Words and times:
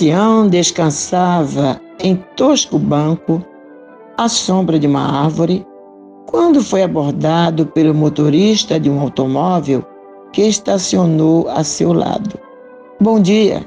Ancião 0.00 0.48
descansava 0.48 1.78
em 2.02 2.16
tosco 2.34 2.78
banco, 2.78 3.44
à 4.16 4.30
sombra 4.30 4.78
de 4.78 4.86
uma 4.86 5.24
árvore, 5.24 5.66
quando 6.26 6.62
foi 6.62 6.82
abordado 6.82 7.66
pelo 7.66 7.92
motorista 7.92 8.80
de 8.80 8.88
um 8.88 8.98
automóvel 8.98 9.84
que 10.32 10.40
estacionou 10.40 11.46
a 11.50 11.62
seu 11.62 11.92
lado. 11.92 12.38
Bom 12.98 13.20
dia. 13.20 13.62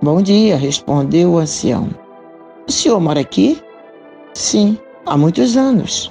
Bom 0.00 0.22
dia, 0.22 0.56
respondeu 0.56 1.32
o 1.32 1.38
ancião. 1.38 1.90
O 2.66 2.72
senhor 2.72 2.98
mora 2.98 3.20
aqui? 3.20 3.60
Sim, 4.32 4.78
há 5.04 5.14
muitos 5.18 5.58
anos. 5.58 6.10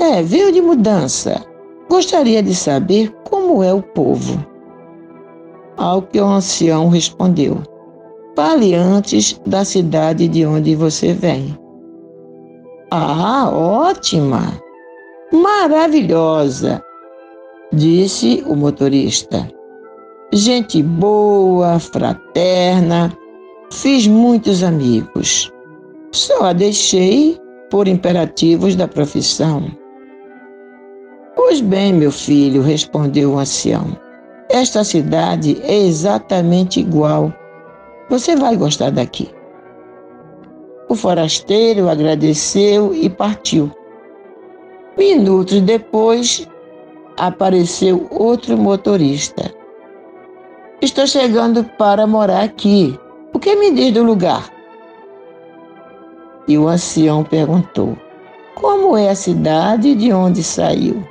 É, 0.00 0.24
veio 0.24 0.50
de 0.50 0.60
mudança. 0.60 1.40
Gostaria 1.88 2.42
de 2.42 2.52
saber 2.52 3.14
como 3.30 3.62
é 3.62 3.72
o 3.72 3.80
povo. 3.80 4.44
Ao 5.76 6.02
que 6.02 6.20
o 6.20 6.26
ancião 6.26 6.88
respondeu: 6.88 7.62
Fale 8.36 8.74
antes 8.74 9.40
da 9.46 9.64
cidade 9.64 10.28
de 10.28 10.44
onde 10.44 10.74
você 10.74 11.14
vem. 11.14 11.56
Ah, 12.90 13.48
ótima! 13.50 14.60
Maravilhosa! 15.32 16.82
Disse 17.72 18.44
o 18.46 18.54
motorista. 18.54 19.50
Gente 20.34 20.82
boa, 20.82 21.78
fraterna, 21.78 23.10
fiz 23.72 24.06
muitos 24.06 24.62
amigos. 24.62 25.50
Só 26.12 26.44
a 26.44 26.52
deixei 26.52 27.40
por 27.70 27.88
imperativos 27.88 28.76
da 28.76 28.86
profissão. 28.86 29.64
Pois 31.34 31.62
bem, 31.62 31.90
meu 31.94 32.12
filho, 32.12 32.60
respondeu 32.60 33.32
o 33.32 33.38
ancião. 33.38 33.96
Esta 34.50 34.84
cidade 34.84 35.58
é 35.62 35.74
exatamente 35.74 36.80
igual. 36.80 37.32
Você 38.08 38.36
vai 38.36 38.56
gostar 38.56 38.90
daqui. 38.90 39.28
O 40.88 40.94
forasteiro 40.94 41.88
agradeceu 41.88 42.94
e 42.94 43.10
partiu. 43.10 43.70
Minutos 44.96 45.60
depois, 45.60 46.48
apareceu 47.16 48.06
outro 48.10 48.56
motorista. 48.56 49.52
Estou 50.80 51.06
chegando 51.06 51.64
para 51.64 52.06
morar 52.06 52.44
aqui. 52.44 52.96
O 53.32 53.38
que 53.40 53.56
me 53.56 53.72
diz 53.72 53.92
do 53.92 54.04
lugar? 54.04 54.48
E 56.46 56.56
o 56.56 56.68
ancião 56.68 57.24
perguntou: 57.24 57.96
Como 58.54 58.96
é 58.96 59.10
a 59.10 59.16
cidade 59.16 59.96
de 59.96 60.12
onde 60.12 60.44
saiu? 60.44 61.02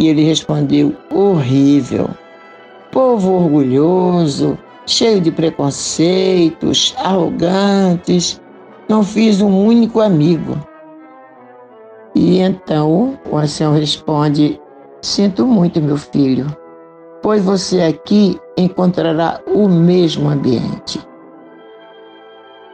E 0.00 0.08
ele 0.08 0.24
respondeu: 0.24 0.96
horrível. 1.14 2.10
Povo 2.90 3.44
orgulhoso, 3.44 4.58
cheio 4.90 5.20
de 5.20 5.30
preconceitos, 5.30 6.94
arrogantes, 6.98 8.40
não 8.88 9.04
fiz 9.04 9.40
um 9.40 9.64
único 9.64 10.00
amigo. 10.00 10.58
E 12.14 12.40
então 12.40 13.16
o 13.30 13.36
ancião 13.36 13.72
responde: 13.72 14.60
Sinto 15.00 15.46
muito, 15.46 15.80
meu 15.80 15.96
filho, 15.96 16.46
pois 17.22 17.42
você 17.44 17.82
aqui 17.82 18.38
encontrará 18.58 19.40
o 19.46 19.68
mesmo 19.68 20.28
ambiente. 20.28 21.00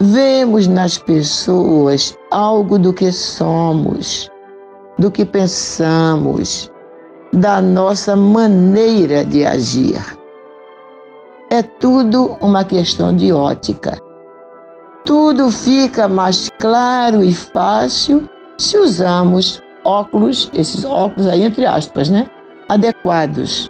Vemos 0.01 0.67
nas 0.67 0.97
pessoas 0.97 2.17
algo 2.31 2.79
do 2.79 2.95
que 2.95 3.13
somos, 3.13 4.31
do 4.99 5.11
que 5.11 5.25
pensamos, 5.25 6.73
da 7.33 7.61
nossa 7.61 8.17
maneira 8.17 9.23
de 9.23 9.45
agir. 9.45 10.16
É 11.51 11.63
tudo 11.63 12.37
uma 12.41 12.65
questão 12.65 13.15
de 13.15 13.33
ótica. 13.33 13.97
Tudo 15.05 15.51
fica 15.53 16.09
mais 16.09 16.51
claro 16.59 17.23
e 17.23 17.33
fácil 17.33 18.29
se 18.59 18.77
usamos 18.77 19.63
óculos, 19.85 20.51
esses 20.53 20.85
óculos 20.85 21.29
aí 21.29 21.43
entre 21.43 21.65
aspas, 21.65 22.11
né? 22.11 22.29
Adequados. 22.69 23.69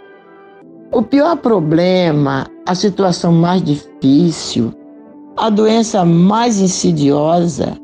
O 0.91 1.03
pior 1.03 1.37
problema, 1.37 2.47
a 2.67 2.73
situação 2.73 3.31
mais 3.31 3.61
difícil, 3.61 4.73
a 5.37 5.49
doença 5.51 6.03
mais 6.03 6.59
insidiosa, 6.59 7.77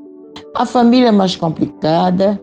a 0.55 0.65
família 0.65 1.11
mais 1.11 1.35
complicada, 1.35 2.41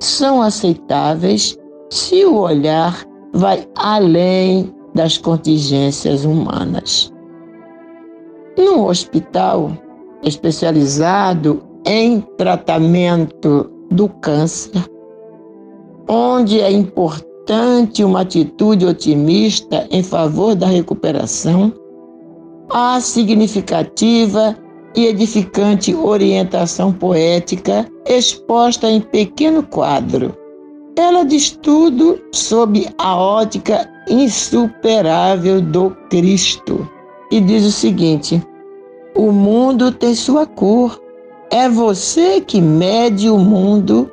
são 0.00 0.42
aceitáveis 0.42 1.56
se 1.90 2.24
o 2.24 2.38
olhar 2.38 3.04
vai 3.32 3.68
além 3.76 4.74
das 4.94 5.18
contingências 5.18 6.24
humanas. 6.24 7.12
Num 8.56 8.84
hospital 8.84 9.72
especializado 10.22 11.62
em 11.86 12.20
tratamento 12.36 13.70
do 13.90 14.08
câncer, 14.08 14.84
onde 16.08 16.60
é 16.60 16.70
importante 16.70 18.04
uma 18.04 18.20
atitude 18.20 18.86
otimista 18.86 19.86
em 19.90 20.02
favor 20.02 20.54
da 20.54 20.66
recuperação, 20.66 21.72
a 22.70 23.00
significativa 23.00 24.56
e 24.94 25.06
edificante 25.06 25.94
orientação 25.94 26.92
poética 26.92 27.86
exposta 28.06 28.90
em 28.90 29.00
pequeno 29.00 29.62
quadro 29.62 30.34
ela 31.00 31.24
diz 31.24 31.50
tudo 31.50 32.20
sob 32.32 32.86
a 32.98 33.16
ótica 33.16 33.88
insuperável 34.10 35.60
do 35.60 35.90
Cristo. 36.10 36.86
E 37.30 37.40
diz 37.40 37.64
o 37.64 37.70
seguinte: 37.70 38.42
o 39.14 39.30
mundo 39.30 39.92
tem 39.92 40.14
sua 40.14 40.44
cor. 40.44 41.00
É 41.52 41.68
você 41.68 42.40
que 42.40 42.60
mede 42.60 43.28
o 43.28 43.38
mundo 43.38 44.10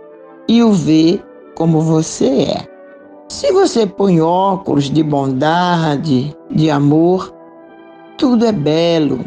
e 0.48 0.64
o 0.64 0.72
vê 0.72 1.20
como 1.56 1.82
você 1.82 2.48
é. 2.50 2.68
Se 3.30 3.52
você 3.52 3.86
põe 3.86 4.22
óculos 4.22 4.90
de 4.90 5.04
bondade, 5.04 6.36
de 6.50 6.72
amor, 6.72 7.34
tudo 8.18 8.46
é 8.46 8.52
belo, 8.52 9.20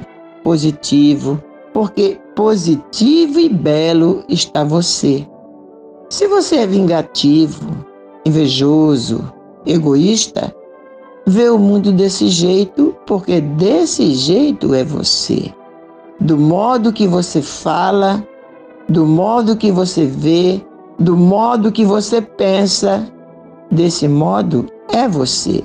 positivo, 0.43 1.41
porque 1.73 2.19
positivo 2.35 3.39
e 3.39 3.49
belo 3.49 4.25
está 4.29 4.65
você. 4.65 5.27
Se 6.09 6.27
você 6.27 6.57
é 6.57 6.67
vingativo, 6.67 7.87
invejoso, 8.27 9.33
egoísta, 9.67 10.53
vê 11.27 11.49
o 11.49 11.59
mundo 11.59 11.93
desse 11.93 12.29
jeito, 12.29 12.95
porque 13.07 13.41
desse 13.41 14.15
jeito 14.15 14.75
é 14.75 14.85
você. 14.85 15.53
Do 16.21 16.37
modo 16.37 16.93
que 16.93 17.07
você 17.07 17.41
fala, 17.41 18.23
do 18.89 19.07
modo 19.07 19.57
que 19.57 19.71
você 19.71 20.05
vê, 20.05 20.61
do 20.99 21.17
modo 21.17 21.73
que 21.73 21.85
você 21.85 22.21
pensa, 22.21 23.07
desse 23.71 24.07
modo 24.07 24.67
é 24.93 25.09
você. 25.09 25.63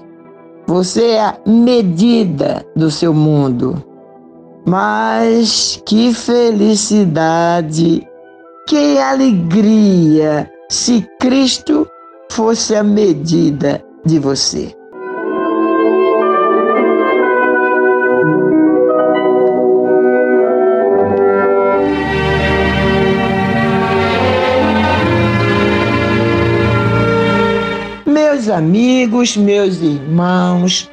Você 0.68 1.04
é 1.12 1.22
a 1.22 1.38
medida 1.46 2.66
do 2.76 2.90
seu 2.90 3.14
mundo. 3.14 3.84
Mas 4.66 5.82
que 5.86 6.14
felicidade, 6.14 8.08
que 8.68 8.98
alegria 8.98 10.50
se 10.70 11.08
Cristo 11.20 11.88
fosse 12.32 12.76
a 12.76 12.84
medida 12.84 13.84
de 14.04 14.18
você. 14.18 14.76
Amigos, 28.56 29.36
meus 29.36 29.82
irmãos, 29.82 30.90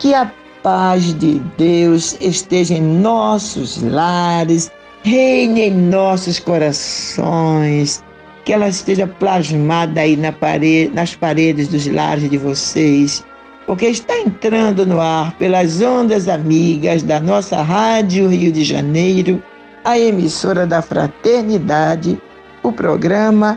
que 0.00 0.12
a 0.12 0.30
paz 0.64 1.16
de 1.18 1.40
Deus 1.56 2.16
esteja 2.20 2.74
em 2.74 2.82
nossos 2.82 3.80
lares, 3.80 4.70
reine 5.04 5.68
em 5.68 5.70
nossos 5.70 6.40
corações, 6.40 8.02
que 8.44 8.52
ela 8.52 8.68
esteja 8.68 9.06
plasmada 9.06 10.00
aí 10.00 10.16
na 10.16 10.32
parede, 10.32 10.92
nas 10.92 11.14
paredes 11.14 11.68
dos 11.68 11.86
lares 11.86 12.28
de 12.28 12.36
vocês, 12.36 13.24
porque 13.64 13.86
está 13.86 14.18
entrando 14.18 14.84
no 14.84 15.00
ar 15.00 15.32
pelas 15.38 15.80
ondas 15.80 16.28
amigas 16.28 17.04
da 17.04 17.20
nossa 17.20 17.62
Rádio 17.62 18.28
Rio 18.28 18.50
de 18.50 18.64
Janeiro, 18.64 19.40
a 19.84 19.96
emissora 19.96 20.66
da 20.66 20.82
Fraternidade, 20.82 22.20
o 22.62 22.72
programa 22.72 23.56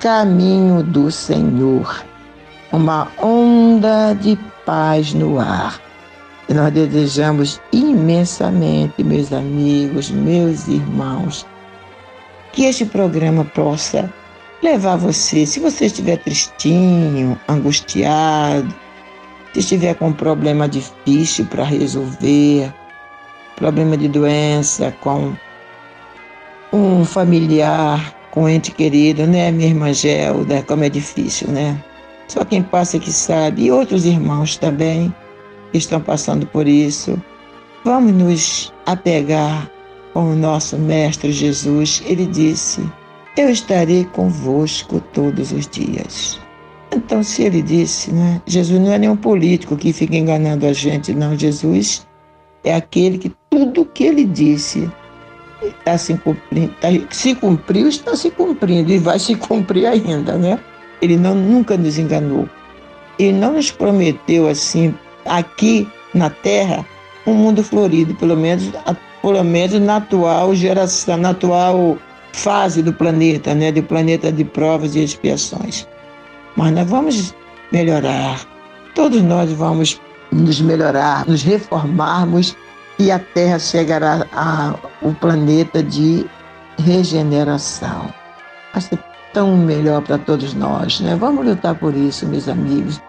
Caminho 0.00 0.82
do 0.82 1.12
Senhor. 1.12 2.07
Uma 2.72 3.08
onda 3.18 4.12
de 4.14 4.38
paz 4.66 5.14
no 5.14 5.40
ar 5.40 5.80
e 6.48 6.54
nós 6.54 6.72
desejamos 6.72 7.60
imensamente, 7.72 9.02
meus 9.02 9.32
amigos, 9.32 10.10
meus 10.10 10.68
irmãos, 10.68 11.46
que 12.52 12.64
este 12.64 12.84
programa 12.84 13.44
possa 13.44 14.12
levar 14.62 14.96
você, 14.96 15.46
se 15.46 15.60
você 15.60 15.86
estiver 15.86 16.16
tristinho, 16.18 17.38
angustiado, 17.48 18.74
se 19.52 19.60
estiver 19.60 19.94
com 19.94 20.08
um 20.08 20.12
problema 20.12 20.68
difícil 20.68 21.46
para 21.46 21.64
resolver, 21.64 22.72
problema 23.56 23.96
de 23.96 24.08
doença 24.08 24.94
com 25.00 25.34
um 26.72 27.04
familiar, 27.04 28.14
com 28.30 28.44
um 28.44 28.48
ente 28.48 28.70
querido, 28.70 29.26
né, 29.26 29.50
minha 29.50 29.68
irmã 29.68 29.92
Gelda, 29.92 30.62
como 30.62 30.84
é 30.84 30.88
difícil, 30.88 31.48
né? 31.48 31.82
Só 32.28 32.44
quem 32.44 32.62
passa 32.62 32.98
que 32.98 33.10
sabe, 33.10 33.64
e 33.64 33.72
outros 33.72 34.04
irmãos 34.04 34.56
também 34.56 35.12
estão 35.72 36.00
passando 36.00 36.46
por 36.46 36.68
isso. 36.68 37.20
Vamos 37.84 38.12
nos 38.12 38.72
apegar 38.86 39.70
com 40.12 40.32
o 40.32 40.36
nosso 40.36 40.76
Mestre 40.76 41.32
Jesus. 41.32 42.02
Ele 42.04 42.26
disse: 42.26 42.86
Eu 43.36 43.48
estarei 43.48 44.04
convosco 44.04 45.00
todos 45.12 45.52
os 45.52 45.66
dias. 45.66 46.38
Então, 46.94 47.22
se 47.22 47.42
ele 47.42 47.62
disse, 47.62 48.12
né? 48.12 48.40
Jesus 48.46 48.80
não 48.80 48.92
é 48.92 48.98
nenhum 48.98 49.16
político 49.16 49.76
que 49.76 49.92
fica 49.92 50.16
enganando 50.16 50.66
a 50.66 50.72
gente, 50.72 51.14
não. 51.14 51.36
Jesus 51.36 52.06
é 52.64 52.74
aquele 52.74 53.18
que 53.18 53.32
tudo 53.50 53.84
que 53.84 54.04
ele 54.04 54.24
disse 54.24 54.90
está 55.62 55.98
se 55.98 56.14
cumprindo, 56.18 56.74
tá, 56.80 56.88
se 57.10 57.34
cumpriu, 57.34 57.88
está 57.88 58.16
se 58.16 58.30
cumprindo 58.30 58.92
e 58.92 58.98
vai 58.98 59.18
se 59.18 59.34
cumprir 59.34 59.86
ainda, 59.86 60.36
né? 60.36 60.58
Ele 61.00 61.16
não, 61.16 61.34
nunca 61.34 61.76
nos 61.76 61.98
enganou. 61.98 62.48
Ele 63.18 63.32
não 63.32 63.52
nos 63.52 63.70
prometeu 63.70 64.48
assim 64.48 64.94
aqui 65.24 65.88
na 66.14 66.30
Terra 66.30 66.84
um 67.26 67.34
mundo 67.34 67.62
florido, 67.62 68.14
pelo 68.14 68.36
menos, 68.36 68.70
pelo 69.20 69.44
menos 69.44 69.80
na 69.80 69.96
atual 69.96 70.54
geração, 70.54 71.16
na 71.16 71.30
atual 71.30 71.98
fase 72.32 72.82
do 72.82 72.92
planeta, 72.92 73.54
né, 73.54 73.70
do 73.72 73.82
planeta 73.82 74.32
de 74.32 74.44
provas 74.44 74.94
e 74.94 75.02
expiações. 75.02 75.86
Mas 76.56 76.72
nós 76.72 76.88
vamos 76.88 77.34
melhorar. 77.72 78.40
Todos 78.94 79.22
nós 79.22 79.52
vamos 79.52 80.00
nos 80.32 80.60
melhorar, 80.60 81.26
nos 81.26 81.42
reformarmos 81.42 82.56
e 82.98 83.10
a 83.10 83.18
Terra 83.18 83.58
chegará 83.58 84.26
ao 84.32 85.12
planeta 85.14 85.82
de 85.82 86.26
regeneração. 86.78 88.12
Ser 88.80 88.98
tão 89.32 89.56
melhor 89.56 90.02
para 90.02 90.18
todos 90.18 90.54
nós, 90.54 91.00
né? 91.00 91.16
Vamos 91.16 91.46
lutar 91.46 91.74
por 91.74 91.94
isso, 91.94 92.26
meus 92.26 92.48
amigos. 92.48 93.00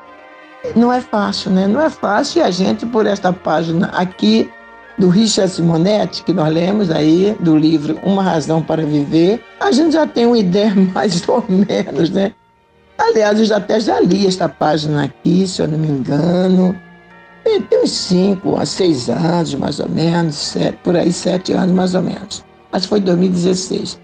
Não 0.75 0.91
é 0.91 0.99
fácil, 1.01 1.51
né? 1.51 1.67
Não 1.67 1.81
é 1.81 1.89
fácil 1.89 2.39
e 2.39 2.43
a 2.43 2.51
gente, 2.51 2.85
por 2.85 3.05
esta 3.05 3.31
página 3.31 3.87
aqui 3.87 4.49
do 4.97 5.07
Richard 5.07 5.51
Simonetti, 5.51 6.23
que 6.23 6.33
nós 6.33 6.53
lemos 6.53 6.91
aí, 6.91 7.35
do 7.39 7.55
livro 7.55 7.97
Uma 8.03 8.21
Razão 8.21 8.61
para 8.61 8.85
Viver, 8.85 9.41
a 9.59 9.71
gente 9.71 9.93
já 9.93 10.05
tem 10.05 10.25
uma 10.25 10.37
ideia 10.37 10.73
mais 10.93 11.27
ou 11.27 11.43
menos, 11.47 12.09
né? 12.09 12.33
Aliás, 12.97 13.39
eu 13.39 13.45
já 13.45 13.57
até 13.57 13.79
já 13.79 13.99
li 14.01 14.27
esta 14.27 14.49
página 14.49 15.05
aqui, 15.05 15.47
se 15.47 15.61
eu 15.61 15.67
não 15.69 15.77
me 15.77 15.87
engano. 15.87 16.75
Tem, 17.45 17.63
uns 17.81 17.91
cinco 17.91 18.57
a 18.57 18.65
seis 18.65 19.09
anos, 19.09 19.55
mais 19.55 19.79
ou 19.79 19.87
menos, 19.87 20.35
sete, 20.35 20.77
por 20.83 20.95
aí, 20.97 21.11
sete 21.11 21.53
anos, 21.53 21.73
mais 21.73 21.95
ou 21.95 22.01
menos. 22.01 22.43
Mas 22.69 22.85
foi 22.85 22.99
2016. 22.99 23.97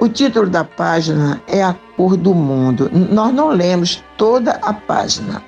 O 0.00 0.08
título 0.08 0.48
da 0.48 0.62
página 0.62 1.42
é 1.48 1.62
A 1.62 1.74
Cor 1.96 2.16
do 2.16 2.32
Mundo. 2.32 2.88
Nós 2.92 3.34
não 3.34 3.48
lemos 3.48 4.02
toda 4.16 4.52
a 4.62 4.72
página, 4.72 5.42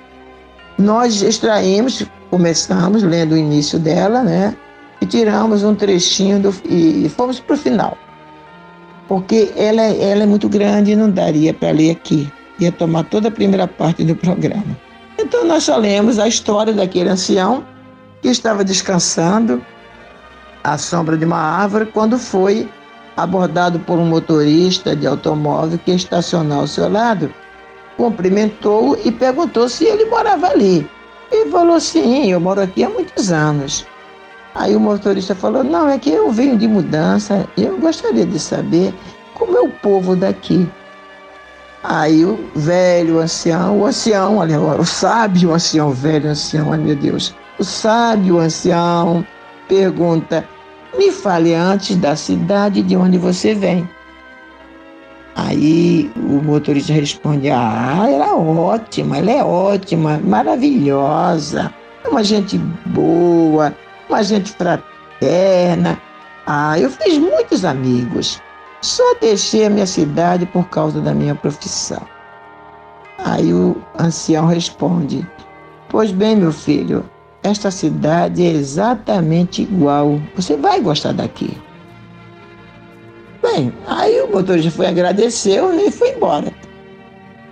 nós 0.77 1.21
extraímos, 1.21 2.03
começamos 2.29 3.03
lendo 3.03 3.33
o 3.33 3.37
início 3.37 3.77
dela, 3.77 4.23
né? 4.23 4.55
E 4.99 5.05
tiramos 5.05 5.63
um 5.63 5.75
trechinho 5.75 6.39
do, 6.39 6.53
e 6.67 7.07
fomos 7.09 7.39
para 7.39 7.53
o 7.53 7.57
final. 7.57 7.97
Porque 9.07 9.51
ela, 9.55 9.81
ela 9.81 10.23
é 10.23 10.25
muito 10.25 10.49
grande 10.49 10.91
e 10.91 10.95
não 10.95 11.09
daria 11.09 11.53
para 11.53 11.71
ler 11.71 11.91
aqui. 11.91 12.31
Ia 12.59 12.71
tomar 12.71 13.03
toda 13.05 13.27
a 13.27 13.31
primeira 13.31 13.67
parte 13.67 14.03
do 14.03 14.15
programa. 14.15 14.77
Então 15.17 15.45
nós 15.45 15.63
só 15.63 15.77
lemos 15.77 16.19
a 16.19 16.27
história 16.27 16.73
daquele 16.73 17.09
ancião 17.09 17.63
que 18.21 18.29
estava 18.29 18.63
descansando 18.63 19.61
à 20.63 20.77
sombra 20.77 21.17
de 21.17 21.25
uma 21.25 21.39
árvore 21.39 21.87
quando 21.87 22.17
foi 22.17 22.69
abordado 23.23 23.79
por 23.79 23.97
um 23.97 24.05
motorista 24.05 24.95
de 24.95 25.05
automóvel 25.07 25.79
que 25.79 25.91
estacionou 25.91 26.61
ao 26.61 26.67
seu 26.67 26.89
lado 26.89 27.33
cumprimentou 27.97 28.97
e 29.05 29.11
perguntou 29.11 29.69
se 29.69 29.85
ele 29.85 30.05
morava 30.05 30.47
ali. 30.47 30.89
Ele 31.31 31.51
falou: 31.51 31.79
sim, 31.79 32.31
eu 32.31 32.39
moro 32.39 32.61
aqui 32.61 32.83
há 32.83 32.89
muitos 32.89 33.31
anos. 33.31 33.85
Aí 34.55 34.75
o 34.75 34.79
motorista 34.79 35.35
falou: 35.35 35.63
não, 35.63 35.87
é 35.87 35.99
que 35.99 36.09
eu 36.09 36.31
venho 36.31 36.57
de 36.57 36.67
mudança 36.67 37.47
e 37.55 37.63
eu 37.63 37.77
gostaria 37.77 38.25
de 38.25 38.39
saber 38.39 38.93
como 39.35 39.55
é 39.55 39.61
o 39.61 39.69
povo 39.69 40.15
daqui. 40.15 40.67
Aí 41.83 42.25
o 42.25 42.39
velho, 42.55 43.17
o 43.17 43.19
ancião, 43.19 43.79
o 43.79 43.85
ancião, 43.85 44.37
olha, 44.37 44.59
o 44.59 44.85
sábio, 44.85 45.53
ancião, 45.53 45.91
velho, 45.91 46.29
ancião, 46.29 46.71
ai 46.73 46.79
meu 46.79 46.95
Deus. 46.95 47.33
O 47.57 47.63
sábio, 47.63 48.39
ancião, 48.39 49.25
pergunta: 49.67 50.47
me 50.97 51.11
fale 51.11 51.53
antes 51.53 51.95
da 51.95 52.15
cidade 52.15 52.81
de 52.81 52.95
onde 52.95 53.17
você 53.17 53.53
vem. 53.53 53.87
Aí 55.35 56.11
o 56.15 56.41
motorista 56.43 56.93
responde: 56.93 57.49
Ah, 57.49 58.05
ela 58.09 58.27
é 58.27 58.33
ótima, 58.33 59.17
ela 59.17 59.31
é 59.31 59.43
ótima, 59.43 60.19
maravilhosa, 60.23 61.73
é 62.03 62.07
uma 62.09 62.23
gente 62.23 62.57
boa, 62.87 63.73
uma 64.09 64.23
gente 64.23 64.51
fraterna. 64.51 65.99
Ah, 66.45 66.77
eu 66.77 66.89
fiz 66.89 67.17
muitos 67.17 67.63
amigos. 67.63 68.41
Só 68.81 69.03
deixei 69.21 69.65
a 69.65 69.69
minha 69.69 69.85
cidade 69.85 70.45
por 70.47 70.67
causa 70.69 70.99
da 70.99 71.13
minha 71.13 71.35
profissão. 71.35 72.01
Aí 73.19 73.53
o 73.53 73.77
ancião 73.99 74.47
responde: 74.47 75.25
Pois 75.87 76.11
bem, 76.11 76.35
meu 76.35 76.51
filho, 76.51 77.05
esta 77.43 77.71
cidade 77.71 78.45
é 78.45 78.51
exatamente 78.51 79.63
igual. 79.63 80.21
Você 80.35 80.55
vai 80.55 80.79
gostar 80.81 81.13
daqui. 81.13 81.57
Bem, 83.41 83.73
aí 83.87 84.21
o 84.21 84.31
motorista 84.31 84.69
foi 84.69 84.85
agradeceu 84.85 85.73
e 85.73 85.89
foi 85.89 86.11
embora. 86.11 86.53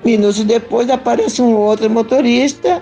Minutos 0.06 0.44
depois 0.44 0.90
aparece 0.90 1.42
um 1.42 1.56
outro 1.56 1.90
motorista 1.90 2.82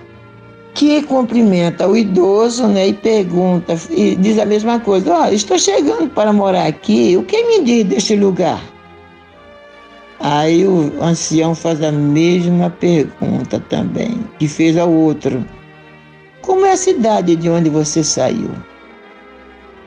que 0.74 1.02
cumprimenta 1.02 1.88
o 1.88 1.96
idoso 1.96 2.66
né, 2.68 2.88
e 2.88 2.92
pergunta, 2.92 3.76
e 3.90 4.14
diz 4.14 4.38
a 4.38 4.46
mesma 4.46 4.78
coisa: 4.78 5.22
oh, 5.22 5.32
estou 5.32 5.58
chegando 5.58 6.08
para 6.10 6.32
morar 6.32 6.66
aqui, 6.66 7.16
o 7.16 7.24
que 7.24 7.42
me 7.42 7.64
diz 7.64 7.84
deste 7.84 8.14
lugar? 8.14 8.62
Aí 10.20 10.66
o 10.66 10.92
ancião 11.02 11.54
faz 11.54 11.82
a 11.82 11.90
mesma 11.90 12.70
pergunta 12.70 13.58
também, 13.68 14.20
que 14.38 14.46
fez 14.46 14.76
ao 14.76 14.92
outro: 14.92 15.44
Como 16.48 16.64
é 16.64 16.72
a 16.72 16.76
cidade 16.78 17.36
de 17.36 17.50
onde 17.50 17.68
você 17.68 18.02
saiu? 18.02 18.50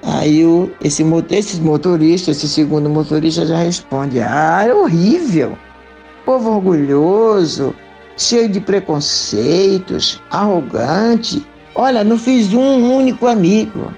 Aí 0.03 0.45
o, 0.45 0.69
esse, 0.83 1.03
esse 1.31 1.59
motorista, 1.59 2.29
esse 2.29 2.47
segundo 2.47 2.87
motorista 2.87 3.47
já 3.47 3.57
responde: 3.57 4.19
Ah, 4.19 4.63
é 4.67 4.71
horrível, 4.71 5.57
povo 6.23 6.51
orgulhoso, 6.51 7.73
cheio 8.15 8.47
de 8.47 8.59
preconceitos, 8.59 10.21
arrogante. 10.29 11.43
Olha, 11.73 12.03
não 12.03 12.15
fiz 12.15 12.53
um 12.53 12.95
único 12.95 13.25
amigo. 13.25 13.91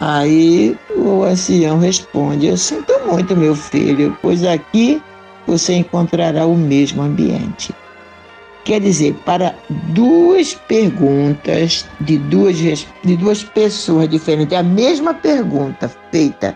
Aí 0.00 0.76
o 0.96 1.22
ancião 1.22 1.78
responde: 1.78 2.48
Eu 2.48 2.56
sinto 2.56 2.92
muito, 3.06 3.36
meu 3.36 3.54
filho, 3.54 4.18
pois 4.20 4.42
aqui 4.42 5.00
você 5.46 5.74
encontrará 5.74 6.44
o 6.44 6.56
mesmo 6.56 7.02
ambiente. 7.02 7.72
Quer 8.64 8.80
dizer, 8.80 9.14
para 9.24 9.54
duas 9.88 10.54
perguntas 10.54 11.86
de 12.00 12.18
duas, 12.18 12.56
de 12.56 13.16
duas 13.16 13.42
pessoas 13.42 14.08
diferentes, 14.08 14.56
a 14.56 14.62
mesma 14.62 15.14
pergunta 15.14 15.90
feita 16.10 16.54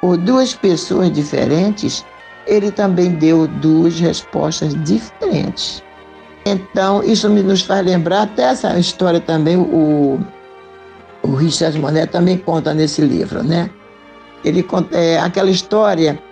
por 0.00 0.18
duas 0.18 0.54
pessoas 0.54 1.10
diferentes, 1.10 2.04
ele 2.46 2.70
também 2.70 3.10
deu 3.10 3.46
duas 3.46 3.98
respostas 3.98 4.74
diferentes. 4.84 5.82
Então, 6.44 7.02
isso 7.02 7.28
nos 7.28 7.62
faz 7.62 7.84
lembrar 7.84 8.22
até 8.22 8.44
essa 8.44 8.78
história 8.78 9.18
também, 9.18 9.56
o, 9.56 10.20
o 11.22 11.34
Richard 11.34 11.76
Monet 11.78 12.06
também 12.12 12.38
conta 12.38 12.72
nesse 12.72 13.00
livro, 13.00 13.42
né? 13.42 13.68
Ele 14.44 14.62
conta 14.62 14.96
é, 14.96 15.18
aquela 15.18 15.50
história 15.50 16.22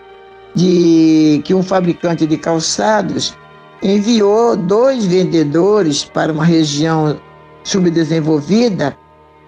de 0.55 1.41
que 1.45 1.53
um 1.53 1.63
fabricante 1.65 2.27
de 2.27 2.37
calçados 2.37 3.35
enviou 3.83 4.57
dois 4.57 5.05
vendedores 5.05 6.05
para 6.05 6.33
uma 6.33 6.45
região 6.45 7.19
subdesenvolvida 7.63 8.97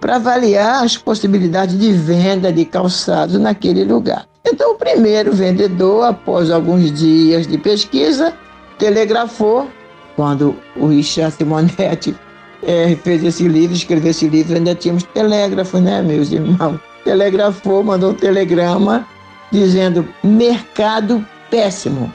para 0.01 0.17
avaliar 0.17 0.85
as 0.85 0.97
possibilidades 0.97 1.79
de 1.79 1.93
venda 1.93 2.53
de 2.53 2.65
calçados 2.65 3.39
naquele 3.39 3.85
lugar. 3.85 4.27
Então, 4.45 4.73
o 4.73 4.79
primeiro 4.79 5.33
vendedor, 5.33 6.05
após 6.05 6.51
alguns 6.51 6.93
dias 6.93 7.47
de 7.47 7.59
pesquisa, 7.59 8.33
telegrafou, 8.79 9.69
quando 10.15 10.55
o 10.77 10.87
Richard 10.87 11.35
Simonetti 11.35 12.15
é, 12.63 12.95
fez 13.03 13.25
esse 13.25 13.49
livro, 13.49 13.75
escreveu 13.75 14.11
esse 14.11 14.29
livro, 14.29 14.55
ainda 14.55 14.75
tínhamos 14.75 15.03
telégrafo, 15.03 15.79
né, 15.79 16.03
meus 16.03 16.31
irmãos? 16.31 16.79
Telegrafou, 17.05 17.83
mandou 17.83 18.11
um 18.11 18.15
telegrama 18.15 19.07
dizendo: 19.51 20.07
mercado 20.23 21.25
péssimo. 21.51 22.13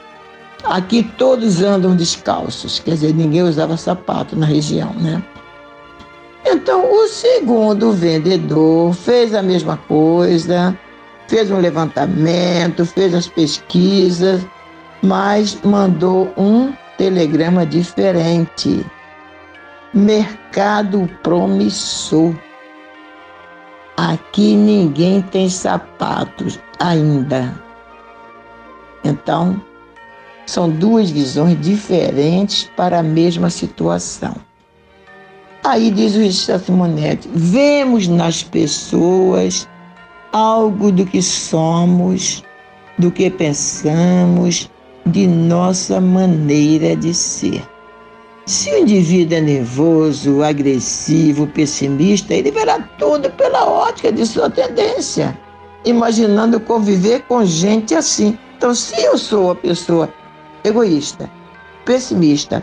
Aqui 0.64 1.02
todos 1.18 1.60
andam 1.60 1.96
descalços, 1.96 2.78
quer 2.78 2.92
dizer, 2.92 3.14
ninguém 3.14 3.42
usava 3.42 3.76
sapato 3.76 4.36
na 4.36 4.46
região, 4.46 4.92
né? 4.94 5.22
Então, 6.44 6.92
o 6.92 7.08
segundo 7.08 7.92
vendedor 7.92 8.94
fez 8.94 9.34
a 9.34 9.42
mesma 9.42 9.76
coisa, 9.76 10.76
fez 11.28 11.50
um 11.50 11.58
levantamento, 11.58 12.84
fez 12.84 13.14
as 13.14 13.26
pesquisas, 13.26 14.46
mas 15.02 15.58
mandou 15.64 16.32
um 16.36 16.72
telegrama 16.96 17.66
diferente. 17.66 18.84
Mercado 19.92 21.08
promissor. 21.22 22.34
Aqui 23.96 24.54
ninguém 24.54 25.22
tem 25.22 25.48
sapatos 25.48 26.58
ainda. 26.78 27.54
Então, 29.04 29.60
são 30.46 30.68
duas 30.68 31.10
visões 31.10 31.60
diferentes 31.60 32.70
para 32.76 32.98
a 32.98 33.02
mesma 33.02 33.50
situação. 33.50 34.34
Aí 35.64 35.90
diz 35.90 36.16
o 36.16 36.18
Richard 36.18 36.64
Simonetti: 36.64 37.28
vemos 37.32 38.08
nas 38.08 38.42
pessoas 38.42 39.68
algo 40.32 40.90
do 40.90 41.06
que 41.06 41.22
somos, 41.22 42.42
do 42.98 43.10
que 43.10 43.30
pensamos, 43.30 44.68
de 45.06 45.26
nossa 45.26 46.00
maneira 46.00 46.96
de 46.96 47.14
ser. 47.14 47.62
Se 48.44 48.70
o 48.70 48.78
indivíduo 48.78 49.38
é 49.38 49.40
nervoso, 49.40 50.42
agressivo, 50.42 51.46
pessimista, 51.46 52.34
ele 52.34 52.50
verá 52.50 52.80
tudo 52.98 53.30
pela 53.30 53.64
ótica 53.64 54.10
de 54.10 54.26
sua 54.26 54.50
tendência, 54.50 55.38
imaginando 55.84 56.58
conviver 56.58 57.22
com 57.28 57.44
gente 57.44 57.94
assim. 57.94 58.36
Então, 58.56 58.74
se 58.74 59.00
eu 59.00 59.16
sou 59.16 59.52
a 59.52 59.54
pessoa 59.54 60.08
egoísta, 60.64 61.30
pessimista, 61.84 62.62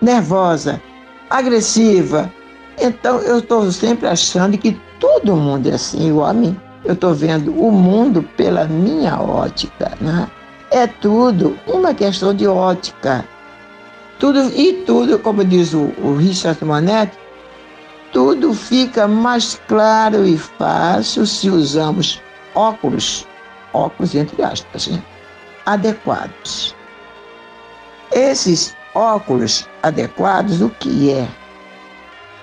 nervosa, 0.00 0.80
agressiva, 1.28 2.30
então 2.78 3.18
eu 3.20 3.38
estou 3.38 3.70
sempre 3.70 4.08
achando 4.08 4.56
que 4.56 4.78
todo 4.98 5.36
mundo 5.36 5.68
é 5.68 5.74
assim, 5.74 6.08
igual 6.08 6.28
a 6.28 6.32
mim. 6.32 6.56
Eu 6.84 6.94
estou 6.94 7.14
vendo 7.14 7.52
o 7.52 7.70
mundo 7.70 8.22
pela 8.36 8.64
minha 8.64 9.20
ótica, 9.20 9.92
né? 10.00 10.26
É 10.70 10.86
tudo 10.86 11.58
uma 11.66 11.92
questão 11.92 12.34
de 12.34 12.46
ótica. 12.46 13.24
Tudo, 14.18 14.50
e 14.54 14.84
tudo, 14.86 15.18
como 15.18 15.44
diz 15.44 15.74
o, 15.74 15.92
o 16.02 16.16
Richard 16.16 16.64
Monet, 16.64 17.12
tudo 18.12 18.54
fica 18.54 19.06
mais 19.06 19.60
claro 19.68 20.26
e 20.26 20.38
fácil 20.38 21.26
se 21.26 21.50
usamos 21.50 22.20
óculos, 22.54 23.26
óculos 23.72 24.14
entre 24.14 24.42
aspas, 24.42 24.88
né? 24.88 25.02
adequados. 25.66 26.74
Esses 28.12 28.76
óculos 28.94 29.68
adequados, 29.82 30.60
o 30.60 30.68
que 30.68 31.10
é? 31.10 31.28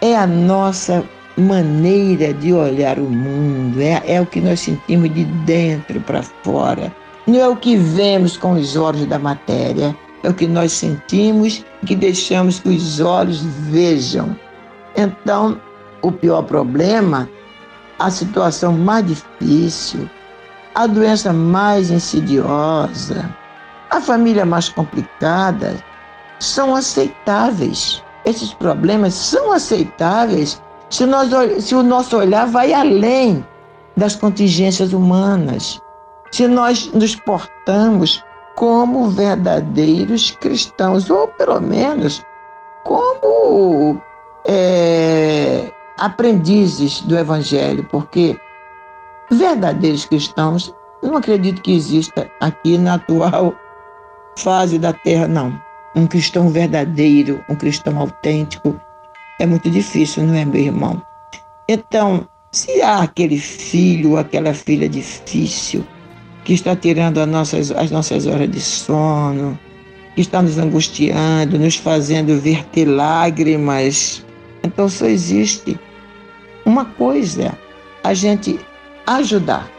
É 0.01 0.15
a 0.15 0.27
nossa 0.27 1.03
maneira 1.37 2.33
de 2.33 2.53
olhar 2.53 2.97
o 2.97 3.09
mundo, 3.09 3.81
é, 3.81 4.01
é 4.05 4.21
o 4.21 4.25
que 4.25 4.41
nós 4.41 4.61
sentimos 4.61 5.13
de 5.13 5.25
dentro 5.25 5.99
para 6.01 6.23
fora. 6.23 6.93
Não 7.27 7.39
é 7.39 7.47
o 7.47 7.55
que 7.55 7.75
vemos 7.75 8.37
com 8.37 8.53
os 8.53 8.75
olhos 8.75 9.05
da 9.05 9.19
matéria, 9.19 9.95
é 10.23 10.29
o 10.29 10.33
que 10.33 10.47
nós 10.47 10.71
sentimos 10.71 11.63
que 11.85 11.95
deixamos 11.95 12.59
que 12.59 12.69
os 12.69 12.99
olhos 12.99 13.41
vejam. 13.69 14.35
Então, 14.95 15.59
o 16.01 16.11
pior 16.11 16.43
problema, 16.43 17.29
a 17.99 18.09
situação 18.09 18.73
mais 18.73 19.05
difícil, 19.05 20.09
a 20.73 20.87
doença 20.87 21.33
mais 21.33 21.91
insidiosa, 21.91 23.29
a 23.89 24.01
família 24.01 24.45
mais 24.45 24.69
complicada, 24.69 25.75
são 26.39 26.75
aceitáveis. 26.75 28.03
Esses 28.25 28.53
problemas 28.53 29.13
são 29.13 29.51
aceitáveis 29.51 30.61
se, 30.89 31.05
nós, 31.05 31.29
se 31.63 31.75
o 31.75 31.83
nosso 31.83 32.17
olhar 32.17 32.47
vai 32.47 32.73
além 32.73 33.45
das 33.95 34.15
contingências 34.15 34.93
humanas, 34.93 35.81
se 36.31 36.47
nós 36.47 36.91
nos 36.93 37.15
portamos 37.15 38.23
como 38.55 39.09
verdadeiros 39.09 40.31
cristãos, 40.31 41.09
ou 41.09 41.27
pelo 41.27 41.59
menos 41.61 42.23
como 42.83 44.01
é, 44.45 45.71
aprendizes 45.97 47.01
do 47.01 47.17
Evangelho, 47.17 47.85
porque 47.91 48.39
verdadeiros 49.29 50.05
cristãos, 50.05 50.73
não 51.03 51.17
acredito 51.17 51.61
que 51.61 51.75
exista 51.75 52.29
aqui 52.39 52.77
na 52.77 52.95
atual 52.95 53.53
fase 54.37 54.77
da 54.77 54.93
Terra, 54.93 55.27
não. 55.27 55.59
Um 55.95 56.07
cristão 56.07 56.49
verdadeiro, 56.49 57.43
um 57.49 57.55
cristão 57.55 57.97
autêntico, 57.99 58.79
é 59.39 59.45
muito 59.45 59.69
difícil, 59.69 60.23
não 60.23 60.35
é, 60.35 60.45
meu 60.45 60.61
irmão? 60.61 61.01
Então, 61.67 62.27
se 62.51 62.81
há 62.81 63.01
aquele 63.01 63.37
filho, 63.37 64.17
aquela 64.17 64.53
filha 64.53 64.87
difícil, 64.87 65.85
que 66.43 66.53
está 66.53 66.75
tirando 66.75 67.19
as 67.19 67.27
nossas, 67.27 67.71
as 67.71 67.91
nossas 67.91 68.25
horas 68.25 68.49
de 68.49 68.61
sono, 68.61 69.59
que 70.15 70.21
está 70.21 70.41
nos 70.41 70.57
angustiando, 70.57 71.59
nos 71.59 71.75
fazendo 71.75 72.39
verter 72.39 72.85
lágrimas, 72.85 74.25
então 74.63 74.87
só 74.87 75.05
existe 75.07 75.79
uma 76.65 76.85
coisa: 76.85 77.57
a 78.03 78.13
gente 78.13 78.59
ajudar. 79.05 79.69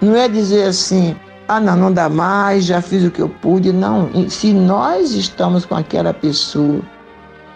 Não 0.00 0.16
é 0.16 0.28
dizer 0.28 0.64
assim, 0.64 1.14
ah, 1.56 1.60
não, 1.60 1.76
não 1.76 1.92
dá 1.92 2.08
mais, 2.08 2.64
já 2.64 2.80
fiz 2.80 3.04
o 3.04 3.10
que 3.10 3.20
eu 3.20 3.28
pude. 3.28 3.72
Não. 3.72 4.08
Se 4.28 4.52
nós 4.52 5.12
estamos 5.12 5.64
com 5.64 5.74
aquela 5.74 6.14
pessoa 6.14 6.80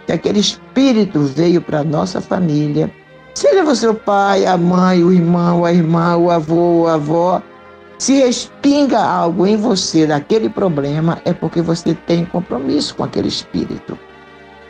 que 0.07 0.13
aquele 0.13 0.39
espírito 0.39 1.21
veio 1.21 1.61
para 1.61 1.83
nossa 1.83 2.21
família, 2.21 2.91
seja 3.35 3.65
você 3.65 3.89
o 3.89 3.95
pai, 3.95 4.47
a 4.47 4.57
mãe, 4.57 5.03
o 5.03 5.13
irmão, 5.13 5.65
a 5.65 5.73
irmã, 5.73 6.17
o 6.17 6.31
avô, 6.31 6.87
a 6.87 6.95
avó, 6.95 7.43
se 7.99 8.15
respinga 8.21 9.01
algo 9.01 9.47
em 9.47 9.57
você 9.57 10.07
daquele 10.07 10.49
problema, 10.49 11.19
é 11.25 11.33
porque 11.33 11.63
você 11.63 11.95
tem 12.07 12.25
compromisso 12.27 12.95
com 12.95 13.05
aquele 13.05 13.29
espírito. 13.29 13.99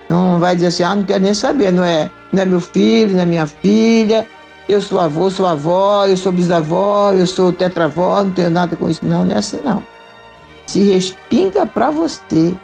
Não 0.08 0.38
vai 0.38 0.54
dizer 0.54 0.68
assim, 0.68 0.82
ah, 0.84 0.94
não 0.94 1.02
quero 1.02 1.24
nem 1.24 1.34
saber, 1.34 1.72
não 1.72 1.84
é, 1.84 2.08
não 2.32 2.42
é 2.42 2.44
meu 2.44 2.60
filho, 2.60 3.14
não 3.14 3.22
é 3.22 3.26
minha 3.26 3.46
filha, 3.46 4.26
eu 4.68 4.80
sou 4.80 4.98
avô, 4.98 5.30
sou 5.30 5.46
avó, 5.46 6.06
eu 6.06 6.16
sou 6.16 6.32
bisavó, 6.32 7.12
eu 7.12 7.26
sou 7.26 7.52
tetravó, 7.52 8.22
não 8.24 8.32
tenho 8.32 8.50
nada 8.50 8.74
com 8.76 8.90
isso. 8.90 9.04
Não, 9.04 9.24
não 9.24 9.34
é 9.34 9.38
assim 9.38 9.60
não. 9.64 9.82
Se 10.66 10.80
respinga 10.80 11.64
para 11.64 11.90
você 11.90 12.54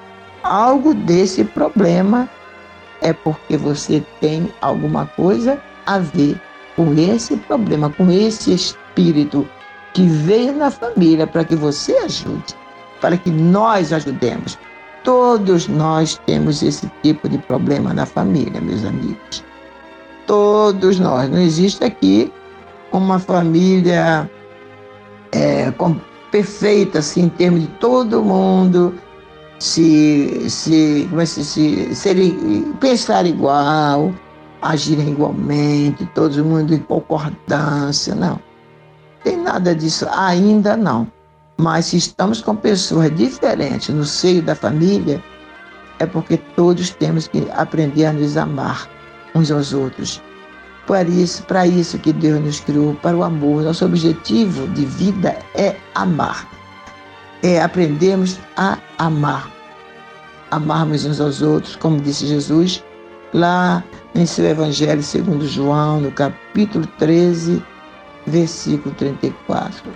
algo 0.42 0.92
desse 0.92 1.44
problema, 1.44 2.28
é 3.00 3.12
porque 3.12 3.56
você 3.56 4.02
tem 4.20 4.52
alguma 4.60 5.06
coisa 5.06 5.60
a 5.86 5.98
ver 5.98 6.40
com 6.74 6.92
esse 6.94 7.36
problema, 7.36 7.90
com 7.90 8.10
esse 8.10 8.52
espírito 8.52 9.46
que 9.92 10.06
veio 10.06 10.54
na 10.54 10.70
família 10.70 11.26
para 11.26 11.44
que 11.44 11.54
você 11.54 11.96
ajude, 11.98 12.54
para 13.00 13.16
que 13.16 13.30
nós 13.30 13.92
ajudemos. 13.92 14.58
Todos 15.04 15.68
nós 15.68 16.20
temos 16.26 16.62
esse 16.62 16.90
tipo 17.02 17.28
de 17.28 17.38
problema 17.38 17.92
na 17.92 18.06
família, 18.06 18.60
meus 18.60 18.84
amigos. 18.84 19.44
Todos 20.26 20.98
nós. 20.98 21.28
Não 21.28 21.40
existe 21.40 21.84
aqui 21.84 22.32
uma 22.92 23.18
família 23.18 24.30
é, 25.32 25.70
com, 25.72 25.96
perfeita, 26.30 26.98
assim, 26.98 27.22
em 27.24 27.28
termos 27.28 27.62
de 27.62 27.68
todo 27.78 28.22
mundo 28.22 28.94
se, 29.58 30.50
se, 30.50 31.06
como 31.08 31.20
é, 31.20 31.26
se, 31.26 31.44
se, 31.44 31.94
se 31.94 32.74
pensar 32.80 33.26
igual, 33.26 34.12
agirem 34.60 35.10
igualmente, 35.10 36.04
todo 36.14 36.44
mundo 36.44 36.74
em 36.74 36.78
concordância, 36.78 38.14
não. 38.14 38.40
Tem 39.22 39.36
nada 39.36 39.74
disso 39.74 40.06
ainda 40.10 40.76
não. 40.76 41.06
Mas 41.56 41.86
se 41.86 41.96
estamos 41.96 42.40
com 42.40 42.56
pessoas 42.56 43.14
diferentes 43.14 43.94
no 43.94 44.04
seio 44.04 44.42
da 44.42 44.54
família, 44.54 45.22
é 45.98 46.06
porque 46.06 46.36
todos 46.56 46.90
temos 46.90 47.28
que 47.28 47.46
aprender 47.52 48.06
a 48.06 48.12
nos 48.12 48.36
amar 48.36 48.88
uns 49.34 49.50
aos 49.50 49.72
outros. 49.72 50.22
Para 50.86 51.08
isso, 51.08 51.42
para 51.44 51.66
isso 51.66 51.98
que 51.98 52.12
Deus 52.12 52.40
nos 52.40 52.60
criou, 52.60 52.94
para 52.96 53.16
o 53.16 53.22
amor. 53.22 53.62
Nosso 53.62 53.84
objetivo 53.84 54.66
de 54.68 54.84
vida 54.84 55.36
é 55.54 55.76
amar. 55.94 56.48
É 57.42 57.62
aprendermos 57.62 58.38
a 58.56 58.78
amar. 58.98 59.50
Amarmos 60.50 61.04
uns 61.04 61.20
aos 61.20 61.40
outros, 61.40 61.76
como 61.76 62.00
disse 62.00 62.26
Jesus 62.26 62.82
lá 63.32 63.82
em 64.14 64.26
seu 64.26 64.46
Evangelho 64.46 65.02
segundo 65.02 65.46
João, 65.46 66.00
no 66.00 66.12
capítulo 66.12 66.86
13, 66.98 67.62
versículo 68.26 68.94
34. 68.96 69.90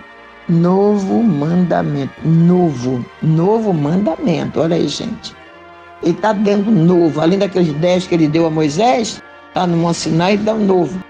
Novo 0.49 1.21
mandamento, 1.21 2.13
novo, 2.25 3.05
novo 3.21 3.73
mandamento. 3.73 4.61
Olha 4.61 4.75
aí, 4.75 4.87
gente. 4.87 5.35
Ele 6.01 6.11
está 6.11 6.31
dando 6.31 6.71
novo, 6.71 7.19
além 7.19 7.39
daqueles 7.39 7.73
dez 7.73 8.07
que 8.07 8.15
ele 8.15 8.27
deu 8.27 8.45
a 8.45 8.49
Moisés, 8.49 9.21
está 9.57 9.65
no 9.65 9.77
Monte 9.77 9.97
Sinai 9.97 10.37
dá 10.37 10.53
um 10.53 10.65
novo. 10.65 11.03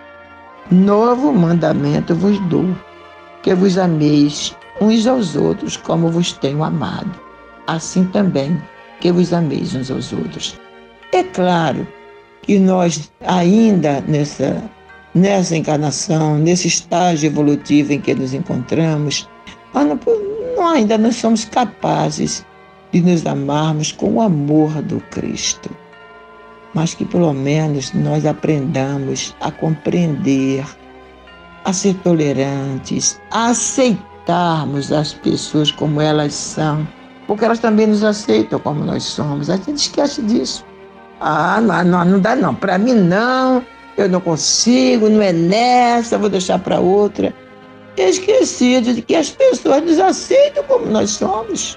Novo 0.72 1.34
mandamento 1.34 2.16
vos 2.16 2.39
dou, 2.48 2.74
que 3.44 3.54
vos 3.54 3.77
ameis 3.77 4.56
uns 4.80 5.06
aos 5.06 5.36
outros 5.36 5.75
como 5.75 6.10
vos 6.10 6.32
tenho 6.32 6.63
amado. 6.63 7.12
Assim 7.68 8.06
também 8.06 8.58
que 9.01 9.12
vos 9.12 9.34
ameis 9.34 9.75
uns 9.75 9.92
aos 9.92 10.13
outros. 10.13 10.58
É 11.12 11.24
claro 11.24 11.86
que 12.44 12.58
nós 12.58 13.12
ainda 13.25 14.00
nessa 14.08 14.63
nessa 15.13 15.58
encarnação, 15.58 16.38
nesse 16.38 16.70
estágio 16.70 17.27
evolutivo 17.27 17.92
em 17.92 18.00
que 18.00 18.16
nos 18.16 18.34
encontramos, 18.34 19.28
ainda 20.74 20.98
não 20.98 21.12
somos 21.12 21.43
capazes 21.43 22.45
de 22.93 23.02
nos 23.02 23.26
amarmos 23.26 23.91
com 23.91 24.13
o 24.13 24.22
amor 24.22 24.82
do 24.84 25.02
Cristo. 25.12 25.69
Mas 26.78 26.94
que 26.94 27.04
pelo 27.04 27.34
menos 27.34 27.92
nós 27.92 28.24
aprendamos 28.24 29.36
a 29.42 29.50
compreender, 29.50 30.63
a 31.66 31.74
ser 31.74 31.96
tolerantes, 31.96 33.20
a 33.32 33.48
aceitarmos 33.48 34.92
as 34.92 35.12
pessoas 35.12 35.72
como 35.72 36.00
elas 36.00 36.36
são, 36.36 36.88
porque 37.26 37.46
elas 37.46 37.58
também 37.58 37.88
nos 37.88 38.04
aceitam 38.04 38.60
como 38.60 38.86
nós 38.86 39.02
somos. 39.02 39.50
A 39.50 39.58
gente 39.58 39.78
esquece 39.78 40.22
disso. 40.22 40.63
Ah, 41.20 41.60
não, 41.60 41.84
não, 41.84 42.06
não 42.06 42.20
dá 42.20 42.36
não. 42.36 42.54
Para 42.54 42.78
mim 42.78 42.94
não 42.94 43.66
eu 43.98 44.08
não 44.08 44.22
consigo, 44.22 45.10
não 45.10 45.24
é 45.24 45.34
nessa, 45.34 46.20
vou 46.20 46.30
deixar 46.30 46.60
para 46.60 46.80
outra. 46.80 47.34
Esquecido 47.98 48.94
de 48.94 49.02
que 49.02 49.16
as 49.16 49.32
pessoas 49.32 49.82
nos 49.82 49.98
aceitam 49.98 50.63
como 50.66 50.86
nós 50.86 51.10
somos. 51.10 51.76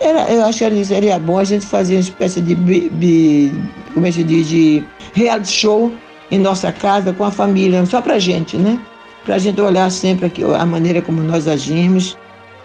Era, 0.00 0.30
eu 0.30 0.44
acho 0.44 0.58
que 0.58 0.84
seria 0.84 1.18
bom 1.18 1.38
a 1.38 1.44
gente 1.44 1.64
fazer 1.64 1.94
uma 1.94 2.00
espécie 2.00 2.40
de, 2.40 2.54
de 2.54 3.52
como 3.94 4.06
é 4.06 4.12
que 4.12 4.22
diz, 4.22 4.46
de 4.46 4.84
reality 5.14 5.50
show 5.50 5.92
em 6.30 6.38
nossa 6.38 6.70
casa 6.72 7.12
com 7.12 7.24
a 7.24 7.30
família, 7.30 7.84
só 7.86 8.02
para 8.02 8.18
gente, 8.18 8.56
né? 8.56 8.78
Para 9.24 9.36
a 9.36 9.38
gente 9.38 9.60
olhar 9.60 9.90
sempre 9.90 10.26
aqui, 10.26 10.44
a 10.44 10.66
maneira 10.66 11.00
como 11.00 11.22
nós 11.22 11.48
agimos, 11.48 12.16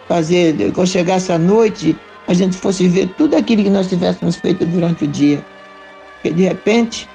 fazer, 0.07 0.71
quando 0.73 0.87
chegasse 0.87 1.31
a 1.31 1.39
noite, 1.39 1.95
a 2.27 2.33
gente 2.33 2.57
fosse 2.57 2.87
ver 2.87 3.07
tudo 3.17 3.35
aquilo 3.35 3.63
que 3.63 3.69
nós 3.69 3.87
tivéssemos 3.87 4.35
feito 4.35 4.65
durante 4.65 5.05
o 5.05 5.07
dia. 5.07 5.43
Porque 6.15 6.31
de 6.31 6.43
repente 6.43 7.09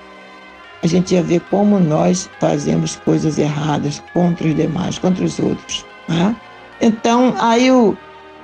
a 0.82 0.86
gente 0.86 1.14
ia 1.14 1.22
ver 1.22 1.40
como 1.50 1.78
nós 1.78 2.28
fazemos 2.40 2.96
coisas 2.96 3.38
erradas 3.38 4.02
contra 4.12 4.46
os 4.46 4.54
demais, 4.54 4.98
contra 4.98 5.24
os 5.24 5.38
outros. 5.38 5.84
Né? 6.08 6.34
Então, 6.80 7.34
aí 7.38 7.70
o, 7.70 7.96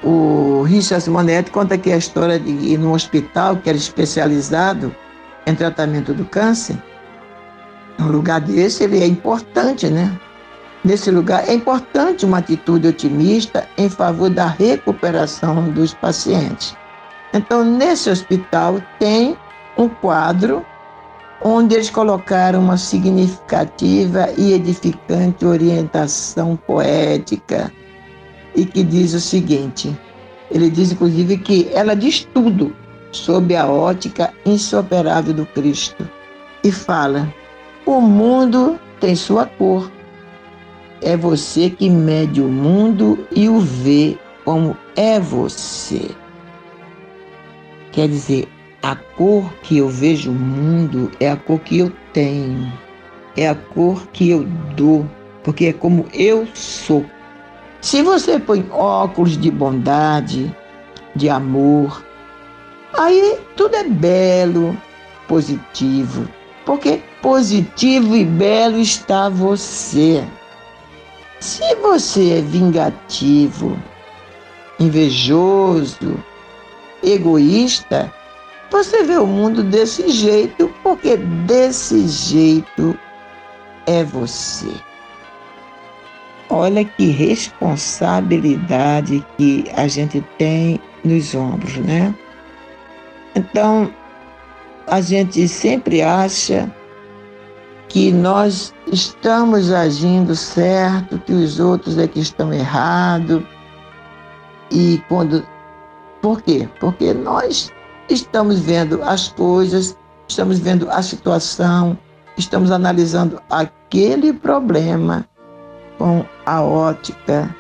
o 0.03 0.63
Richard 0.63 1.05
Simonetti 1.05 1.51
conta 1.51 1.75
aqui 1.75 1.93
a 1.93 1.97
história 1.97 2.39
de 2.39 2.51
ir 2.51 2.79
num 2.79 2.93
hospital 2.93 3.57
que 3.57 3.69
era 3.69 3.79
especializado 3.79 4.95
em 5.47 5.55
tratamento 5.55 6.13
do 6.13 6.25
câncer. 6.25 6.77
Um 7.99 8.09
lugar 8.09 8.41
desse 8.41 8.85
ele 8.85 9.03
é 9.03 9.07
importante, 9.07 9.89
né? 9.89 10.19
Nesse 10.85 11.11
lugar 11.11 11.49
é 11.49 11.55
importante 11.55 12.27
uma 12.27 12.39
atitude 12.39 12.89
otimista 12.89 13.69
em 13.79 13.89
favor 13.89 14.29
da 14.29 14.47
recuperação 14.47 15.71
dos 15.71 15.95
pacientes. 15.95 16.77
Então, 17.33 17.65
nesse 17.65 18.11
hospital 18.11 18.83
tem 18.99 19.37
um 19.79 19.89
quadro 19.89 20.67
onde 21.41 21.75
eles 21.75 21.91
colocaram 21.91 22.61
uma 22.61 22.77
significativa 22.77 24.29
e 24.37 24.53
edificante 24.53 25.45
orientação 25.45 26.57
poética 26.57 27.73
e 28.55 28.65
que 28.65 28.83
diz 28.83 29.15
o 29.15 29.21
seguinte: 29.21 29.97
ele 30.51 30.71
diz 30.71 30.93
inclusive 30.93 31.39
que 31.39 31.69
ela 31.73 31.95
diz 31.95 32.27
tudo 32.35 32.75
sob 33.11 33.55
a 33.55 33.67
ótica 33.67 34.33
insuperável 34.45 35.35
do 35.35 35.47
Cristo 35.47 36.09
e 36.65 36.71
fala: 36.71 37.33
o 37.87 38.01
mundo 38.01 38.79
tem 39.01 39.17
sua 39.17 39.47
cor. 39.47 39.91
É 41.01 41.17
você 41.17 41.69
que 41.69 41.91
mede 41.91 42.41
o 42.41 42.49
mundo 42.49 43.27
e 43.35 43.49
o 43.49 43.59
vê 43.59 44.17
como 44.45 44.77
é 44.95 45.19
você. 45.19 46.11
Quer 47.91 48.09
dizer, 48.09 48.49
a 48.83 48.95
cor 48.95 49.53
que 49.63 49.79
eu 49.79 49.89
vejo 49.89 50.31
o 50.31 50.35
mundo 50.35 51.11
é 51.19 51.31
a 51.31 51.37
cor 51.37 51.59
que 51.61 51.79
eu 51.79 51.93
tenho, 52.13 52.73
é 53.37 53.49
a 53.49 53.55
cor 53.55 54.07
que 54.13 54.31
eu 54.31 54.45
dou, 54.77 55.07
porque 55.43 55.67
é 55.67 55.73
como 55.73 56.07
eu 56.13 56.47
sou. 56.55 57.05
Se 57.83 58.01
você 58.01 58.39
põe 58.39 58.65
óculos 58.71 59.37
de 59.37 59.51
bondade, 59.51 60.55
de 61.17 61.29
amor, 61.29 62.07
aí 62.95 63.41
tudo 63.57 63.75
é 63.75 63.83
belo, 63.83 64.81
positivo, 65.27 66.29
porque 66.65 67.03
positivo 67.21 68.15
e 68.15 68.25
belo 68.25 68.79
está 68.79 69.29
você. 69.29 70.25
Se 71.41 71.75
você 71.83 72.39
é 72.39 72.41
vingativo, 72.41 73.77
invejoso, 74.79 76.23
egoísta, 77.03 78.15
você 78.71 79.03
vê 79.03 79.19
o 79.19 79.27
mundo 79.27 79.65
desse 79.65 80.09
jeito, 80.09 80.73
porque 80.85 81.17
desse 81.17 82.07
jeito 82.07 82.97
é 83.87 84.05
você. 84.05 84.73
Olha 86.53 86.85
que 86.85 87.07
responsabilidade 87.07 89.27
que 89.37 89.65
a 89.75 89.89
gente 89.89 90.25
tem 90.39 90.81
nos 91.05 91.35
ombros, 91.35 91.77
né? 91.79 92.15
Então, 93.35 93.93
a 94.87 95.01
gente 95.01 95.49
sempre 95.49 96.03
acha 96.03 96.73
que 97.89 98.13
nós 98.13 98.73
estamos 98.87 99.73
agindo 99.73 100.37
certo, 100.37 101.19
que 101.19 101.33
os 101.33 101.59
outros 101.59 101.99
é 101.99 102.07
que 102.07 102.21
estão 102.21 102.53
errados. 102.53 103.43
E 104.71 105.03
quando. 105.09 105.45
Por 106.21 106.43
quê? 106.43 106.69
Porque 106.79 107.15
nós 107.15 107.73
estamos 108.09 108.61
vendo 108.61 109.03
as 109.03 109.27
coisas 109.29 109.97
estamos 110.33 110.59
vendo 110.59 110.91
a 110.91 111.03
situação, 111.03 111.97
estamos 112.37 112.71
analisando 112.71 113.41
aquele 113.51 114.33
problema 114.33 115.27
com 115.99 116.25
a 116.47 116.63
ótica 116.63 117.55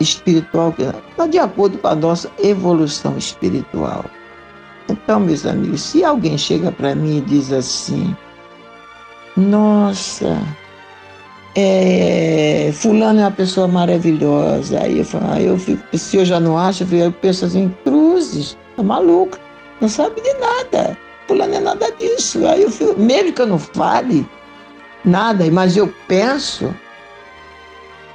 espiritual 0.00 0.72
que 0.72 0.82
está 0.82 1.26
de 1.26 1.38
acordo 1.38 1.78
com 1.78 1.88
a 1.88 1.94
nossa 1.94 2.30
evolução 2.42 3.16
espiritual. 3.16 4.04
Então, 4.88 5.20
meus 5.20 5.46
amigos, 5.46 5.80
se 5.80 6.04
alguém 6.04 6.36
chega 6.36 6.72
para 6.72 6.94
mim 6.94 7.18
e 7.18 7.20
diz 7.20 7.52
assim: 7.52 8.16
Nossa, 9.36 10.38
é, 11.54 12.70
fulano 12.74 13.20
é 13.20 13.24
uma 13.24 13.30
pessoa 13.30 13.68
maravilhosa. 13.68 14.80
Aí 14.80 14.98
eu 14.98 15.04
falo, 15.04 15.38
eu 15.38 15.58
fico, 15.58 15.82
se 15.96 16.16
eu 16.16 16.24
já 16.24 16.40
não 16.40 16.58
acho, 16.58 16.84
eu 16.94 17.12
penso 17.12 17.44
assim, 17.44 17.74
cruzes, 17.84 18.56
tá 18.76 18.82
maluca, 18.82 19.38
não 19.80 19.88
sabe 19.88 20.20
de 20.20 20.32
nada. 20.34 20.96
Fulano 21.28 21.54
é 21.54 21.60
nada 21.60 21.90
disso. 21.92 22.46
Aí 22.46 22.62
eu 22.62 22.70
fico, 22.70 22.98
mesmo 22.98 23.32
que 23.32 23.42
eu 23.42 23.46
não 23.46 23.58
fale 23.58 24.26
nada, 25.04 25.48
mas 25.50 25.76
eu 25.76 25.92
penso, 26.08 26.74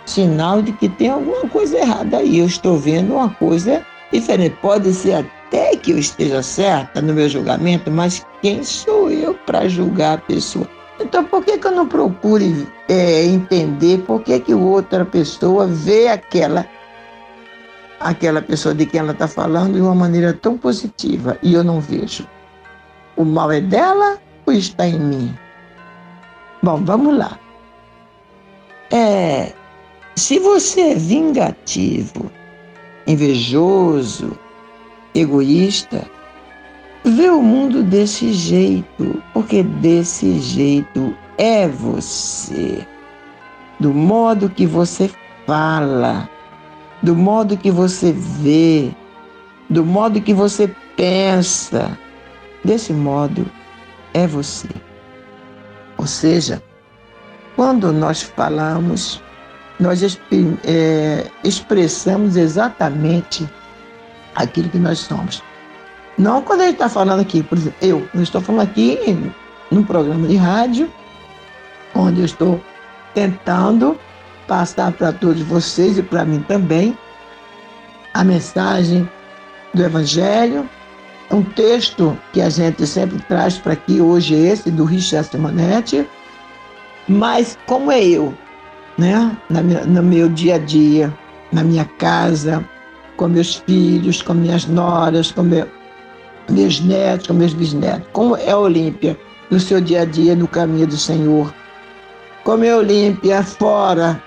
sinal 0.07 0.61
de 0.61 0.71
que 0.71 0.89
tem 0.89 1.09
alguma 1.09 1.47
coisa 1.49 1.77
errada 1.77 2.17
aí. 2.17 2.39
Eu 2.39 2.45
estou 2.45 2.77
vendo 2.77 3.13
uma 3.13 3.29
coisa 3.29 3.85
diferente. 4.11 4.55
Pode 4.61 4.93
ser 4.93 5.25
até 5.47 5.75
que 5.75 5.91
eu 5.91 5.97
esteja 5.97 6.41
certa 6.41 7.01
no 7.01 7.13
meu 7.13 7.29
julgamento, 7.29 7.91
mas 7.91 8.25
quem 8.41 8.63
sou 8.63 9.11
eu 9.11 9.33
para 9.33 9.67
julgar 9.67 10.17
a 10.17 10.21
pessoa? 10.21 10.67
Então, 10.99 11.23
por 11.23 11.43
que, 11.43 11.57
que 11.57 11.67
eu 11.67 11.71
não 11.71 11.87
procure 11.87 12.67
é, 12.89 13.23
entender 13.23 13.99
por 13.99 14.21
que, 14.23 14.39
que 14.39 14.53
outra 14.53 15.05
pessoa 15.05 15.67
vê 15.67 16.07
aquela 16.07 16.65
aquela 17.99 18.41
pessoa 18.41 18.75
de 18.75 18.85
quem 18.85 18.99
ela 18.99 19.11
está 19.11 19.27
falando 19.27 19.73
de 19.73 19.81
uma 19.81 19.95
maneira 19.95 20.31
tão 20.31 20.57
positiva 20.57 21.37
e 21.43 21.53
eu 21.53 21.63
não 21.63 21.79
vejo? 21.79 22.27
O 23.15 23.23
mal 23.23 23.51
é 23.51 23.61
dela 23.61 24.17
ou 24.45 24.53
está 24.53 24.87
em 24.87 24.99
mim? 24.99 25.37
Bom, 26.63 26.83
vamos 26.83 27.17
lá. 27.17 27.37
É, 28.91 29.53
se 30.17 30.39
você 30.39 30.81
é 30.81 30.95
vingativo, 30.95 32.31
invejoso, 33.05 34.35
egoísta, 35.13 36.09
vê 37.05 37.29
o 37.29 37.39
mundo 37.39 37.83
desse 37.83 38.33
jeito, 38.33 39.21
porque 39.31 39.61
desse 39.61 40.39
jeito 40.39 41.15
é 41.37 41.67
você. 41.67 42.83
Do 43.79 43.93
modo 43.93 44.49
que 44.49 44.65
você 44.65 45.07
fala, 45.45 46.27
do 47.03 47.15
modo 47.15 47.55
que 47.55 47.69
você 47.69 48.11
vê, 48.11 48.89
do 49.69 49.85
modo 49.85 50.19
que 50.19 50.33
você 50.33 50.67
pensa, 50.95 51.95
desse 52.65 52.91
modo 52.91 53.45
é 54.15 54.25
você. 54.25 54.67
Ou 55.95 56.07
seja, 56.07 56.59
quando 57.55 57.93
nós 57.93 58.23
falamos, 58.23 59.21
nós 59.79 60.01
é, 60.63 61.27
expressamos 61.43 62.35
exatamente 62.35 63.47
aquilo 64.35 64.69
que 64.69 64.79
nós 64.79 64.99
somos. 64.99 65.43
Não 66.17 66.41
quando 66.41 66.61
a 66.61 66.65
gente 66.65 66.75
está 66.75 66.89
falando 66.89 67.21
aqui, 67.21 67.43
por 67.43 67.57
exemplo, 67.57 67.77
eu, 67.81 68.07
eu 68.13 68.23
estou 68.23 68.41
falando 68.41 68.63
aqui 68.63 68.97
num 69.69 69.83
programa 69.83 70.27
de 70.27 70.35
rádio, 70.35 70.91
onde 71.93 72.21
eu 72.21 72.25
estou 72.25 72.61
tentando 73.13 73.97
passar 74.47 74.91
para 74.93 75.11
todos 75.11 75.41
vocês 75.43 75.97
e 75.97 76.03
para 76.03 76.25
mim 76.25 76.39
também 76.47 76.97
a 78.13 78.23
mensagem 78.23 79.07
do 79.73 79.83
Evangelho, 79.83 80.67
um 81.29 81.43
texto 81.43 82.17
que 82.33 82.41
a 82.41 82.49
gente 82.49 82.87
sempre 82.87 83.19
traz 83.27 83.57
para 83.57 83.73
aqui, 83.73 84.01
hoje 84.01 84.33
esse, 84.33 84.71
do 84.71 84.85
Richard 84.85 85.27
Simonetti, 85.27 86.07
mas 87.07 87.57
como 87.67 87.91
é 87.91 88.03
eu, 88.03 88.33
né? 88.97 89.37
no 89.85 90.03
meu 90.03 90.29
dia 90.29 90.55
a 90.55 90.57
dia, 90.57 91.13
na 91.51 91.63
minha 91.63 91.85
casa, 91.85 92.63
com 93.15 93.27
meus 93.27 93.55
filhos, 93.55 94.21
com 94.21 94.33
minhas 94.33 94.65
noras, 94.65 95.31
com 95.31 95.43
meu, 95.43 95.67
meus 96.49 96.79
netos, 96.79 97.27
com 97.27 97.33
meus 97.33 97.53
bisnetos. 97.53 98.07
Como 98.13 98.35
é 98.35 98.55
Olímpia 98.55 99.17
no 99.49 99.59
seu 99.59 99.81
dia 99.81 100.01
a 100.01 100.05
dia 100.05 100.35
no 100.35 100.47
caminho 100.47 100.87
do 100.87 100.97
Senhor? 100.97 101.53
Como 102.43 102.63
é 102.63 102.75
Olímpia 102.75 103.43
fora, 103.43 104.21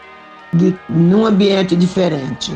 de, 0.52 0.76
num 0.88 1.24
ambiente 1.24 1.74
diferente? 1.74 2.52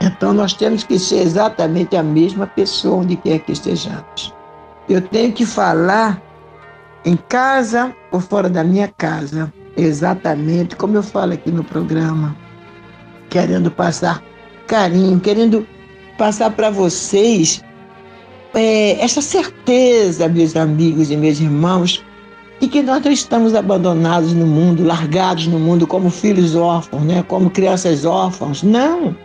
Então 0.00 0.32
nós 0.32 0.52
temos 0.52 0.84
que 0.84 0.98
ser 0.98 1.22
exatamente 1.22 1.96
a 1.96 2.02
mesma 2.02 2.46
pessoa 2.46 2.98
onde 2.98 3.16
quer 3.16 3.40
que 3.40 3.52
estejamos. 3.52 4.34
Eu 4.88 5.02
tenho 5.02 5.32
que 5.32 5.44
falar 5.44 6.22
em 7.04 7.16
casa 7.16 7.94
ou 8.10 8.20
fora 8.20 8.48
da 8.48 8.62
minha 8.62 8.88
casa, 8.96 9.52
exatamente 9.78 10.74
como 10.76 10.96
eu 10.96 11.02
falo 11.02 11.32
aqui 11.32 11.50
no 11.50 11.62
programa, 11.62 12.36
querendo 13.30 13.70
passar 13.70 14.22
carinho, 14.66 15.20
querendo 15.20 15.66
passar 16.18 16.50
para 16.50 16.68
vocês 16.68 17.64
é, 18.54 19.02
essa 19.02 19.22
certeza, 19.22 20.28
meus 20.28 20.56
amigos 20.56 21.10
e 21.10 21.16
meus 21.16 21.40
irmãos, 21.40 22.04
de 22.60 22.66
que 22.66 22.82
nós 22.82 23.02
não 23.04 23.12
estamos 23.12 23.54
abandonados 23.54 24.32
no 24.32 24.46
mundo, 24.46 24.84
largados 24.84 25.46
no 25.46 25.60
mundo 25.60 25.86
como 25.86 26.10
filhos 26.10 26.56
órfãos, 26.56 27.04
né? 27.04 27.22
como 27.28 27.48
crianças 27.48 28.04
órfãos. 28.04 28.62
Não! 28.64 29.16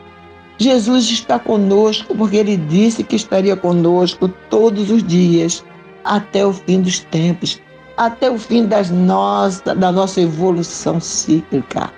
Jesus 0.59 1.09
está 1.09 1.39
conosco 1.39 2.15
porque 2.15 2.37
ele 2.37 2.55
disse 2.55 3.03
que 3.03 3.15
estaria 3.15 3.55
conosco 3.57 4.27
todos 4.49 4.91
os 4.91 5.03
dias 5.03 5.65
até 6.03 6.45
o 6.45 6.53
fim 6.53 6.79
dos 6.79 6.99
tempos 6.99 7.59
até 7.97 8.29
o 8.29 8.37
fim 8.37 8.65
das 8.65 8.89
nossa, 8.89 9.75
da 9.75 9.91
nossa 9.91 10.21
evolução 10.21 10.99
cíclica, 10.99 11.91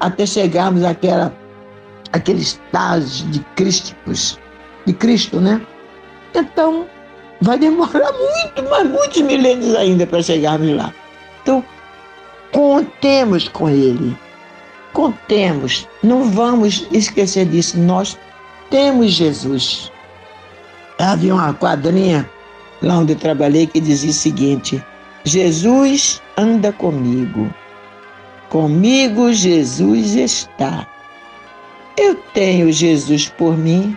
até 0.00 0.24
chegarmos 0.24 0.84
àquela, 0.84 1.32
àquele 2.12 2.40
estágio 2.40 3.26
de 3.28 3.40
crísticos, 3.54 4.38
de 4.86 4.92
Cristo, 4.92 5.40
né? 5.40 5.60
Então, 6.34 6.86
vai 7.40 7.58
demorar 7.58 8.12
muito, 8.12 8.70
mas 8.70 8.88
muitos 8.88 9.22
milênios 9.22 9.74
ainda 9.74 10.06
para 10.06 10.22
chegarmos 10.22 10.74
lá. 10.74 10.92
Então, 11.42 11.64
contemos 12.52 13.48
com 13.48 13.68
Ele. 13.68 14.16
Contemos. 14.92 15.86
Não 16.02 16.30
vamos 16.30 16.86
esquecer 16.90 17.46
disso. 17.46 17.78
Nós 17.78 18.18
temos 18.70 19.12
Jesus. 19.12 19.92
Havia 20.98 21.34
uma 21.34 21.54
quadrinha 21.54 22.28
lá 22.82 22.98
onde 22.98 23.12
eu 23.12 23.18
trabalhei 23.18 23.66
que 23.66 23.80
dizia 23.80 24.10
o 24.10 24.14
seguinte: 24.14 24.82
Jesus 25.28 26.22
anda 26.38 26.72
comigo. 26.72 27.52
Comigo 28.48 29.30
Jesus 29.30 30.14
está. 30.14 30.86
Eu 31.98 32.14
tenho 32.32 32.72
Jesus 32.72 33.28
por 33.28 33.56
mim, 33.56 33.96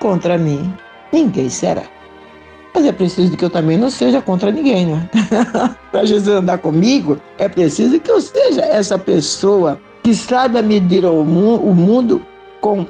contra 0.00 0.36
mim 0.36 0.74
ninguém 1.12 1.48
será. 1.48 1.84
Mas 2.74 2.86
é 2.86 2.92
preciso 2.92 3.36
que 3.36 3.44
eu 3.44 3.50
também 3.50 3.76
não 3.76 3.90
seja 3.90 4.20
contra 4.20 4.50
ninguém, 4.50 4.86
né? 4.86 5.08
Para 5.92 6.04
Jesus 6.04 6.36
andar 6.36 6.58
comigo, 6.58 7.20
é 7.38 7.48
preciso 7.48 8.00
que 8.00 8.10
eu 8.10 8.20
seja 8.20 8.62
essa 8.62 8.98
pessoa 8.98 9.78
que 10.02 10.12
saiba 10.14 10.60
medir 10.60 11.04
o 11.04 11.22
mundo 11.22 12.20
com, 12.60 12.86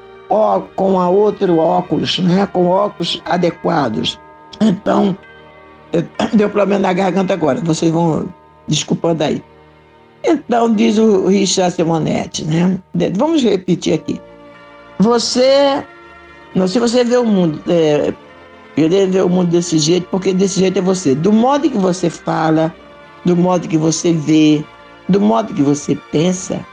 com 0.76 1.00
a 1.00 1.08
outro 1.10 1.58
óculos, 1.58 2.18
né? 2.20 2.46
com 2.46 2.68
óculos 2.68 3.20
adequados. 3.26 4.18
Então, 4.60 5.16
Deu 6.34 6.48
problema 6.48 6.80
na 6.80 6.92
garganta 6.92 7.34
agora, 7.34 7.60
vocês 7.60 7.90
vão 7.90 8.28
desculpando 8.66 9.24
aí. 9.24 9.42
Então, 10.24 10.72
diz 10.74 10.98
o 10.98 11.26
Richard 11.26 11.74
Simonetti, 11.74 12.44
né? 12.44 12.78
Vamos 13.16 13.42
repetir 13.42 13.94
aqui. 13.94 14.20
Você, 14.98 15.84
se 16.68 16.78
você 16.78 17.04
vê 17.04 17.16
o 17.16 17.24
mundo, 17.24 17.60
é, 17.68 18.14
eu 18.76 18.88
ver 18.88 19.24
o 19.24 19.28
mundo 19.28 19.50
desse 19.50 19.78
jeito, 19.78 20.06
porque 20.10 20.32
desse 20.32 20.60
jeito 20.60 20.78
é 20.78 20.82
você. 20.82 21.14
Do 21.14 21.32
modo 21.32 21.68
que 21.68 21.76
você 21.76 22.08
fala, 22.08 22.72
do 23.24 23.36
modo 23.36 23.66
que 23.66 23.76
você 23.76 24.12
vê, 24.12 24.64
do 25.08 25.20
modo 25.20 25.52
que 25.52 25.62
você 25.62 25.98
pensa, 26.12 26.64